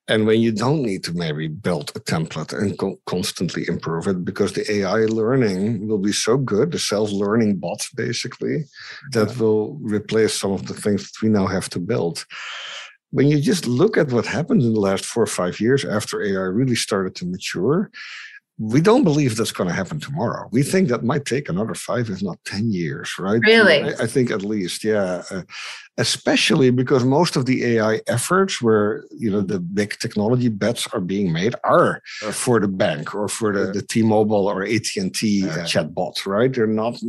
And 0.08 0.26
when 0.26 0.42
you 0.42 0.52
don't 0.52 0.82
need 0.82 1.04
to 1.06 1.14
maybe 1.14 1.48
build 1.48 1.92
a 1.96 2.00
template 2.00 2.58
and 2.58 2.78
co- 2.78 3.00
constantly 3.06 3.66
improve 3.68 4.08
it 4.08 4.26
because 4.26 4.54
the 4.54 4.70
AI 4.72 5.06
learning 5.06 5.88
will 5.88 6.00
be 6.00 6.12
so 6.12 6.38
good, 6.38 6.72
the 6.72 6.80
self 6.80 7.12
learning 7.12 7.58
bots 7.58 7.92
basically, 7.94 8.66
that 9.12 9.38
will 9.38 9.78
replace 9.82 10.34
some 10.34 10.52
of 10.52 10.68
the 10.68 10.74
things 10.74 11.04
that 11.04 11.22
we 11.22 11.30
now 11.30 11.48
have 11.48 11.70
to 11.70 11.80
build. 11.80 12.26
When 13.12 13.28
you 13.28 13.40
just 13.40 13.68
look 13.68 13.98
at 13.98 14.12
what 14.12 14.26
happened 14.26 14.62
in 14.64 14.74
the 14.74 14.80
last 14.80 15.06
four 15.06 15.24
or 15.24 15.28
five 15.28 15.60
years 15.60 15.86
after 15.86 16.22
AI 16.22 16.48
really 16.60 16.76
started 16.76 17.14
to 17.16 17.26
mature, 17.26 17.92
we 18.62 18.80
don't 18.80 19.04
believe 19.04 19.36
that's 19.36 19.52
going 19.52 19.68
to 19.68 19.74
happen 19.74 20.00
tomorrow. 20.00 20.48
We 20.52 20.62
think 20.62 20.90
that 20.90 21.04
might 21.04 21.26
take 21.26 21.50
another 21.50 21.74
five, 21.74 22.12
if 22.12 22.22
not 22.22 22.38
10 22.46 22.72
years, 22.72 23.16
right? 23.18 23.42
Really? 23.42 23.82
I, 23.82 24.04
I 24.04 24.06
think 24.06 24.30
at 24.30 24.44
least, 24.44 24.84
yeah. 24.84 25.24
Uh, 25.32 25.42
especially 25.98 26.70
because 26.70 27.04
most 27.04 27.36
of 27.36 27.48
the 27.48 27.66
AI 27.66 28.02
efforts 28.06 28.62
where, 28.62 29.04
you 29.10 29.32
know, 29.32 29.42
the 29.42 29.60
big 29.60 29.98
technology 29.98 30.48
bets 30.48 30.88
are 30.94 31.02
being 31.02 31.34
made 31.34 31.56
are 31.64 32.04
for 32.32 32.60
the 32.60 32.68
bank 32.68 33.16
or 33.16 33.28
for 33.28 33.52
the, 33.52 33.72
the 33.72 33.82
T-Mobile 33.82 34.48
or 34.48 34.62
AT&T 34.62 35.00
uh, 35.50 35.58
chatbot, 35.66 36.24
right? 36.28 36.54
They're 36.54 36.68
not 36.68 37.00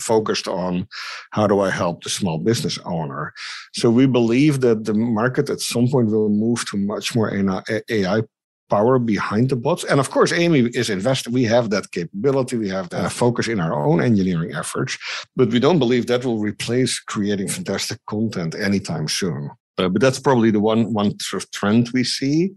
focused 0.00 0.46
on 0.46 0.86
how 1.32 1.48
do 1.48 1.58
I 1.58 1.70
help 1.70 2.04
the 2.04 2.10
small 2.10 2.38
business 2.38 2.78
owner. 2.84 3.34
So 3.72 3.90
we 3.90 4.06
believe 4.06 4.60
that 4.60 4.84
the 4.84 4.94
market 4.94 5.50
at 5.50 5.60
some 5.60 5.88
point 5.88 6.08
will 6.08 6.28
move 6.28 6.64
to 6.70 6.76
much 6.76 7.16
more 7.16 7.34
AI 7.34 8.22
power 8.70 8.98
behind 8.98 9.50
the 9.50 9.56
bots. 9.56 9.84
And 9.84 10.00
of 10.00 10.10
course, 10.10 10.32
Amy 10.32 10.60
is 10.74 10.90
invested. 10.90 11.32
We 11.32 11.44
have 11.44 11.70
that 11.70 11.90
capability. 11.90 12.56
We 12.56 12.68
have 12.68 12.88
that 12.90 13.12
focus 13.12 13.48
in 13.48 13.60
our 13.60 13.74
own 13.84 14.00
engineering 14.00 14.54
efforts, 14.54 14.98
but 15.36 15.50
we 15.50 15.60
don't 15.60 15.78
believe 15.78 16.06
that 16.06 16.24
will 16.24 16.38
replace 16.38 16.98
creating 16.98 17.48
fantastic 17.48 17.98
content 18.06 18.54
anytime 18.54 19.08
soon. 19.08 19.50
Uh, 19.78 19.88
but 19.88 20.00
that's 20.00 20.20
probably 20.20 20.50
the 20.50 20.60
one 20.60 20.92
one 20.92 21.18
sort 21.20 21.42
of 21.42 21.50
trend 21.50 21.90
we 21.92 22.04
see. 22.04 22.52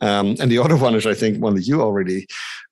Um, 0.00 0.36
and 0.40 0.50
the 0.50 0.58
other 0.58 0.76
one 0.86 0.94
is, 0.94 1.06
I 1.06 1.14
think, 1.14 1.42
one 1.42 1.54
that 1.54 1.66
you 1.66 1.80
already 1.80 2.26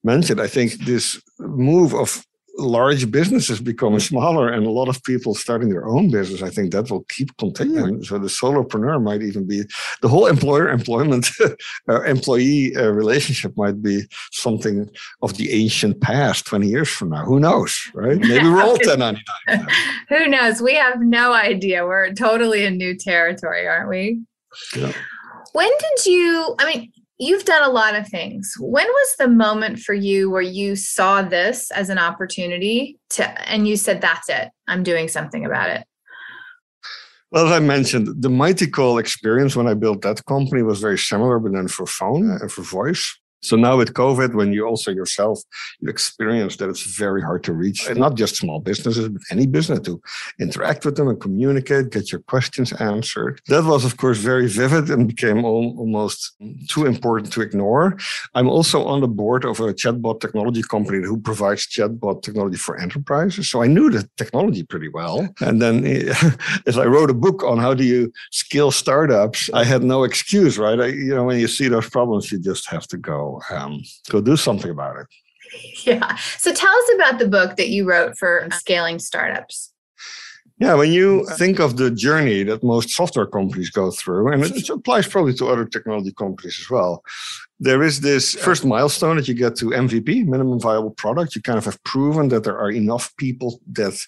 mentioned. 0.05 0.41
I 0.41 0.47
think 0.47 0.73
this 0.85 1.21
move 1.39 1.95
of 1.95 2.25
large 2.59 3.11
businesses 3.11 3.61
becoming 3.61 4.01
smaller 4.01 4.49
and 4.49 4.67
a 4.67 4.71
lot 4.71 4.89
of 4.89 5.03
people 5.05 5.35
starting 5.35 5.69
their 5.69 5.87
own 5.87 6.11
business, 6.11 6.43
I 6.43 6.51
think 6.51 6.73
that 6.73 6.91
will 6.91 7.05
keep 7.09 7.37
continuing. 7.37 8.03
So 8.03 8.19
the 8.19 8.29
solopreneur 8.29 9.03
might 9.03 9.23
even 9.23 9.47
be 9.47 9.63
the 10.03 10.09
whole 10.09 10.27
employer 10.27 10.69
employment 10.69 11.29
uh, 11.89 12.03
employee 12.03 12.77
uh, 12.77 12.89
relationship 12.89 13.57
might 13.57 13.81
be 13.83 14.03
something 14.33 14.91
of 15.23 15.37
the 15.37 15.53
ancient 15.53 16.01
past 16.01 16.47
20 16.47 16.67
years 16.67 16.89
from 16.89 17.11
now. 17.11 17.25
Who 17.25 17.39
knows, 17.39 17.79
right? 17.95 18.19
Maybe 18.19 18.49
we're 18.49 18.63
all 18.63 18.77
1099. 18.77 19.67
Who 20.09 20.27
knows? 20.27 20.61
We 20.61 20.75
have 20.75 21.01
no 21.01 21.33
idea. 21.33 21.87
We're 21.87 22.13
totally 22.13 22.65
in 22.65 22.77
new 22.77 22.97
territory, 22.97 23.67
aren't 23.69 23.89
we? 23.89 24.21
Yeah. 24.77 24.93
When 25.53 25.71
did 25.79 26.07
you, 26.07 26.55
I 26.59 26.67
mean, 26.67 26.93
you've 27.19 27.45
done 27.45 27.63
a 27.63 27.73
lot 27.73 27.97
of 27.97 28.09
things. 28.09 28.55
When 28.59 28.87
was 28.87 29.15
the 29.19 29.29
moment 29.29 29.81
for 29.81 29.95
you 29.95 30.31
where 30.31 30.43
you 30.43 30.77
saw 30.77 31.23
this 31.23 31.71
as 31.73 31.91
an 31.91 31.99
opportunity 31.99 32.99
to, 33.11 33.51
and 33.51 33.67
you 33.67 33.77
said, 33.77 34.01
that's 34.01 34.29
it, 34.29 34.49
I'm 34.67 34.83
doing 34.83 35.09
something 35.09 35.45
about 35.45 35.71
it? 35.71 35.85
Well, 37.31 37.47
as 37.47 37.53
I 37.53 37.59
mentioned, 37.59 38.09
the 38.23 38.31
MightyCall 38.31 38.99
experience 38.99 39.55
when 39.55 39.67
I 39.67 39.75
built 39.75 40.01
that 40.03 40.25
company 40.25 40.63
was 40.63 40.81
very 40.81 40.97
similar, 40.97 41.39
but 41.39 41.53
then 41.53 41.69
for 41.69 41.87
phone 41.87 42.31
and 42.31 42.51
for 42.51 42.63
voice. 42.63 43.19
So 43.41 43.57
now 43.57 43.77
with 43.77 43.95
COVID, 43.95 44.35
when 44.35 44.53
you 44.53 44.67
also 44.67 44.91
yourself 44.91 45.41
you 45.81 45.89
experience 45.89 46.57
that 46.57 46.69
it's 46.69 46.83
very 46.83 47.23
hard 47.23 47.45
to 47.45 47.53
reach, 47.53 47.87
and 47.89 47.99
not 47.99 48.17
just 48.17 48.37
small 48.37 48.61
businesses, 48.61 49.09
but 49.09 49.23
any 49.31 49.47
business 49.47 49.81
to 49.81 50.01
interact 50.41 50.85
with 50.85 50.97
them 50.97 51.09
and 51.09 51.21
communicate, 51.21 51.91
get 51.91 52.11
your 52.13 52.21
questions 52.23 52.73
answered. 52.73 53.41
That 53.49 53.65
was, 53.65 53.85
of 53.85 53.97
course, 53.97 54.19
very 54.19 54.49
vivid 54.49 54.91
and 54.91 55.07
became 55.07 55.45
almost 55.45 56.35
too 56.69 56.87
important 56.87 57.33
to 57.35 57.41
ignore. 57.41 57.97
I'm 58.35 58.49
also 58.49 58.85
on 58.85 59.01
the 59.01 59.09
board 59.09 59.45
of 59.45 59.61
a 59.61 59.73
chatbot 59.73 60.21
technology 60.21 60.63
company 60.63 61.07
who 61.07 61.21
provides 61.21 61.67
chatbot 61.67 62.23
technology 62.23 62.57
for 62.57 62.77
enterprises. 62.79 63.49
So 63.51 63.63
I 63.63 63.67
knew 63.67 63.91
the 63.91 64.09
technology 64.17 64.65
pretty 64.65 64.89
well. 64.89 65.29
And 65.41 65.63
then 65.63 65.85
as 66.67 66.77
I 66.79 66.87
wrote 66.87 67.11
a 67.11 67.15
book 67.15 67.45
on 67.45 67.59
how 67.59 67.75
do 67.75 67.85
you 67.85 68.13
scale 68.33 68.71
startups, 68.71 69.51
I 69.55 69.65
had 69.65 69.83
no 69.83 70.05
excuse, 70.05 70.59
right? 70.59 70.81
I, 70.81 70.87
you 70.87 71.15
know, 71.15 71.25
when 71.25 71.39
you 71.39 71.49
see 71.49 71.69
those 71.69 71.89
problems, 71.89 72.33
you 72.33 72.39
just 72.39 72.69
have 72.71 72.87
to 72.89 72.97
go 72.97 73.28
um, 73.51 73.83
go 74.11 74.21
do 74.21 74.37
something 74.37 74.71
about 74.71 74.97
it. 75.03 75.07
Yeah. 75.85 76.17
So 76.39 76.53
tell 76.53 76.75
us 76.83 76.91
about 76.97 77.19
the 77.19 77.29
book 77.29 77.57
that 77.57 77.69
you 77.69 77.89
wrote 77.89 78.19
for 78.19 78.49
scaling 78.53 78.99
startups. 78.99 79.73
Yeah, 80.61 80.75
when 80.75 80.91
you 80.91 81.25
think 81.37 81.61
of 81.61 81.77
the 81.77 81.91
journey 81.91 82.43
that 82.43 82.65
most 82.65 82.91
software 82.91 83.27
companies 83.27 83.71
go 83.71 83.93
through, 83.93 84.33
and 84.33 84.43
it 84.45 84.69
applies 84.69 85.07
probably 85.07 85.35
to 85.35 85.47
other 85.47 85.65
technology 85.65 86.13
companies 86.13 86.59
as 86.61 86.69
well, 86.69 87.05
there 87.61 87.83
is 87.83 88.01
this 88.01 88.35
first 88.37 88.65
milestone 88.65 89.17
that 89.17 89.27
you 89.27 89.35
get 89.35 89.57
to 89.57 89.67
MVP, 89.67 90.25
minimum 90.27 90.61
viable 90.61 90.93
product. 90.93 91.35
You 91.35 91.43
kind 91.43 91.59
of 91.59 91.65
have 91.65 91.83
proven 91.83 92.29
that 92.29 92.45
there 92.45 92.57
are 92.57 92.71
enough 92.71 93.15
people 93.17 93.61
that 93.73 93.99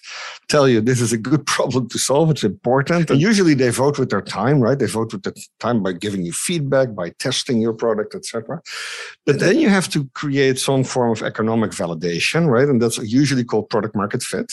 tell 0.47 0.69
you 0.69 0.79
this 0.79 1.01
is 1.01 1.11
a 1.11 1.17
good 1.17 1.45
problem 1.55 1.89
to 1.89 1.97
solve. 1.97 2.31
It's 2.31 2.45
important. 2.45 3.09
And 3.09 3.19
usually 3.19 3.53
they 3.53 3.69
vote 3.69 3.99
with 3.99 4.09
their 4.09 4.21
time, 4.21 4.61
right? 4.61 4.79
They 4.79 4.85
vote 4.85 5.11
with 5.11 5.23
the 5.23 5.33
time 5.59 5.83
by 5.83 5.93
giving 5.93 6.23
you 6.23 6.31
feedback, 6.31 6.95
by 6.95 7.09
testing 7.19 7.61
your 7.61 7.73
product, 7.73 8.15
etc. 8.15 8.61
But 9.25 9.39
then 9.39 9.59
you 9.59 9.67
have 9.67 9.89
to 9.89 10.09
create 10.13 10.57
some 10.57 10.83
form 10.83 11.11
of 11.11 11.21
economic 11.21 11.71
validation, 11.71 12.47
right? 12.47 12.67
And 12.67 12.81
that's 12.81 12.97
usually 12.99 13.43
called 13.43 13.69
product 13.69 13.95
market 13.95 14.23
fit, 14.23 14.49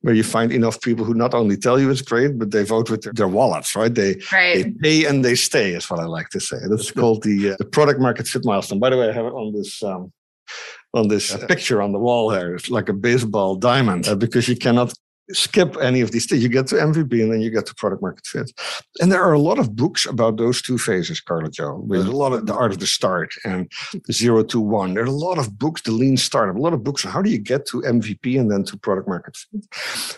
where 0.00 0.14
you 0.14 0.24
find 0.24 0.52
enough 0.52 0.80
people 0.80 1.04
who 1.04 1.14
not 1.14 1.34
only 1.34 1.56
tell 1.56 1.78
you 1.78 1.90
it's 1.90 2.02
great, 2.02 2.38
but 2.38 2.50
they 2.50 2.64
vote 2.64 2.88
with 2.90 3.02
their, 3.02 3.12
their 3.12 3.28
wallets, 3.28 3.76
right? 3.76 3.94
They, 3.94 4.16
right. 4.32 4.54
they 4.54 4.70
pay 4.70 5.04
and 5.04 5.22
they 5.22 5.34
stay, 5.34 5.74
is 5.74 5.90
what 5.90 6.00
I 6.00 6.04
like 6.04 6.30
to 6.30 6.40
say. 6.40 6.56
That's 6.68 6.90
called 6.90 7.22
the, 7.22 7.52
uh, 7.52 7.56
the 7.58 7.64
product 7.64 8.00
market 8.00 8.21
market 8.22 8.30
fit 8.30 8.44
milestone. 8.44 8.78
By 8.78 8.90
the 8.90 8.96
way, 8.96 9.08
I 9.08 9.12
have 9.12 9.26
it 9.26 9.32
on 9.32 9.52
this 9.52 9.82
um, 9.82 10.12
on 10.94 11.08
this 11.08 11.36
picture 11.46 11.80
on 11.82 11.92
the 11.92 11.98
wall 11.98 12.30
here. 12.30 12.54
It's 12.54 12.70
like 12.70 12.88
a 12.88 12.92
baseball 12.92 13.56
diamond 13.56 14.08
uh, 14.08 14.14
because 14.14 14.48
you 14.48 14.56
cannot 14.56 14.92
skip 15.30 15.76
any 15.80 16.00
of 16.00 16.10
these 16.10 16.26
things. 16.26 16.42
You 16.42 16.48
get 16.48 16.66
to 16.68 16.76
MVP 16.76 17.22
and 17.22 17.32
then 17.32 17.40
you 17.40 17.50
get 17.50 17.66
to 17.66 17.74
product 17.74 18.02
market 18.02 18.26
fit. 18.26 18.50
And 19.00 19.10
there 19.10 19.22
are 19.22 19.32
a 19.32 19.38
lot 19.38 19.58
of 19.58 19.76
books 19.76 20.04
about 20.04 20.36
those 20.36 20.60
two 20.60 20.78
phases, 20.78 21.20
Karla 21.20 21.50
Jo. 21.50 21.84
There's 21.88 22.06
a 22.06 22.12
lot 22.12 22.32
of 22.32 22.46
the 22.46 22.54
art 22.54 22.72
of 22.72 22.80
the 22.80 22.86
start 22.86 23.34
and 23.44 23.70
zero 24.10 24.42
to 24.44 24.60
one. 24.60 24.94
There 24.94 25.04
are 25.04 25.06
a 25.06 25.10
lot 25.10 25.38
of 25.38 25.58
books, 25.58 25.82
the 25.82 25.92
lean 25.92 26.16
startup, 26.16 26.56
a 26.56 26.60
lot 26.60 26.74
of 26.74 26.84
books 26.84 27.04
how 27.04 27.22
do 27.22 27.30
you 27.30 27.38
get 27.38 27.66
to 27.66 27.82
MVP 27.82 28.38
and 28.38 28.50
then 28.50 28.64
to 28.64 28.76
product 28.76 29.08
market 29.08 29.36
fit. 29.36 29.66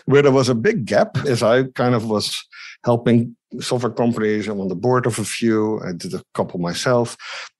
Where 0.05 0.21
there 0.21 0.31
was 0.31 0.49
a 0.49 0.55
big 0.55 0.85
gap 0.85 1.17
is 1.25 1.43
I 1.43 1.63
kind 1.63 1.95
of 1.95 2.09
was 2.09 2.35
helping 2.83 3.35
software 3.59 3.91
companies. 3.91 4.47
I'm 4.47 4.59
on 4.59 4.67
the 4.67 4.75
board 4.75 5.05
of 5.05 5.19
a 5.19 5.25
few. 5.25 5.81
I 5.81 5.93
did 5.93 6.13
a 6.13 6.23
couple 6.33 6.59
myself 6.59 7.15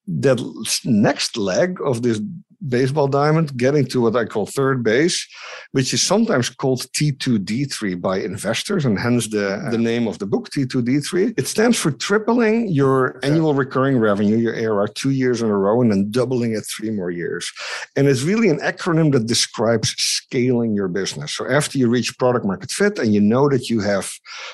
that 0.07 0.39
next 0.85 1.37
leg 1.37 1.79
of 1.83 2.01
this 2.03 2.21
baseball 2.67 3.07
diamond, 3.07 3.55
getting 3.57 3.85
to 3.87 4.01
what 4.01 4.15
I 4.15 4.25
call 4.25 4.45
third 4.45 4.83
base, 4.83 5.27
which 5.71 5.93
is 5.93 6.01
sometimes 6.01 6.49
called 6.49 6.81
T2D3 6.93 8.01
by 8.01 8.19
investors, 8.19 8.85
and 8.85 8.99
hence 8.99 9.27
the, 9.27 9.67
the 9.71 9.77
name 9.77 10.07
of 10.07 10.19
the 10.19 10.25
book, 10.25 10.49
T2D3. 10.49 11.37
It 11.37 11.47
stands 11.47 11.77
for 11.77 11.91
tripling 11.91 12.67
your 12.69 13.19
annual 13.23 13.53
recurring 13.53 13.97
revenue, 13.97 14.37
your 14.37 14.55
ARR, 14.55 14.87
two 14.89 15.11
years 15.11 15.41
in 15.41 15.49
a 15.49 15.57
row, 15.57 15.81
and 15.81 15.91
then 15.91 16.11
doubling 16.11 16.53
it 16.53 16.65
three 16.65 16.91
more 16.91 17.11
years. 17.11 17.51
And 17.95 18.07
it's 18.07 18.23
really 18.23 18.49
an 18.49 18.59
acronym 18.59 19.11
that 19.13 19.27
describes 19.27 19.89
scaling 19.97 20.75
your 20.75 20.87
business. 20.87 21.33
So 21.33 21.49
after 21.49 21.77
you 21.77 21.89
reach 21.89 22.17
product 22.17 22.45
market 22.45 22.71
fit 22.71 22.99
and 22.99 23.13
you 23.13 23.21
know 23.21 23.49
that 23.49 23.69
you 23.69 23.81
have 23.81 24.11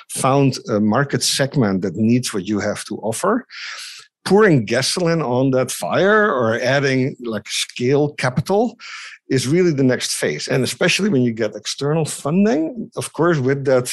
found 0.10 0.58
a 0.70 0.80
market 0.80 1.24
segment 1.24 1.82
that 1.82 1.96
needs 1.96 2.34
what 2.34 2.46
you 2.46 2.60
have 2.60 2.84
to 2.86 2.98
offer, 2.98 3.46
pouring 4.26 4.66
gasoline 4.66 5.22
on 5.22 5.52
that 5.52 5.72
fire 5.72 6.32
or 6.32 6.60
adding 6.60 7.16
like 7.22 7.48
scale 7.50 8.14
capital 8.14 8.78
is 9.30 9.48
really 9.48 9.72
the 9.72 9.84
next 9.84 10.16
phase. 10.16 10.48
And 10.48 10.64
especially 10.64 11.10
when 11.10 11.22
you 11.22 11.32
get 11.32 11.56
external 11.56 12.06
funding, 12.06 12.92
of 12.98 13.14
course, 13.14 13.40
with 13.40 13.66
that 13.66 13.92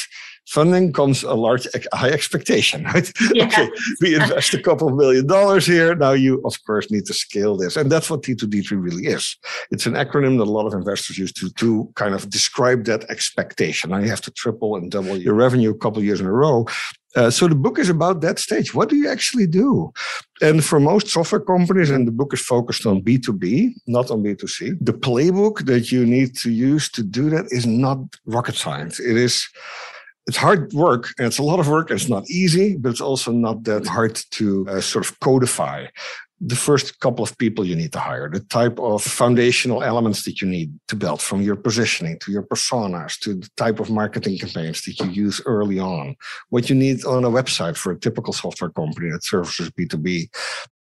funding 0.48 0.92
comes 0.92 1.22
a 1.22 1.34
large 1.34 1.68
high 1.92 2.10
expectation, 2.10 2.84
right? 2.94 3.10
Yeah. 3.32 3.46
okay, 3.46 3.70
we 4.00 4.16
invest 4.16 4.54
a 4.54 4.62
couple 4.62 4.88
of 4.88 4.94
million 4.96 5.26
dollars 5.26 5.66
here. 5.66 5.94
Now 5.94 6.12
you, 6.12 6.42
of 6.44 6.54
course, 6.64 6.90
need 6.90 7.06
to 7.06 7.14
scale 7.14 7.56
this. 7.56 7.76
And 7.76 7.90
that's 7.92 8.10
what 8.10 8.22
T2D3 8.22 8.82
really 8.82 9.06
is. 9.06 9.36
It's 9.70 9.86
an 9.86 9.94
acronym 9.94 10.38
that 10.38 10.48
a 10.48 10.56
lot 10.58 10.66
of 10.66 10.74
investors 10.74 11.18
use 11.18 11.32
to, 11.34 11.50
to 11.50 11.90
kind 11.94 12.14
of 12.14 12.28
describe 12.30 12.84
that 12.86 13.08
expectation. 13.10 13.90
Now 13.90 13.98
you 13.98 14.08
have 14.08 14.22
to 14.22 14.30
triple 14.32 14.76
and 14.76 14.90
double 14.90 15.16
your 15.16 15.34
revenue 15.34 15.70
a 15.70 15.78
couple 15.78 15.98
of 15.98 16.04
years 16.04 16.20
in 16.20 16.26
a 16.26 16.32
row. 16.32 16.66
Uh, 17.16 17.30
so 17.30 17.48
the 17.48 17.54
book 17.54 17.78
is 17.78 17.88
about 17.88 18.20
that 18.20 18.38
stage. 18.38 18.74
What 18.74 18.88
do 18.88 18.96
you 18.96 19.08
actually 19.08 19.46
do? 19.46 19.92
And 20.42 20.64
for 20.64 20.78
most 20.78 21.08
software 21.08 21.40
companies, 21.40 21.90
and 21.90 22.06
the 22.06 22.12
book 22.12 22.32
is 22.34 22.40
focused 22.40 22.86
on 22.86 23.02
B2B, 23.02 23.72
not 23.86 24.10
on 24.10 24.22
B2C, 24.22 24.78
the 24.80 24.92
playbook 24.92 25.64
that 25.66 25.90
you 25.90 26.04
need 26.04 26.36
to 26.36 26.50
use 26.50 26.90
to 26.90 27.02
do 27.02 27.30
that 27.30 27.46
is 27.50 27.66
not 27.66 27.98
rocket 28.26 28.56
science. 28.56 29.00
It 29.00 29.16
is 29.16 29.48
it's 30.26 30.36
hard 30.36 30.74
work 30.74 31.14
and 31.16 31.26
it's 31.26 31.38
a 31.38 31.42
lot 31.42 31.58
of 31.58 31.68
work. 31.68 31.90
It's 31.90 32.10
not 32.10 32.28
easy, 32.28 32.76
but 32.76 32.90
it's 32.90 33.00
also 33.00 33.32
not 33.32 33.64
that 33.64 33.86
hard 33.86 34.20
to 34.32 34.68
uh, 34.68 34.80
sort 34.82 35.08
of 35.08 35.18
codify 35.20 35.86
the 36.40 36.56
first 36.56 37.00
couple 37.00 37.24
of 37.24 37.36
people 37.38 37.64
you 37.64 37.74
need 37.74 37.92
to 37.92 37.98
hire, 37.98 38.30
the 38.30 38.40
type 38.40 38.78
of 38.78 39.02
foundational 39.02 39.82
elements 39.82 40.24
that 40.24 40.40
you 40.40 40.46
need 40.46 40.72
to 40.86 40.94
build 40.94 41.20
from 41.20 41.42
your 41.42 41.56
positioning 41.56 42.18
to 42.20 42.30
your 42.30 42.42
personas 42.42 43.18
to 43.18 43.34
the 43.34 43.48
type 43.56 43.80
of 43.80 43.90
marketing 43.90 44.38
campaigns 44.38 44.82
that 44.82 45.00
you 45.00 45.10
use 45.10 45.40
early 45.46 45.78
on, 45.78 46.14
what 46.50 46.70
you 46.70 46.76
need 46.76 47.04
on 47.04 47.24
a 47.24 47.30
website 47.30 47.76
for 47.76 47.92
a 47.92 47.98
typical 47.98 48.32
software 48.32 48.70
company 48.70 49.10
that 49.10 49.24
services 49.24 49.70
B2B 49.70 50.28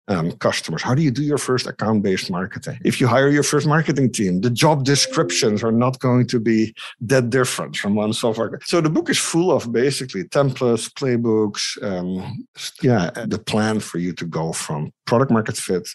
um, 0.08 0.32
customers? 0.32 0.82
How 0.82 0.94
do 0.94 1.02
you 1.02 1.10
do 1.10 1.22
your 1.22 1.38
first 1.38 1.66
account 1.66 2.02
based 2.02 2.30
marketing? 2.30 2.78
If 2.84 3.00
you 3.00 3.06
hire 3.06 3.28
your 3.28 3.42
first 3.42 3.66
marketing 3.66 4.12
team, 4.12 4.40
the 4.40 4.50
job 4.50 4.84
descriptions 4.84 5.62
are 5.62 5.72
not 5.72 5.98
going 5.98 6.26
to 6.28 6.40
be 6.40 6.74
that 7.00 7.30
different 7.30 7.76
from 7.76 7.94
one 7.94 8.12
software. 8.12 8.60
So 8.64 8.80
the 8.80 8.90
book 8.90 9.10
is 9.10 9.18
full 9.18 9.50
of 9.50 9.72
basically 9.72 10.24
templates, 10.24 10.90
playbooks, 10.92 11.82
um, 11.82 12.46
yeah, 12.82 13.10
the 13.26 13.38
plan 13.38 13.80
for 13.80 13.98
you 13.98 14.12
to 14.14 14.24
go 14.24 14.52
from 14.52 14.92
product 15.06 15.30
market 15.30 15.56
fit 15.56 15.88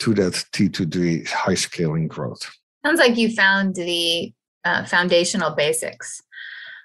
to 0.00 0.14
that 0.14 0.32
T2D 0.52 1.28
high 1.28 1.54
scaling 1.54 2.08
growth. 2.08 2.50
Sounds 2.84 2.98
like 2.98 3.16
you 3.16 3.34
found 3.34 3.74
the 3.74 4.32
uh, 4.64 4.84
foundational 4.84 5.50
basics 5.50 6.22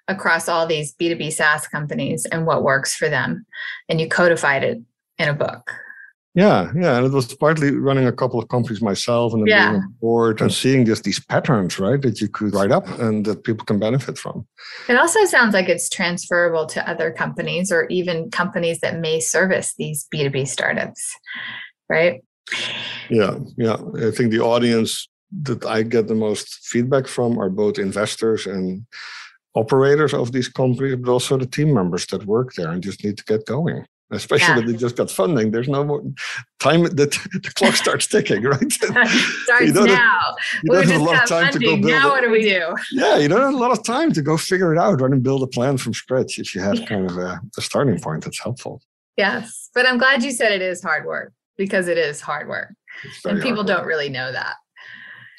across 0.08 0.48
all 0.48 0.68
these 0.68 0.94
B2B 0.96 1.32
SaaS 1.32 1.68
companies 1.68 2.26
and 2.26 2.46
what 2.46 2.64
works 2.64 2.96
for 2.96 3.10
them. 3.10 3.46
And 3.90 4.00
you 4.00 4.08
codified 4.08 4.64
it 4.64 4.80
in 5.18 5.30
a 5.30 5.34
book. 5.34 5.72
Yeah, 6.36 6.70
yeah, 6.76 6.98
and 6.98 7.06
it 7.06 7.14
was 7.14 7.34
partly 7.34 7.72
running 7.72 8.08
a 8.08 8.12
couple 8.12 8.42
of 8.42 8.50
companies 8.50 8.82
myself 8.82 9.32
and 9.32 9.44
then 9.44 9.48
yeah. 9.48 9.72
being 9.72 9.84
on 9.84 9.96
board 10.02 10.42
and 10.42 10.54
seeing 10.54 10.86
just 10.86 11.06
these 11.06 11.24
patterns, 11.24 11.80
right, 11.80 12.02
that 12.02 12.20
you 12.20 12.28
could 12.28 12.54
write 12.54 12.74
up 12.74 12.86
and 13.00 13.26
that 13.26 13.46
people 13.46 13.66
can 13.66 13.80
benefit 13.80 14.18
from. 14.18 14.46
It 14.90 14.98
also 14.98 15.24
sounds 15.24 15.54
like 15.54 15.70
it's 15.70 15.88
transferable 15.88 16.66
to 16.66 16.90
other 16.90 17.14
companies 17.14 17.72
or 17.72 17.88
even 17.88 18.30
companies 18.32 18.82
that 18.82 19.00
may 19.00 19.22
service 19.22 19.74
these 19.78 20.08
B2B 20.14 20.46
startups, 20.46 21.16
right? 21.88 22.22
Yeah, 23.10 23.40
yeah. 23.56 23.78
I 24.06 24.12
think 24.12 24.32
the 24.32 24.42
audience 24.42 25.08
that 25.44 25.66
I 25.66 25.84
get 25.84 26.08
the 26.08 26.16
most 26.16 26.68
feedback 26.68 27.08
from 27.08 27.40
are 27.40 27.50
both 27.50 27.80
investors 27.80 28.46
and 28.46 28.86
operators 29.56 30.14
of 30.14 30.34
these 30.34 30.50
companies, 30.50 30.98
but 30.98 31.10
also 31.10 31.38
the 31.38 31.46
team 31.46 31.74
members 31.74 32.06
that 32.08 32.26
work 32.26 32.54
there 32.56 32.72
and 32.72 32.84
just 32.84 33.06
need 33.06 33.18
to 33.18 33.24
get 33.24 33.46
going. 33.46 33.86
Especially 34.12 34.48
Yeah. 34.48 34.56
when 34.58 34.66
they 34.68 34.78
just 34.78 34.96
got 34.96 35.10
funding. 35.12 35.52
There's 35.52 35.68
no 35.68 35.84
more 35.84 36.04
time. 36.60 36.84
The, 36.84 37.08
the 37.44 37.52
clock 37.56 37.76
starts 37.76 38.08
ticking, 38.08 38.44
right? 38.44 38.72
Starts 38.72 39.72
don't 39.74 39.88
have- 39.90 39.98
now. 39.98 40.36
you 40.64 40.70
We 40.72 40.76
don't 40.78 40.88
have 40.90 41.02
a 41.02 41.04
lot 41.04 41.24
of 41.24 41.30
time 41.30 41.52
to 41.54 41.60
go 41.60 41.72
funding. 41.72 41.82
build 41.88 42.02
Now 42.02 42.08
it. 42.08 42.12
what 42.12 42.22
do 42.24 42.30
we 42.32 42.42
do? 42.44 42.76
Yeah, 42.92 43.18
you 43.18 43.28
don't 43.28 43.42
have 43.42 43.54
a 43.54 43.58
lot 43.58 43.72
of 43.72 43.84
time 43.84 44.12
to 44.14 44.22
go 44.22 44.38
figure 44.38 44.74
it 44.74 44.80
out, 44.80 45.02
right, 45.02 45.12
and 45.12 45.24
build 45.24 45.44
a 45.44 45.48
plan 45.48 45.78
from 45.78 45.94
scratch. 45.94 46.38
If 46.40 46.54
you 46.56 46.62
have 46.62 46.76
Yeah. 46.80 46.86
kind 46.86 47.10
of 47.10 47.18
a, 47.18 47.40
a 47.58 47.62
starting 47.62 48.00
point, 48.00 48.24
that's 48.24 48.40
helpful. 48.40 48.82
Yes, 49.18 49.70
but 49.74 49.88
I'm 49.88 49.98
glad 49.98 50.24
you 50.24 50.32
said 50.32 50.52
it 50.52 50.62
is 50.62 50.84
hard 50.84 51.06
work 51.06 51.32
because 51.58 51.88
it 51.88 51.98
is 51.98 52.20
hard 52.22 52.48
work, 52.50 52.74
and 53.26 53.42
people 53.42 53.64
hard 53.64 53.68
don't 53.68 53.86
really 53.86 54.10
know 54.10 54.32
that. 54.32 54.56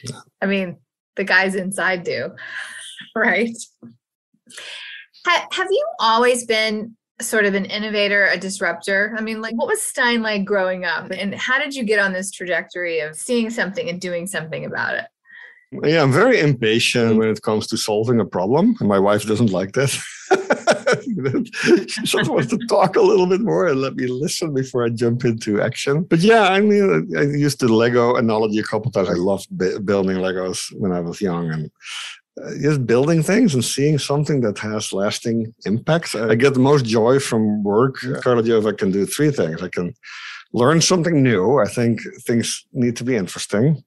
Yeah. 0.03 0.21
I 0.43 0.47
mean, 0.47 0.79
the 1.17 1.25
guys 1.25 1.55
inside 1.55 2.03
do, 2.03 2.31
right? 3.15 3.51
Ha- 5.27 5.47
have 5.53 5.69
you 5.71 5.87
always 6.01 6.47
been 6.47 6.97
sort 7.21 7.47
of 7.47 7.55
an 7.55 7.65
innovator, 7.65 8.27
a 8.27 8.39
disruptor? 8.39 9.15
I 9.17 9.23
mean, 9.23 9.41
like, 9.41 9.55
what 9.55 9.69
was 9.69 9.81
Stijn 9.81 10.23
like 10.23 10.45
growing 10.45 10.85
up, 10.85 11.11
and 11.11 11.35
how 11.35 11.59
did 11.59 11.75
you 11.75 11.85
get 11.85 11.99
on 11.99 12.13
this 12.13 12.31
trajectory 12.31 13.01
of 13.01 13.17
seeing 13.17 13.51
something 13.51 13.89
and 13.89 14.01
doing 14.01 14.27
something 14.27 14.65
about 14.65 14.95
it? 14.95 15.07
Yeah, 15.83 16.03
I'm 16.03 16.13
very 16.13 16.41
impatient 16.41 17.17
when 17.17 17.29
it 17.29 17.43
comes 17.43 17.67
to 17.69 17.77
solving 17.77 18.21
a 18.21 18.25
problem, 18.25 18.77
and 18.81 18.89
my 18.89 18.99
wife 18.99 19.27
doesn't 19.27 19.51
like 19.51 19.73
that. 19.73 19.91
she 21.87 22.07
sort 22.07 22.23
of 22.25 22.31
wants 22.31 22.51
to 22.51 22.59
talk 22.69 22.97
a 22.97 23.01
little 23.01 23.27
bit 23.27 23.41
more 23.41 23.67
and 23.67 23.81
let 23.81 23.97
me 23.97 24.07
listen 24.07 24.55
before 24.55 24.85
I 24.85 24.89
jump 24.91 25.25
into 25.25 25.61
action. 25.61 26.05
But 26.05 26.21
yeah, 26.21 26.43
I 26.43 26.61
mean, 26.61 27.11
I 27.17 27.23
used 27.23 27.61
the 27.61 27.69
Lego 27.69 28.15
analogy 28.17 28.59
a 28.59 28.65
couple 28.65 28.91
times. 28.91 29.09
I 29.09 29.15
loved 29.15 29.49
bu- 29.51 29.81
building 29.81 30.19
Legos 30.19 30.73
when 30.79 30.93
I 30.93 31.01
was 31.01 31.21
young, 31.21 31.51
and 31.51 31.71
Uh, 32.45 32.51
just 32.61 32.87
building 32.87 33.23
things 33.23 33.55
and 33.55 33.65
seeing 33.65 33.99
something 33.99 34.43
that 34.43 34.59
has 34.59 34.93
lasting 34.93 35.55
impact. 35.65 36.15
I 36.15 36.35
get 36.35 36.53
the 36.53 36.61
most 36.61 36.85
joy 36.85 37.19
from 37.19 37.65
work, 37.65 37.97
Karla 38.23 38.43
Jo. 38.43 38.67
I 38.69 38.73
can 38.73 38.91
do 38.91 39.07
three 39.07 39.31
things. 39.31 39.63
I 39.63 39.69
can 39.69 39.95
learn 40.53 40.83
something 40.83 41.23
new. 41.23 41.59
I 41.59 41.67
think 41.67 42.01
things 42.27 42.67
need 42.73 42.95
to 42.97 43.05
be 43.05 43.17
interesting 43.17 43.83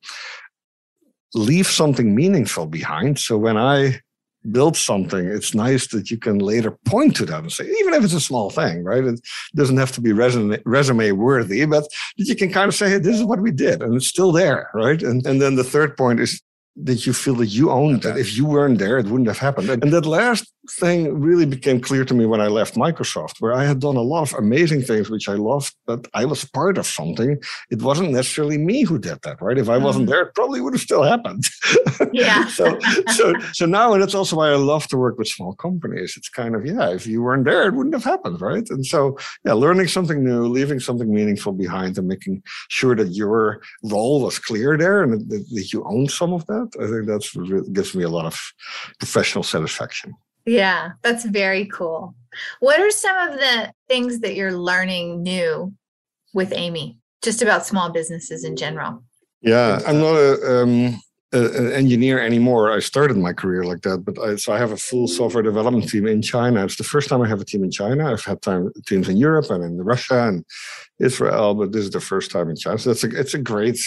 leave 1.33 1.67
something 1.67 2.15
meaningful 2.15 2.65
behind. 2.65 3.19
So 3.19 3.37
when 3.37 3.57
I 3.57 4.01
build 4.51 4.77
something, 4.77 5.25
it's 5.25 5.53
nice 5.53 5.87
that 5.87 6.09
you 6.09 6.17
can 6.17 6.39
later 6.39 6.77
point 6.85 7.15
to 7.17 7.25
that 7.25 7.39
and 7.39 7.51
say, 7.51 7.65
even 7.65 7.93
if 7.93 8.03
it's 8.03 8.13
a 8.13 8.21
small 8.21 8.49
thing, 8.49 8.83
right? 8.83 9.03
It 9.03 9.19
doesn't 9.53 9.77
have 9.77 9.91
to 9.93 10.01
be 10.01 10.13
resume, 10.13 10.59
resume 10.65 11.11
worthy, 11.11 11.65
but 11.65 11.83
that 12.17 12.27
you 12.27 12.35
can 12.35 12.51
kind 12.51 12.69
of 12.69 12.75
say, 12.75 12.89
hey, 12.89 12.99
this 12.99 13.15
is 13.15 13.23
what 13.23 13.41
we 13.41 13.51
did, 13.51 13.83
and 13.83 13.95
it's 13.95 14.07
still 14.07 14.31
there, 14.31 14.69
right? 14.73 15.01
And 15.01 15.25
and 15.25 15.41
then 15.41 15.55
the 15.55 15.63
third 15.63 15.97
point 15.97 16.19
is 16.19 16.41
that 16.83 17.05
you 17.05 17.13
feel 17.13 17.35
that 17.35 17.47
you 17.47 17.71
owned 17.71 18.03
that. 18.03 18.17
If 18.17 18.35
you 18.37 18.45
weren't 18.45 18.79
there, 18.79 18.97
it 18.97 19.07
wouldn't 19.07 19.27
have 19.27 19.39
happened. 19.39 19.69
And 19.69 19.91
that 19.93 20.05
last 20.05 20.51
thing 20.71 21.19
really 21.19 21.45
became 21.45 21.79
clear 21.81 22.05
to 22.05 22.13
me 22.13 22.25
when 22.25 22.41
I 22.41 22.47
left 22.47 22.75
Microsoft, 22.75 23.35
where 23.39 23.53
I 23.53 23.65
had 23.65 23.79
done 23.79 23.95
a 23.97 24.01
lot 24.01 24.23
of 24.31 24.37
amazing 24.37 24.81
things 24.83 25.09
which 25.09 25.27
I 25.29 25.33
loved, 25.35 25.73
but 25.87 26.07
I 26.13 26.25
was 26.25 26.45
part 26.45 26.77
of 26.77 26.85
something. 26.85 27.37
It 27.69 27.81
wasn't 27.81 28.11
necessarily 28.11 28.57
me 28.57 28.83
who 28.83 28.97
did 28.99 29.19
that, 29.23 29.41
right? 29.41 29.57
If 29.57 29.69
I 29.69 29.77
wasn't 29.77 30.05
Mhm. 30.05 30.09
there, 30.11 30.21
it 30.23 30.35
probably 30.35 30.61
would 30.61 30.73
have 30.73 30.81
still 30.81 31.03
happened. 31.03 31.43
Yeah. 32.13 32.47
so 32.59 32.77
so 33.15 33.33
so 33.53 33.65
now 33.65 33.93
and 33.93 34.01
that's 34.01 34.15
also 34.15 34.35
why 34.37 34.49
I 34.51 34.55
love 34.55 34.87
to 34.87 34.97
work 34.97 35.17
with 35.17 35.27
small 35.27 35.53
companies. 35.55 36.13
It's 36.17 36.29
kind 36.29 36.55
of, 36.55 36.65
yeah, 36.65 36.89
if 36.91 37.05
you 37.07 37.21
weren't 37.23 37.45
there, 37.45 37.63
it 37.67 37.73
wouldn't 37.73 37.95
have 37.95 38.03
happened, 38.03 38.39
right? 38.41 38.67
And 38.69 38.85
so 38.85 39.17
yeah, 39.45 39.53
learning 39.53 39.87
something 39.87 40.23
new, 40.23 40.43
leaving 40.47 40.79
something 40.79 41.11
meaningful 41.13 41.53
behind 41.53 41.97
and 41.97 42.07
making 42.07 42.41
sure 42.69 42.95
that 42.95 43.09
your 43.21 43.61
role 43.83 44.21
was 44.21 44.39
clear 44.39 44.77
there 44.77 45.03
and 45.03 45.11
that, 45.29 45.45
that 45.55 45.73
you 45.73 45.83
own 45.85 46.07
some 46.07 46.33
of 46.33 46.45
that. 46.47 46.67
I 46.81 46.85
think 46.89 47.05
that's 47.07 47.29
gives 47.73 47.95
me 47.95 48.03
a 48.03 48.09
lot 48.09 48.25
of 48.25 48.37
professional 48.99 49.43
satisfaction. 49.43 50.13
Yeah, 50.49 50.93
that's 51.03 51.25
very 51.25 51.65
cool. 51.65 52.15
What 52.59 52.79
are 52.79 52.89
some 52.89 53.15
of 53.29 53.35
the 53.35 53.71
things 53.87 54.19
that 54.21 54.35
you're 54.35 54.57
learning 54.57 55.21
new 55.21 55.71
with 56.33 56.51
Amy, 56.53 56.97
just 57.21 57.43
about 57.43 57.67
small 57.67 57.91
businesses 57.91 58.43
in 58.43 58.55
general? 58.55 59.03
Yeah, 59.41 59.79
I'm 59.85 59.99
not 59.99 60.15
a, 60.15 60.61
um, 60.63 60.99
a, 61.31 61.45
an 61.57 61.71
engineer 61.71 62.19
anymore. 62.19 62.71
I 62.71 62.79
started 62.79 63.17
my 63.17 63.33
career 63.33 63.63
like 63.63 63.81
that, 63.81 63.99
but 63.99 64.17
I, 64.19 64.35
so 64.35 64.53
I 64.53 64.57
have 64.57 64.71
a 64.71 64.77
full 64.77 65.07
software 65.07 65.43
development 65.43 65.89
team 65.89 66.07
in 66.07 66.21
China. 66.21 66.63
It's 66.63 66.77
the 66.77 66.83
first 66.83 67.09
time 67.09 67.21
I 67.21 67.27
have 67.27 67.41
a 67.41 67.45
team 67.45 67.63
in 67.63 67.71
China. 67.71 68.11
I've 68.11 68.25
had 68.25 68.41
time, 68.41 68.71
teams 68.85 69.09
in 69.09 69.17
Europe 69.17 69.49
and 69.49 69.63
in 69.63 69.77
Russia 69.81 70.27
and 70.27 70.45
Israel, 70.99 71.55
but 71.55 71.71
this 71.71 71.85
is 71.85 71.91
the 71.91 72.01
first 72.01 72.31
time 72.31 72.49
in 72.49 72.55
China. 72.55 72.77
So 72.77 72.89
that's 72.89 73.03
a, 73.03 73.19
it's 73.19 73.33
a 73.33 73.39
great 73.39 73.79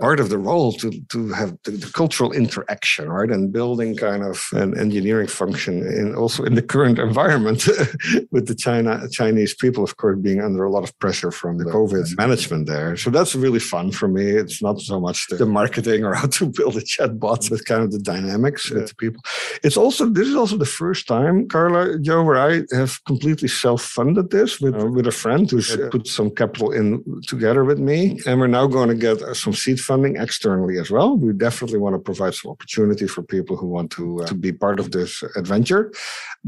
part 0.00 0.20
of 0.20 0.28
the 0.28 0.38
role 0.38 0.72
to 0.74 0.90
to 1.08 1.32
have 1.32 1.56
the, 1.64 1.72
the 1.72 1.90
cultural 1.92 2.32
interaction, 2.32 3.08
right, 3.08 3.30
and 3.30 3.52
building 3.52 3.96
kind 3.96 4.22
of 4.22 4.46
an 4.52 4.78
engineering 4.78 5.26
function, 5.26 5.78
in 5.78 6.14
also 6.14 6.44
in 6.44 6.54
the 6.54 6.62
current 6.62 6.98
environment 6.98 7.66
with 8.30 8.46
the 8.46 8.54
China 8.54 9.08
Chinese 9.10 9.54
people, 9.54 9.82
of 9.82 9.96
course, 9.96 10.18
being 10.20 10.40
under 10.40 10.64
a 10.64 10.70
lot 10.70 10.84
of 10.84 10.96
pressure 10.98 11.30
from 11.30 11.58
the 11.58 11.64
COVID 11.64 12.16
management 12.16 12.66
there. 12.66 12.96
So 12.96 13.10
that's 13.10 13.34
really 13.34 13.58
fun 13.58 13.90
for 13.90 14.08
me. 14.08 14.26
It's 14.30 14.62
not 14.62 14.80
so 14.80 15.00
much 15.00 15.26
the, 15.28 15.36
the 15.36 15.46
marketing 15.46 16.04
or 16.04 16.14
how 16.14 16.28
to 16.28 16.52
build 16.58 16.74
a 16.82 16.84
chatbot, 16.92 17.42
with 17.50 17.62
kind 17.70 17.82
of 17.86 17.90
the 17.96 18.02
dynamics 18.12 18.62
uh, 18.70 18.86
to 18.88 18.94
people. 19.02 19.22
It's 19.66 19.78
also 19.84 20.02
this 20.18 20.28
is 20.32 20.36
also 20.42 20.56
the 20.66 20.72
first 20.82 21.02
time, 21.14 21.34
Karla 21.52 21.82
Jo, 22.06 22.16
where 22.28 22.40
I 22.50 22.52
have 22.80 22.92
completely 23.10 23.50
self-funded 23.64 24.26
this 24.36 24.50
with 24.62 24.74
uh, 24.80 24.90
with 24.96 25.06
a 25.14 25.16
friend 25.22 25.44
who's 25.50 25.70
uh, 25.70 25.88
put 25.94 26.04
some 26.18 26.30
capital 26.40 26.68
in 26.78 26.88
together 27.32 27.62
with 27.70 27.80
me, 27.90 27.98
and 28.26 28.34
we're 28.40 28.56
now 28.60 28.66
going 28.76 28.90
to 28.94 29.00
get 29.08 29.16
uh, 29.22 29.34
some 29.42 29.54
seed 29.62 29.78
funding 29.88 30.14
externally 30.26 30.76
as 30.82 30.88
well. 30.94 31.08
We 31.16 31.32
definitely 31.48 31.80
want 31.84 31.94
to 31.96 32.02
provide 32.10 32.34
some 32.34 32.50
opportunity 32.54 33.06
for 33.14 33.22
people 33.22 33.54
who 33.58 33.68
want 33.76 33.88
to 33.98 34.04
uh, 34.22 34.26
to 34.30 34.34
be 34.34 34.52
part 34.64 34.78
of 34.82 34.86
this 34.96 35.12
adventure. 35.40 35.82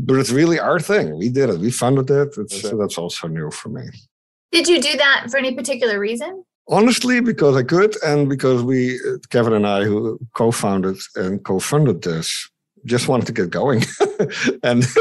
But 0.06 0.16
it's 0.20 0.32
really 0.40 0.58
our 0.68 0.80
thing. 0.90 1.06
We 1.22 1.28
did 1.38 1.48
it. 1.52 1.58
We 1.66 1.70
funded 1.82 2.11
it. 2.11 2.30
It's, 2.42 2.56
so 2.62 2.76
that's 2.80 2.98
also 3.02 3.24
new 3.28 3.50
for 3.50 3.70
me. 3.78 3.86
Did 4.56 4.66
you 4.70 4.78
do 4.80 4.96
that 5.04 5.18
for 5.30 5.38
any 5.38 5.52
particular 5.54 5.96
reason? 6.00 6.32
Honestly, 6.70 7.20
because 7.20 7.56
I 7.56 7.64
could, 7.64 7.96
and 8.04 8.28
because 8.28 8.62
we, 8.62 8.94
uh, 9.00 9.18
Kevin 9.30 9.54
and 9.54 9.66
I, 9.66 9.84
who 9.84 10.18
co-founded 10.34 10.98
and 11.16 11.44
co-funded 11.44 12.02
this, 12.02 12.48
just 12.84 13.08
wanted 13.08 13.26
to 13.26 13.32
get 13.32 13.50
going, 13.50 13.82
and 14.62 14.86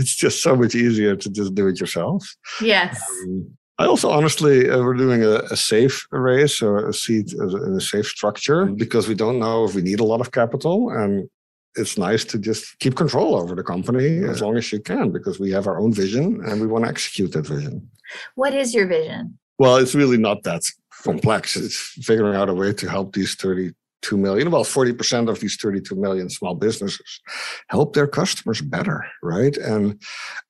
it's 0.00 0.16
just 0.16 0.42
so 0.42 0.56
much 0.56 0.74
easier 0.74 1.14
to 1.14 1.30
just 1.30 1.54
do 1.54 1.68
it 1.68 1.78
yourself. 1.78 2.26
Yes. 2.60 3.00
Um, 3.24 3.56
I 3.78 3.86
also 3.86 4.10
honestly, 4.10 4.70
uh, 4.70 4.78
we're 4.78 4.94
doing 4.94 5.24
a, 5.24 5.40
a 5.50 5.56
safe 5.56 6.06
raise 6.10 6.62
or 6.62 6.88
a 6.88 6.94
seed 6.94 7.32
in 7.32 7.74
a 7.76 7.80
safe 7.80 8.06
structure 8.06 8.66
because 8.66 9.08
we 9.08 9.16
don't 9.16 9.40
know 9.40 9.64
if 9.64 9.74
we 9.74 9.82
need 9.82 9.98
a 9.98 10.04
lot 10.04 10.20
of 10.20 10.30
capital. 10.30 10.90
And 10.90 11.28
it's 11.74 11.98
nice 11.98 12.24
to 12.26 12.38
just 12.38 12.78
keep 12.78 12.94
control 12.94 13.34
over 13.34 13.56
the 13.56 13.64
company 13.64 14.18
as 14.18 14.40
long 14.40 14.56
as 14.56 14.72
you 14.72 14.80
can 14.80 15.10
because 15.10 15.40
we 15.40 15.50
have 15.50 15.66
our 15.66 15.80
own 15.80 15.92
vision 15.92 16.40
and 16.46 16.60
we 16.60 16.68
want 16.68 16.84
to 16.84 16.90
execute 16.90 17.32
that 17.32 17.48
vision. 17.48 17.90
What 18.36 18.54
is 18.54 18.74
your 18.74 18.86
vision? 18.86 19.38
Well, 19.58 19.76
it's 19.76 19.94
really 19.94 20.18
not 20.18 20.44
that 20.44 20.62
complex. 21.02 21.56
It's 21.56 21.76
figuring 22.04 22.36
out 22.36 22.48
a 22.48 22.54
way 22.54 22.72
to 22.72 22.88
help 22.88 23.14
these 23.14 23.34
32 23.34 24.16
million, 24.16 24.46
about 24.46 24.66
40% 24.66 25.28
of 25.28 25.40
these 25.40 25.56
32 25.56 25.94
million 25.94 26.28
small 26.30 26.54
businesses 26.54 27.20
help 27.68 27.94
their 27.94 28.06
customers 28.06 28.60
better, 28.60 29.04
right? 29.22 29.56
And 29.56 30.00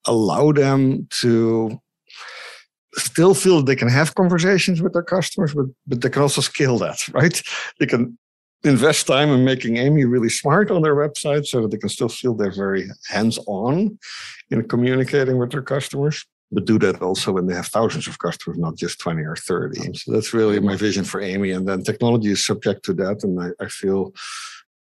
allow 0.05 0.51
them 0.51 1.07
to 1.21 1.79
still 2.95 3.33
feel 3.33 3.61
they 3.61 3.75
can 3.75 3.89
have 3.89 4.15
conversations 4.15 4.81
with 4.81 4.93
their 4.93 5.03
customers, 5.03 5.53
but, 5.53 5.65
but 5.85 6.01
they 6.01 6.09
can 6.09 6.21
also 6.21 6.41
scale 6.41 6.77
that, 6.79 7.07
right? 7.13 7.41
They 7.79 7.85
can 7.85 8.17
invest 8.63 9.05
time 9.05 9.29
in 9.29 9.45
making 9.45 9.77
Amy 9.77 10.05
really 10.05 10.29
smart 10.29 10.71
on 10.71 10.81
their 10.81 10.95
website 10.95 11.45
so 11.45 11.61
that 11.61 11.71
they 11.71 11.77
can 11.77 11.89
still 11.89 12.09
feel 12.09 12.33
they're 12.33 12.51
very 12.51 12.87
hands 13.09 13.37
on 13.45 13.99
in 14.49 14.67
communicating 14.67 15.37
with 15.37 15.51
their 15.51 15.61
customers 15.61 16.25
but 16.51 16.65
do 16.65 16.77
that 16.79 17.01
also 17.01 17.31
when 17.31 17.47
they 17.47 17.55
have 17.55 17.67
thousands 17.67 18.07
of 18.07 18.19
customers, 18.19 18.57
not 18.57 18.77
just 18.77 18.99
20 18.99 19.23
or 19.23 19.35
30. 19.35 19.93
So 19.95 20.11
that's 20.11 20.33
really 20.33 20.59
my 20.59 20.75
vision 20.75 21.03
for 21.03 21.21
Amy. 21.21 21.51
And 21.51 21.67
then 21.67 21.83
technology 21.83 22.31
is 22.31 22.45
subject 22.45 22.83
to 22.85 22.93
that. 22.93 23.23
And 23.23 23.41
I, 23.41 23.63
I 23.63 23.67
feel 23.67 24.13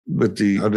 with 0.07 0.37
the, 0.37 0.59
uh, 0.61 0.69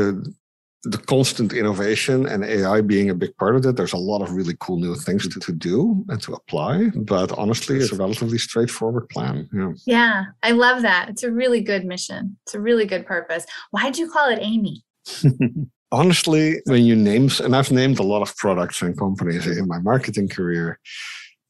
the 0.84 0.98
constant 0.98 1.54
innovation 1.54 2.26
and 2.28 2.46
AI 2.46 2.82
being 2.82 3.10
a 3.10 3.16
big 3.16 3.36
part 3.38 3.56
of 3.56 3.66
it, 3.66 3.76
there's 3.76 3.94
a 3.94 3.98
lot 3.98 4.22
of 4.22 4.32
really 4.32 4.56
cool 4.60 4.80
new 4.80 4.96
things 4.96 5.28
to, 5.28 5.40
to 5.40 5.52
do 5.52 6.06
and 6.08 6.22
to 6.22 6.34
apply. 6.34 6.90
But 6.96 7.32
honestly, 7.38 7.78
it's 7.78 7.92
a 7.92 7.96
relatively 7.96 8.38
straightforward 8.38 9.10
plan. 9.10 9.50
Yeah. 9.54 9.72
Yeah, 9.86 10.24
I 10.44 10.52
love 10.52 10.84
that. 10.84 11.10
It's 11.10 11.24
a 11.24 11.32
really 11.32 11.62
good 11.62 11.86
mission. 11.86 12.38
It's 12.46 12.56
a 12.56 12.62
really 12.62 12.86
good 12.86 13.06
purpose. 13.06 13.46
Why'd 13.72 13.98
you 13.98 14.10
call 14.10 14.30
it 14.30 14.40
Amy? 14.42 14.84
honestly, 15.92 16.62
when 16.66 16.86
you 16.86 16.96
name, 16.96 17.30
and 17.44 17.56
I've 17.56 17.72
named 17.72 18.00
a 18.00 18.04
lot 18.04 18.22
of 18.22 18.36
products 18.38 18.82
and 18.82 18.98
companies 18.98 19.48
in 19.48 19.68
my 19.68 19.80
marketing 19.80 20.30
career, 20.30 20.80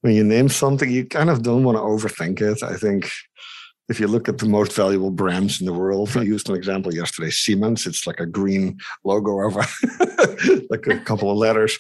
when 0.02 0.14
you 0.14 0.24
name 0.24 0.50
something, 0.50 0.90
you 0.90 1.06
kind 1.06 1.30
of 1.30 1.42
don't 1.42 1.64
want 1.64 1.78
to 1.78 1.82
overthink 1.82 2.42
it. 2.42 2.62
I 2.64 2.76
think 2.76 3.10
if 3.90 4.00
you 4.00 4.08
look 4.08 4.28
at 4.28 4.38
the 4.38 4.46
most 4.46 4.74
valuable 4.74 5.12
brands 5.12 5.60
in 5.60 5.66
the 5.66 5.74
world, 5.74 6.16
I 6.16 6.22
used 6.22 6.50
an 6.50 6.56
example 6.56 6.94
yesterday, 6.94 7.30
Siemens. 7.30 7.88
It's 7.88 8.06
like 8.06 8.20
a 8.20 8.26
green 8.26 8.80
logo 9.04 9.42
over 9.42 9.60
like 10.70 10.88
a 10.88 11.00
couple 11.00 11.32
of 11.32 11.38
letters. 11.38 11.78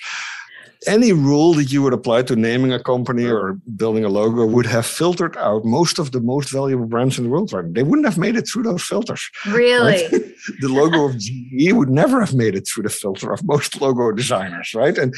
Any 0.87 1.13
rule 1.13 1.53
that 1.53 1.71
you 1.71 1.81
would 1.83 1.93
apply 1.93 2.23
to 2.23 2.35
naming 2.35 2.73
a 2.73 2.81
company 2.81 3.25
or 3.25 3.53
building 3.75 4.03
a 4.03 4.09
logo 4.09 4.45
would 4.45 4.65
have 4.65 4.85
filtered 4.85 5.37
out 5.37 5.65
most 5.65 5.99
of 5.99 6.11
the 6.11 6.21
most 6.21 6.51
valuable 6.51 6.85
brands 6.85 7.17
in 7.17 7.25
the 7.25 7.29
world. 7.29 7.51
Right? 7.53 7.73
They 7.73 7.83
wouldn't 7.83 8.07
have 8.07 8.17
made 8.17 8.35
it 8.35 8.47
through 8.47 8.63
those 8.63 8.83
filters. 8.83 9.29
Really? 9.45 10.03
Right? 10.03 10.11
the 10.61 10.69
logo 10.69 11.05
of 11.05 11.17
GE 11.17 11.73
would 11.73 11.89
never 11.89 12.19
have 12.19 12.33
made 12.33 12.55
it 12.55 12.67
through 12.67 12.83
the 12.83 12.89
filter 12.89 13.31
of 13.31 13.43
most 13.43 13.79
logo 13.81 14.11
designers, 14.11 14.73
right? 14.73 14.97
And 14.97 15.13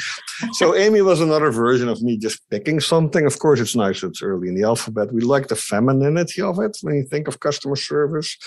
so 0.53 0.76
Amy 0.84 1.01
was 1.01 1.22
another 1.22 1.51
version 1.51 1.88
of 1.88 2.01
me 2.01 2.17
just 2.17 2.47
picking 2.49 2.80
something. 2.80 3.26
Of 3.26 3.39
course, 3.39 3.59
it's 3.59 3.76
nice 3.76 4.03
it's 4.03 4.22
early 4.22 4.47
in 4.49 4.55
the 4.55 4.63
alphabet. 4.63 5.13
We 5.13 5.22
like 5.22 5.47
the 5.47 5.55
femininity 5.55 6.41
of 6.41 6.59
it 6.59 6.78
when 6.82 6.95
you 6.95 7.03
think 7.03 7.28
of 7.28 7.39
customer 7.39 7.76
service. 7.76 8.38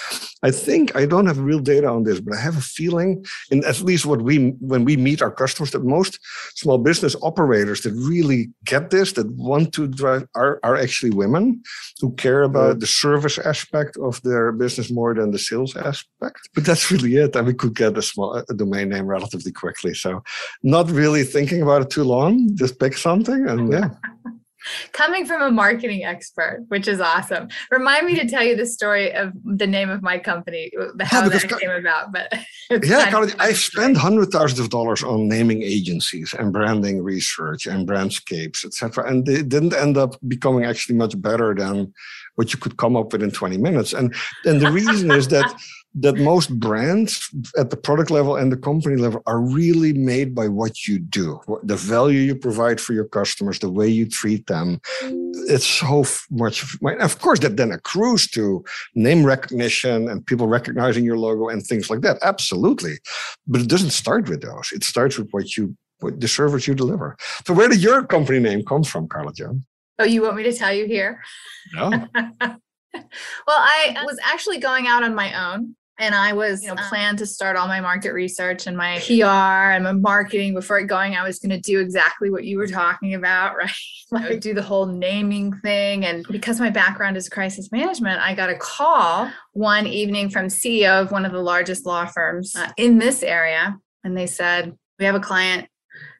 I 0.42 0.50
think 0.50 0.94
I 0.96 1.06
don't 1.06 1.26
have 1.26 1.38
real 1.38 1.60
data 1.60 1.88
on 1.88 2.04
this, 2.04 2.20
but 2.20 2.34
I 2.34 2.40
have 2.40 2.56
a 2.56 2.60
feeling, 2.60 3.24
in 3.50 3.64
at 3.64 3.80
least 3.80 4.06
what 4.06 4.22
we 4.22 4.50
when 4.60 4.84
we 4.84 4.96
meet 4.96 5.22
our 5.22 5.30
customers, 5.30 5.70
that 5.72 5.84
most 5.84 6.18
small 6.54 6.78
business 6.78 7.11
operators 7.16 7.82
that 7.82 7.92
really 7.92 8.50
get 8.64 8.90
this, 8.90 9.12
that 9.12 9.30
want 9.32 9.72
to 9.74 9.88
drive, 9.88 10.26
are, 10.34 10.60
are 10.62 10.76
actually 10.76 11.10
women 11.10 11.62
who 12.00 12.12
care 12.14 12.42
about 12.42 12.80
the 12.80 12.86
service 12.86 13.38
aspect 13.38 13.96
of 13.98 14.20
their 14.22 14.52
business 14.52 14.90
more 14.90 15.14
than 15.14 15.30
the 15.30 15.38
sales 15.38 15.76
aspect. 15.76 16.48
But 16.54 16.64
that's 16.64 16.90
really 16.90 17.16
it. 17.16 17.36
And 17.36 17.46
we 17.46 17.54
could 17.54 17.74
get 17.74 17.98
a 17.98 18.02
small 18.02 18.42
a 18.48 18.54
domain 18.54 18.88
name 18.88 19.06
relatively 19.06 19.52
quickly. 19.52 19.94
So, 19.94 20.22
not 20.62 20.90
really 20.90 21.24
thinking 21.24 21.62
about 21.62 21.82
it 21.82 21.90
too 21.90 22.04
long. 22.04 22.54
Just 22.54 22.78
pick 22.78 22.96
something, 22.96 23.48
and 23.48 23.72
yeah. 23.72 23.90
Coming 24.92 25.26
from 25.26 25.42
a 25.42 25.50
marketing 25.50 26.04
expert, 26.04 26.64
which 26.68 26.86
is 26.88 27.00
awesome. 27.00 27.48
Remind 27.70 28.06
me 28.06 28.14
to 28.16 28.28
tell 28.28 28.42
you 28.42 28.56
the 28.56 28.66
story 28.66 29.12
of 29.12 29.32
the 29.44 29.66
name 29.66 29.90
of 29.90 30.02
my 30.02 30.18
company, 30.18 30.70
how 31.00 31.28
that 31.28 31.60
came 31.60 31.70
about. 31.70 32.12
But 32.12 32.32
yeah, 32.84 33.10
Carly, 33.10 33.32
I've 33.38 33.58
spent 33.58 33.96
hundred 33.96 34.30
thousands 34.30 34.60
of 34.60 34.70
dollars 34.70 35.02
on 35.02 35.28
naming 35.28 35.62
agencies 35.62 36.34
and 36.38 36.52
branding 36.52 37.02
research 37.02 37.66
and 37.66 37.88
brandscapes, 37.88 38.64
etc., 38.64 39.08
and 39.08 39.26
they 39.26 39.42
didn't 39.42 39.74
end 39.74 39.96
up 39.96 40.16
becoming 40.28 40.64
actually 40.64 40.96
much 40.96 41.20
better 41.20 41.54
than 41.54 41.92
what 42.36 42.52
you 42.52 42.58
could 42.58 42.76
come 42.76 42.96
up 42.96 43.12
with 43.12 43.22
in 43.22 43.30
20 43.30 43.58
minutes. 43.58 43.92
And 43.92 44.14
and 44.44 44.60
the 44.60 44.70
reason 44.70 45.10
is 45.10 45.28
that 45.28 45.54
that 45.94 46.16
most 46.16 46.58
brands 46.58 47.28
at 47.58 47.70
the 47.70 47.76
product 47.76 48.10
level 48.10 48.36
and 48.36 48.50
the 48.50 48.56
company 48.56 48.96
level 48.96 49.22
are 49.26 49.40
really 49.40 49.92
made 49.92 50.34
by 50.34 50.48
what 50.48 50.86
you 50.88 50.98
do, 50.98 51.38
the 51.62 51.76
value 51.76 52.20
you 52.20 52.34
provide 52.34 52.80
for 52.80 52.94
your 52.94 53.04
customers, 53.04 53.58
the 53.58 53.70
way 53.70 53.88
you 53.88 54.08
treat 54.08 54.46
them. 54.46 54.80
It's 55.02 55.66
so 55.66 56.04
much. 56.30 56.64
Of 56.82 57.20
course, 57.20 57.40
that 57.40 57.56
then 57.56 57.72
accrues 57.72 58.26
to 58.28 58.64
name 58.94 59.24
recognition 59.24 60.08
and 60.08 60.24
people 60.24 60.46
recognizing 60.46 61.04
your 61.04 61.18
logo 61.18 61.48
and 61.48 61.62
things 61.62 61.90
like 61.90 62.00
that. 62.00 62.18
Absolutely, 62.22 62.94
but 63.46 63.60
it 63.60 63.68
doesn't 63.68 63.90
start 63.90 64.28
with 64.28 64.40
those. 64.40 64.72
It 64.72 64.84
starts 64.84 65.18
with 65.18 65.28
what 65.30 65.56
you, 65.56 65.76
what 66.00 66.20
the 66.20 66.28
service 66.28 66.66
you 66.66 66.74
deliver. 66.74 67.16
So, 67.46 67.52
where 67.52 67.68
did 67.68 67.82
your 67.82 68.04
company 68.04 68.38
name 68.38 68.64
come 68.64 68.82
from, 68.82 69.08
Karla 69.08 69.32
Jo? 69.34 69.60
Oh, 69.98 70.04
you 70.04 70.22
want 70.22 70.36
me 70.36 70.42
to 70.44 70.54
tell 70.54 70.72
you 70.72 70.86
here? 70.86 71.20
No. 71.74 71.90
well, 72.10 72.60
I 73.48 73.94
was 74.04 74.18
actually 74.24 74.58
going 74.58 74.86
out 74.86 75.02
on 75.02 75.14
my 75.14 75.52
own 75.52 75.76
and 75.98 76.14
I 76.14 76.32
was, 76.32 76.62
you 76.62 76.68
know, 76.68 76.76
planned 76.88 77.18
to 77.18 77.26
start 77.26 77.56
all 77.56 77.68
my 77.68 77.80
market 77.80 78.12
research 78.12 78.66
and 78.66 78.76
my 78.76 78.98
PR 79.00 79.72
and 79.72 79.84
my 79.84 79.92
marketing 79.92 80.54
before 80.54 80.82
going. 80.84 81.14
I 81.14 81.22
was 81.22 81.38
going 81.38 81.50
to 81.50 81.60
do 81.60 81.80
exactly 81.80 82.30
what 82.30 82.44
you 82.44 82.58
were 82.58 82.66
talking 82.66 83.14
about, 83.14 83.56
right? 83.56 83.70
like 84.10 84.40
do 84.40 84.54
the 84.54 84.62
whole 84.62 84.86
naming 84.86 85.52
thing. 85.58 86.04
And 86.04 86.26
because 86.30 86.60
my 86.60 86.70
background 86.70 87.16
is 87.16 87.28
crisis 87.28 87.70
management, 87.70 88.20
I 88.20 88.34
got 88.34 88.50
a 88.50 88.56
call 88.56 89.30
one 89.52 89.86
evening 89.86 90.30
from 90.30 90.46
CEO 90.46 91.02
of 91.02 91.12
one 91.12 91.24
of 91.24 91.32
the 91.32 91.42
largest 91.42 91.86
law 91.86 92.06
firms 92.06 92.56
uh, 92.56 92.70
in 92.76 92.98
this 92.98 93.22
area, 93.22 93.76
and 94.02 94.16
they 94.16 94.26
said, 94.26 94.76
"We 94.98 95.04
have 95.04 95.14
a 95.14 95.20
client. 95.20 95.68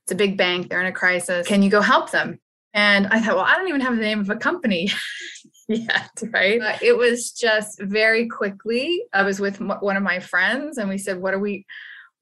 It's 0.05 0.13
a 0.13 0.17
big 0.17 0.37
bank. 0.37 0.69
They're 0.69 0.81
in 0.81 0.87
a 0.87 0.93
crisis. 0.93 1.47
Can 1.47 1.63
you 1.63 1.71
go 1.71 1.81
help 1.81 2.11
them?" 2.11 2.39
And 2.75 3.07
I 3.09 3.21
thought, 3.21 3.37
well, 3.37 3.45
I 3.45 3.57
don't 3.57 3.69
even 3.69 3.83
have 3.83 3.97
the 3.97 4.03
name 4.03 4.21
of 4.21 4.31
a 4.31 4.37
company 4.37 4.91
yet, 5.73 6.11
right? 6.33 6.61
Uh, 6.61 6.79
it 6.83 6.97
was 6.97 7.33
just 7.33 7.81
very 7.81 8.29
quickly. 8.29 9.05
I 9.13 9.23
was 9.23 9.41
with 9.41 9.61
m- 9.61 9.79
one 9.81 9.97
of 9.97 10.03
my 10.03 10.21
friends 10.21 10.79
and 10.79 10.89
we 10.89 10.99
said, 10.99 11.21
what 11.21 11.35
are 11.35 11.39
we, 11.39 11.67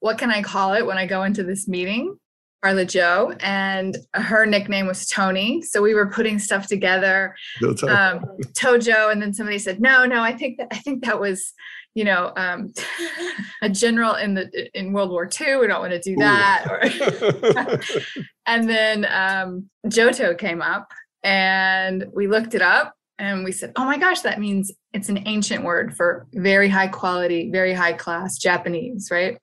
what 0.01 0.19
can 0.19 0.31
I 0.31 0.43
call 0.43 0.75
it 0.75 0.87
when 0.87 0.99
I 0.99 1.07
go 1.07 1.23
into 1.25 1.43
this 1.43 1.69
meeting? 1.69 2.17
Karla 2.63 2.85
Jo, 2.85 3.33
and 3.41 3.97
her 4.15 4.45
nickname 4.45 4.87
was 4.87 5.07
Tony. 5.07 5.63
So 5.63 5.81
we 5.81 5.95
were 5.95 6.11
putting 6.11 6.39
stuff 6.39 6.67
together. 6.67 7.35
Um, 7.89 8.21
Tojo, 8.53 9.11
and 9.11 9.21
then 9.21 9.33
somebody 9.33 9.59
said, 9.59 9.81
"No, 9.81 10.05
no, 10.05 10.23
I 10.23 10.35
think 10.35 10.59
that 10.59 10.69
I 10.71 10.77
think 10.77 11.05
that 11.05 11.19
was, 11.19 11.55
you 11.95 12.05
know, 12.05 12.33
um, 12.37 12.73
a 13.63 13.69
general 13.71 14.15
in 14.15 14.35
the 14.35 14.71
in 14.79 14.93
World 14.93 15.11
War 15.11 15.29
II. 15.41 15.57
We 15.57 15.67
don't 15.69 15.81
want 15.81 15.93
to 15.93 16.01
do 16.01 16.17
that." 16.17 16.67
Or, 16.69 18.21
and 18.47 18.69
then 18.69 19.07
um, 19.11 19.71
JOTO 19.87 20.37
came 20.37 20.61
up, 20.61 20.93
and 21.23 22.07
we 22.13 22.27
looked 22.27 22.55
it 22.55 22.63
up, 22.63 22.95
and 23.21 23.45
we 23.45 23.53
said, 23.53 23.73
"Oh 23.77 23.85
my 23.85 23.99
gosh, 23.99 24.23
that 24.23 24.41
means 24.41 24.73
it's 24.93 25.09
an 25.09 25.23
ancient 25.27 25.65
word 25.65 25.97
for 25.97 26.27
very 26.33 26.69
high 26.69 26.89
quality, 26.89 27.51
very 27.53 27.73
high 27.73 27.93
class 27.93 28.39
Japanese, 28.39 29.09
right?" 29.11 29.39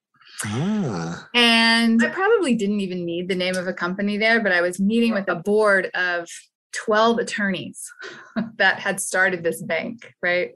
Ah. 0.46 1.28
And 1.34 2.04
I 2.04 2.10
probably 2.10 2.56
didn't 2.56 2.82
even 2.82 3.06
need 3.06 3.28
the 3.28 3.36
name 3.36 3.56
of 3.56 3.68
a 3.68 3.74
company 3.74 4.18
there, 4.18 4.42
but 4.42 4.52
I 4.52 4.62
was 4.62 4.80
meeting 4.80 5.14
with 5.14 5.30
a 5.30 5.36
board 5.36 5.90
of 5.96 6.28
12 6.74 7.20
attorneys 7.20 7.92
that 8.58 8.80
had 8.80 9.00
started 9.00 9.44
this 9.44 9.62
bank, 9.62 10.14
right? 10.22 10.52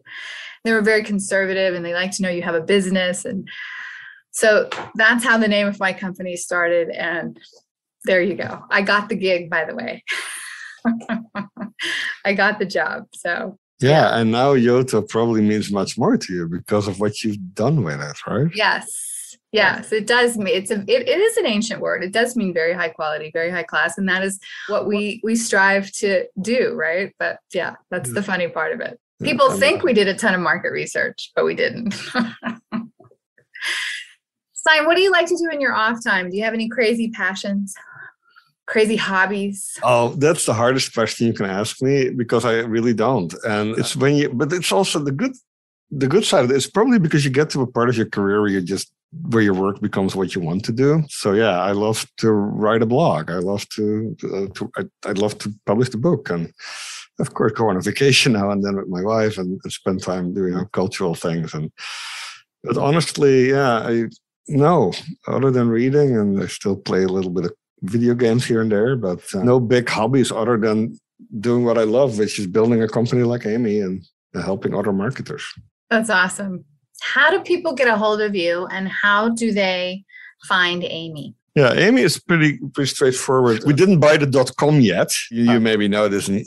They 0.64 0.72
were 0.72 0.82
very 0.82 1.04
conservative 1.04 1.74
and 1.74 1.84
they 1.84 1.94
like 1.94 2.12
to 2.18 2.22
know 2.22 2.30
you 2.30 2.44
have 2.44 2.56
a 2.56 2.62
business. 2.62 3.26
And 3.26 3.48
so 4.32 4.70
that's 4.96 5.24
how 5.24 5.38
the 5.38 5.48
name 5.48 5.68
of 5.68 5.80
my 5.80 5.94
company 5.94 6.36
started. 6.36 6.90
And 6.90 7.40
there 8.06 8.22
you 8.22 8.36
go. 8.36 8.64
I 8.70 8.82
got 8.82 9.10
the 9.10 9.16
gig, 9.16 9.50
by 9.50 9.66
the 9.66 9.76
way. 9.76 10.04
I 12.26 12.34
got 12.34 12.60
the 12.60 12.66
job. 12.66 13.08
So 13.14 13.58
yeah, 13.80 14.18
and 14.18 14.32
now 14.32 14.56
JOTO 14.56 15.10
probably 15.10 15.42
means 15.42 15.72
much 15.72 15.98
more 15.98 16.16
to 16.16 16.34
you 16.34 16.48
because 16.48 16.88
of 16.88 17.00
what 17.00 17.24
you've 17.24 17.56
done 17.56 17.84
with 17.84 18.00
it, 18.00 18.28
right? 18.28 18.52
Yes. 18.54 19.10
Yes, 19.52 19.92
it 19.92 20.08
does 20.08 20.38
mean 20.38 20.56
it's 20.56 20.72
a 20.72 20.80
it, 20.82 21.10
it 21.10 21.20
is 21.20 21.36
an 21.36 21.46
ancient 21.46 21.82
word. 21.82 22.06
It 22.06 22.14
does 22.14 22.38
mean 22.38 22.54
very 22.54 22.74
high 22.74 22.88
quality, 22.88 23.32
very 23.34 23.52
high 23.52 23.64
class, 23.64 23.98
and 23.98 24.08
that 24.08 24.24
is 24.24 24.40
what 24.68 24.88
we 24.88 25.20
we 25.26 25.36
strive 25.36 25.92
to 25.94 26.26
do, 26.42 26.74
right? 26.74 27.14
But 27.20 27.40
yeah, 27.54 27.76
that's 27.90 28.14
the 28.14 28.24
funny 28.24 28.48
part 28.48 28.72
of 28.72 28.80
it. 28.80 28.98
People 29.22 29.52
think 29.52 29.84
we 29.84 29.92
did 29.94 30.08
a 30.08 30.16
ton 30.16 30.34
of 30.34 30.40
market 30.40 30.72
research, 30.72 31.32
but 31.36 31.44
we 31.44 31.54
didn't. 31.54 31.94
Stijn, 34.56 34.86
what 34.86 34.96
do 34.96 35.02
you 35.02 35.12
like 35.12 35.26
to 35.28 35.36
do 35.36 35.50
in 35.52 35.60
your 35.60 35.74
off 35.74 36.02
time? 36.04 36.30
Do 36.30 36.38
you 36.38 36.44
have 36.44 36.54
any 36.54 36.70
crazy 36.70 37.10
passions? 37.10 37.74
Crazy 38.68 38.96
hobbies? 38.96 39.78
Oh, 39.84 40.10
that's 40.10 40.46
the 40.46 40.54
hardest 40.54 40.94
question 40.94 41.28
you 41.28 41.34
can 41.34 41.48
ask 41.48 41.82
me 41.82 42.10
because 42.10 42.46
I 42.46 42.60
really 42.60 42.94
don't. 42.94 43.34
And 43.44 43.78
it's 43.78 43.96
when 43.96 44.16
you, 44.16 44.30
but 44.30 44.54
it's 44.54 44.72
also 44.72 45.00
the 45.00 45.12
good 45.12 45.34
the 45.92 46.08
good 46.08 46.24
side 46.24 46.46
of 46.46 46.52
it 46.52 46.56
is 46.56 46.68
probably 46.68 47.00
because 47.00 47.26
you 47.26 47.32
get 47.32 47.50
to 47.50 47.62
a 47.62 47.68
part 47.68 47.90
of 47.90 47.98
your 47.98 48.10
career 48.10 48.40
where 48.42 48.50
you 48.50 48.62
just 48.62 48.94
where 49.30 49.44
your 49.44 49.54
work 49.54 49.82
becomes 49.82 50.16
what 50.16 50.34
you 50.34 50.42
want 50.42 50.64
to 50.64 50.72
do. 50.72 51.04
So 51.10 51.34
yeah, 51.34 51.60
I 51.60 51.74
love 51.74 52.06
to 52.18 52.32
write 52.32 52.82
a 52.82 52.86
blog. 52.86 53.30
I 53.30 53.40
love 53.40 53.68
to, 53.70 54.16
uh, 54.24 54.48
to 54.56 54.72
I, 54.78 55.10
I 55.10 55.12
love 55.12 55.38
to 55.40 55.54
publish 55.66 55.90
the 55.90 55.98
book, 55.98 56.30
and 56.30 56.54
of 57.20 57.34
course 57.34 57.52
go 57.52 57.70
on 57.70 57.76
a 57.76 57.82
vacation 57.82 58.34
now 58.40 58.52
and 58.52 58.64
then 58.64 58.78
with 58.78 58.88
my 58.88 59.04
wife 59.04 59.38
and, 59.38 59.60
and 59.64 59.74
spend 59.74 60.02
time 60.02 60.34
doing 60.34 60.54
you 60.54 60.60
know, 60.60 60.66
cultural 60.66 61.14
things. 61.14 61.54
And 61.54 61.72
but 62.64 62.78
honestly, 62.78 63.50
yeah, 63.50 63.80
I 63.80 64.06
no 64.48 64.94
other 65.28 65.52
than 65.52 65.70
reading, 65.70 66.18
and 66.18 66.42
I 66.42 66.48
still 66.48 66.78
play 66.78 67.04
a 67.04 67.10
little 67.10 67.32
bit 67.32 67.46
of 67.46 67.54
video 67.84 68.14
games 68.14 68.46
here 68.46 68.62
and 68.62 68.72
there, 68.72 68.96
but 68.96 69.20
uh, 69.34 69.44
no 69.44 69.60
big 69.60 69.90
hobbies 69.90 70.32
other 70.32 70.58
than 70.58 70.98
doing 71.40 71.66
what 71.66 71.78
I 71.78 71.84
love, 71.84 72.18
which 72.18 72.40
is 72.40 72.48
building 72.48 72.82
a 72.82 72.88
company 72.88 73.24
like 73.24 73.46
Amy 73.46 73.80
and 73.80 74.04
helping 74.34 74.74
other 74.74 74.94
marketers. 74.94 75.44
That's 75.90 76.10
awesome 76.10 76.66
how 77.02 77.32
do 77.32 77.42
people 77.42 77.74
get 77.74 77.88
a 77.88 77.98
hold 77.98 78.22
of 78.22 78.36
you 78.36 78.68
and 78.68 78.88
how 78.88 79.30
do 79.30 79.52
they 79.52 80.04
find 80.48 80.84
Amy? 80.84 81.36
Yeah, 81.56 81.74
Amy 81.74 82.04
is 82.04 82.18
pretty 82.18 82.60
pretty 82.74 82.90
straightforward. 82.90 83.64
We 83.66 83.74
didn't 83.74 84.00
buy 84.00 84.16
the 84.16 84.26
dot 84.26 84.56
com 84.56 84.80
yet. 84.80 85.12
You, 85.30 85.52
you 85.52 85.60
maybe 85.60 85.90
know 85.90 86.08
this 86.08 86.30
in, 86.30 86.38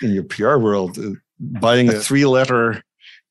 in 0.00 0.10
your 0.12 0.22
PR 0.22 0.58
world. 0.58 0.96
Uh, 0.96 1.10
buying 1.40 1.88
a 1.88 1.94
three 1.94 2.24
letter 2.24 2.80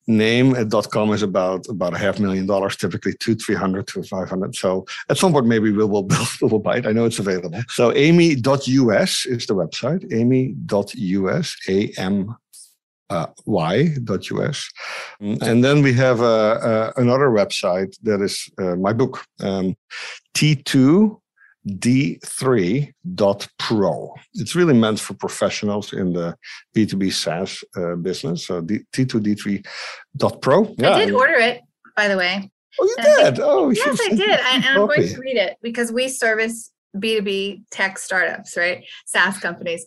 name 0.08 0.56
at 0.56 0.70
com 0.92 1.14
is 1.14 1.22
about 1.22 1.68
about 1.70 1.94
a 1.94 1.98
half 1.98 2.20
million 2.20 2.46
dollars, 2.46 2.76
typically 2.76 3.14
two, 3.20 3.36
three 3.36 3.56
hundred 3.56 3.88
to 3.88 4.04
five 4.04 4.30
hundred. 4.30 4.56
So 4.56 4.86
at 5.10 5.18
some 5.18 5.32
point 5.32 5.48
maybe 5.48 5.72
we 5.72 5.86
will 5.86 6.04
build 6.12 6.28
we'll 6.42 6.60
buy 6.60 6.78
it. 6.78 6.88
I 6.88 6.92
know 6.92 7.06
it's 7.06 7.20
available. 7.20 7.62
So 7.70 7.94
amy.us 7.94 9.26
is 9.26 9.46
the 9.46 9.56
website. 9.56 10.12
Amy.us, 10.14 11.56
A 11.70 11.92
M 11.98 12.36
uh, 13.10 13.28
y.us. 13.46 14.70
And 15.20 15.64
then 15.64 15.82
we 15.82 15.94
have 15.94 16.22
uh, 16.22 16.58
uh, 16.70 16.92
another 16.98 17.30
website 17.30 17.96
that 18.04 18.22
is 18.22 18.50
uh, 18.60 18.76
my 18.76 18.94
book, 18.94 19.24
um, 19.42 19.76
T2D3.pro. 21.68 24.14
It's 24.34 24.56
really 24.56 24.74
meant 24.74 25.00
for 25.00 25.14
professionals 25.14 25.94
in 25.94 26.14
the 26.14 26.36
B2B 26.76 27.14
SaaS 27.14 27.64
uh, 27.76 27.96
business. 27.96 28.48
So 28.48 28.62
D- 28.62 28.86
T2D3.pro. 28.94 30.76
Yeah, 30.78 30.92
I 30.92 31.06
did 31.06 31.14
order 31.14 31.36
it, 31.36 31.62
by 31.96 32.08
the 32.08 32.18
way. 32.18 32.50
Oh, 32.80 32.86
you 32.86 32.96
did? 33.02 33.40
oh, 33.40 33.70
yes, 33.70 34.00
I 34.02 34.10
did. 34.10 34.30
And, 34.30 34.66
and 34.66 34.80
I'm 34.80 34.88
going 34.88 35.08
to 35.08 35.20
read 35.20 35.38
it 35.38 35.58
because 35.62 35.92
we 35.92 36.08
service 36.08 36.72
B2B 36.98 37.64
tech 37.72 37.98
startups, 37.98 38.58
right? 38.58 38.84
SaaS 39.06 39.40
companies. 39.40 39.86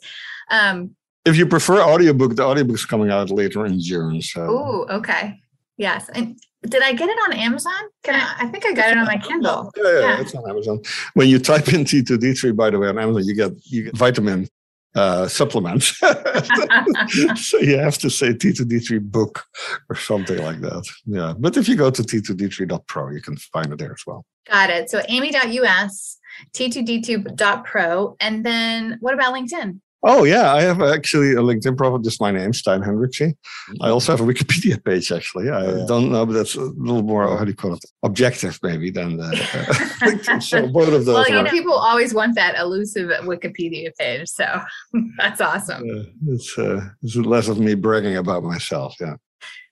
Um, 0.50 0.96
if 1.24 1.36
you 1.36 1.46
prefer 1.46 1.82
audiobook, 1.82 2.36
the 2.36 2.44
audiobook's 2.44 2.86
coming 2.86 3.10
out 3.10 3.30
later 3.30 3.66
in 3.66 3.80
June. 3.80 4.22
So. 4.22 4.46
Oh, 4.48 4.86
okay. 4.98 5.40
Yes. 5.76 6.08
And 6.14 6.38
did 6.66 6.82
I 6.82 6.92
get 6.92 7.08
it 7.08 7.18
on 7.26 7.32
Amazon? 7.32 7.72
Can 8.02 8.14
I, 8.14 8.44
I 8.44 8.46
think 8.48 8.66
I 8.66 8.72
got 8.72 8.90
it 8.90 8.98
on 8.98 9.06
my 9.06 9.18
Kindle. 9.18 9.70
Yeah, 9.76 9.82
yeah, 9.84 10.00
yeah, 10.00 10.20
it's 10.20 10.34
on 10.34 10.48
Amazon. 10.48 10.80
When 11.14 11.28
you 11.28 11.38
type 11.38 11.68
in 11.72 11.84
T2D3, 11.84 12.56
by 12.56 12.70
the 12.70 12.78
way, 12.78 12.88
on 12.88 12.98
Amazon, 12.98 13.24
you 13.24 13.34
get 13.34 13.52
you 13.64 13.84
get 13.84 13.96
vitamin 13.96 14.48
uh, 14.96 15.28
supplements. 15.28 15.98
so 17.36 17.58
you 17.58 17.78
have 17.78 17.98
to 17.98 18.10
say 18.10 18.32
T2D3 18.32 19.00
book 19.02 19.44
or 19.90 19.96
something 19.96 20.38
like 20.38 20.60
that. 20.62 20.84
Yeah. 21.04 21.34
But 21.38 21.56
if 21.56 21.68
you 21.68 21.76
go 21.76 21.90
to 21.90 22.02
T2D3.pro, 22.02 23.10
you 23.10 23.20
can 23.20 23.36
find 23.36 23.72
it 23.72 23.78
there 23.78 23.92
as 23.92 24.02
well. 24.06 24.24
Got 24.50 24.70
it. 24.70 24.90
So 24.90 25.02
amy.us, 25.08 26.18
T2D2.pro. 26.54 28.16
And 28.20 28.44
then 28.44 28.96
what 29.00 29.14
about 29.14 29.34
LinkedIn? 29.34 29.80
Oh 30.08 30.22
yeah, 30.22 30.54
I 30.54 30.62
have 30.62 30.80
actually 30.80 31.32
a 31.32 31.38
LinkedIn 31.38 31.76
profile, 31.76 31.98
just 31.98 32.20
my 32.20 32.30
name, 32.30 32.52
Stijn 32.52 32.86
Hendrikse. 32.86 33.34
I 33.80 33.88
also 33.88 34.12
have 34.12 34.20
a 34.20 34.32
Wikipedia 34.32 34.82
page. 34.82 35.10
Actually, 35.10 35.50
I 35.50 35.64
yeah. 35.64 35.84
don't 35.88 36.12
know, 36.12 36.24
but 36.24 36.34
that's 36.34 36.54
a 36.54 36.60
little 36.60 37.02
more 37.02 37.36
how 37.36 37.44
do 37.44 37.50
you 37.50 37.56
call 37.56 37.74
it, 37.74 37.84
objective 38.04 38.60
maybe 38.62 38.90
than 38.92 39.16
the, 39.16 40.22
uh, 40.28 40.38
so 40.38 40.68
both 40.68 40.92
of 40.92 41.06
those. 41.06 41.14
Well, 41.14 41.28
you 41.28 41.42
know, 41.42 41.50
people 41.50 41.72
always 41.72 42.14
want 42.14 42.36
that 42.36 42.56
elusive 42.56 43.10
Wikipedia 43.24 43.92
page, 43.98 44.28
so 44.28 44.60
that's 45.18 45.40
awesome. 45.40 45.82
Uh, 45.82 46.04
it's 46.28 46.56
uh, 46.56 46.80
it's 47.02 47.16
less 47.16 47.48
of 47.48 47.58
me 47.58 47.74
bragging 47.74 48.16
about 48.16 48.44
myself. 48.44 48.94
Yeah. 49.00 49.16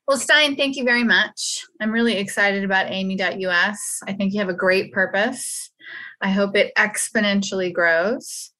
Well, 0.08 0.18
Stijn, 0.18 0.56
thank 0.56 0.74
you 0.74 0.82
very 0.82 1.04
much. 1.04 1.64
I'm 1.80 1.92
really 1.92 2.16
excited 2.16 2.64
about 2.64 2.90
Amy.us. 2.90 4.00
I 4.08 4.12
think 4.12 4.32
you 4.32 4.40
have 4.40 4.48
a 4.48 4.54
great 4.54 4.92
purpose. 4.92 5.70
I 6.20 6.30
hope 6.30 6.56
it 6.56 6.72
exponentially 6.76 7.72
grows. 7.72 8.50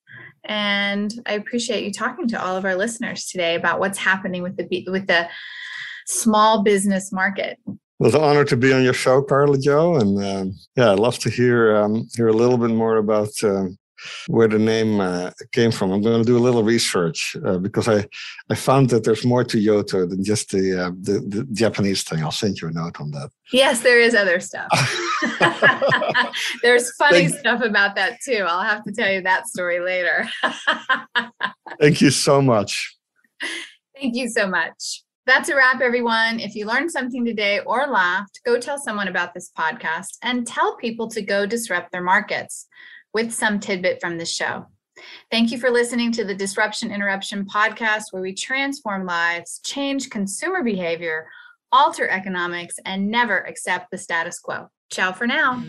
And 0.44 1.12
I 1.26 1.34
appreciate 1.34 1.84
you 1.84 1.92
talking 1.92 2.28
to 2.28 2.44
all 2.44 2.56
of 2.56 2.64
our 2.64 2.76
listeners 2.76 3.26
today 3.26 3.54
about 3.54 3.80
what's 3.80 3.98
happening 3.98 4.42
with 4.42 4.56
the 4.56 4.86
with 4.90 5.06
the 5.06 5.28
small 6.06 6.62
business 6.62 7.12
market. 7.12 7.58
It 7.66 7.78
was 7.98 8.14
an 8.14 8.22
honor 8.22 8.44
to 8.44 8.56
be 8.56 8.72
on 8.72 8.82
your 8.82 8.92
show, 8.92 9.22
Karla 9.22 9.58
Jo, 9.58 9.96
and 9.96 10.22
um, 10.22 10.52
yeah, 10.76 10.92
I'd 10.92 10.98
love 10.98 11.18
to 11.20 11.30
hear 11.30 11.76
um, 11.76 12.08
hear 12.14 12.28
a 12.28 12.32
little 12.32 12.58
bit 12.58 12.70
more 12.70 12.96
about 12.96 13.30
um, 13.44 13.78
where 14.28 14.48
the 14.48 14.58
name 14.58 15.00
uh, 15.00 15.30
came 15.52 15.70
from. 15.70 15.90
I'm 15.92 16.02
going 16.02 16.22
to 16.22 16.26
do 16.26 16.36
a 16.36 16.38
little 16.38 16.62
research 16.62 17.36
uh, 17.44 17.58
because 17.58 17.88
I, 17.88 18.06
I 18.50 18.54
found 18.54 18.90
that 18.90 19.04
there's 19.04 19.24
more 19.24 19.44
to 19.44 19.58
Yoto 19.58 20.08
than 20.08 20.24
just 20.24 20.50
the, 20.50 20.86
uh, 20.86 20.90
the, 21.00 21.24
the 21.26 21.44
Japanese 21.52 22.02
thing. 22.02 22.22
I'll 22.22 22.30
send 22.30 22.60
you 22.60 22.68
a 22.68 22.72
note 22.72 23.00
on 23.00 23.10
that. 23.12 23.30
Yes, 23.52 23.80
there 23.80 24.00
is 24.00 24.14
other 24.14 24.40
stuff. 24.40 24.68
there's 26.62 26.94
funny 26.96 27.28
Thank 27.28 27.38
stuff 27.38 27.62
about 27.62 27.94
that 27.96 28.18
too. 28.24 28.44
I'll 28.46 28.62
have 28.62 28.84
to 28.84 28.92
tell 28.92 29.10
you 29.10 29.22
that 29.22 29.48
story 29.48 29.80
later. 29.80 30.28
Thank 31.80 32.00
you 32.00 32.10
so 32.10 32.40
much. 32.40 32.96
Thank 33.94 34.16
you 34.16 34.28
so 34.28 34.46
much. 34.46 35.02
That's 35.26 35.48
a 35.48 35.56
wrap, 35.56 35.80
everyone. 35.80 36.38
If 36.38 36.54
you 36.54 36.66
learned 36.66 36.90
something 36.90 37.24
today 37.24 37.60
or 37.60 37.86
laughed, 37.86 38.40
go 38.44 38.58
tell 38.58 38.76
someone 38.76 39.08
about 39.08 39.32
this 39.32 39.50
podcast 39.58 40.18
and 40.22 40.46
tell 40.46 40.76
people 40.76 41.08
to 41.08 41.22
go 41.22 41.46
disrupt 41.46 41.92
their 41.92 42.02
markets 42.02 42.66
with 43.14 43.32
some 43.32 43.60
tidbit 43.60 44.00
from 44.00 44.18
the 44.18 44.26
show. 44.26 44.66
Thank 45.30 45.50
you 45.50 45.58
for 45.58 45.70
listening 45.70 46.12
to 46.12 46.24
the 46.24 46.34
Disruption 46.34 46.92
Interruption 46.92 47.46
podcast, 47.46 48.04
where 48.10 48.22
we 48.22 48.34
transform 48.34 49.06
lives, 49.06 49.60
change 49.64 50.10
consumer 50.10 50.62
behavior, 50.62 51.28
alter 51.72 52.08
economics, 52.08 52.76
and 52.84 53.10
never 53.10 53.38
accept 53.38 53.90
the 53.90 53.98
status 53.98 54.38
quo. 54.38 54.68
Ciao 54.90 55.12
for 55.12 55.26
now. 55.26 55.64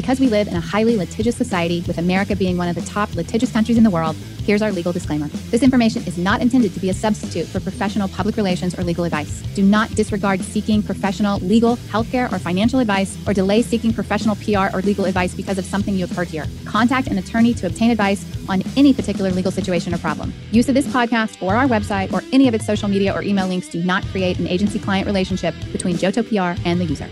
Because 0.00 0.18
we 0.18 0.28
live 0.28 0.48
in 0.48 0.56
a 0.56 0.60
highly 0.62 0.96
litigious 0.96 1.36
society, 1.36 1.84
with 1.86 1.98
America 1.98 2.34
being 2.34 2.56
one 2.56 2.68
of 2.68 2.74
the 2.74 2.80
top 2.80 3.14
litigious 3.14 3.52
countries 3.52 3.76
in 3.76 3.84
the 3.84 3.90
world, 3.90 4.16
here's 4.44 4.62
our 4.62 4.72
legal 4.72 4.92
disclaimer. 4.92 5.28
This 5.50 5.62
information 5.62 6.02
is 6.06 6.16
not 6.16 6.40
intended 6.40 6.72
to 6.72 6.80
be 6.80 6.88
a 6.88 6.94
substitute 6.94 7.46
for 7.46 7.60
professional 7.60 8.08
public 8.08 8.38
relations 8.38 8.78
or 8.78 8.82
legal 8.82 9.04
advice. 9.04 9.42
Do 9.54 9.62
not 9.62 9.94
disregard 9.94 10.40
seeking 10.40 10.82
professional 10.82 11.38
legal, 11.40 11.76
healthcare, 11.92 12.32
or 12.32 12.38
financial 12.38 12.78
advice, 12.78 13.18
or 13.28 13.34
delay 13.34 13.60
seeking 13.60 13.92
professional 13.92 14.36
PR 14.36 14.74
or 14.74 14.80
legal 14.80 15.04
advice 15.04 15.34
because 15.34 15.58
of 15.58 15.66
something 15.66 15.92
you 15.92 16.06
have 16.06 16.16
heard 16.16 16.28
here. 16.28 16.46
Contact 16.64 17.08
an 17.08 17.18
attorney 17.18 17.52
to 17.52 17.66
obtain 17.66 17.90
advice 17.90 18.24
on 18.48 18.62
any 18.78 18.94
particular 18.94 19.30
legal 19.30 19.52
situation 19.52 19.92
or 19.92 19.98
problem. 19.98 20.32
Use 20.50 20.70
of 20.70 20.74
this 20.74 20.86
podcast 20.86 21.42
or 21.42 21.56
our 21.56 21.66
website 21.66 22.10
or 22.14 22.22
any 22.32 22.48
of 22.48 22.54
its 22.54 22.64
social 22.64 22.88
media 22.88 23.14
or 23.14 23.20
email 23.22 23.46
links 23.46 23.68
do 23.68 23.82
not 23.84 24.02
create 24.06 24.38
an 24.38 24.46
agency 24.46 24.78
client 24.78 25.06
relationship 25.06 25.54
between 25.72 25.98
JOTO 25.98 26.22
PR 26.22 26.58
and 26.64 26.80
the 26.80 26.86
user. 26.86 27.10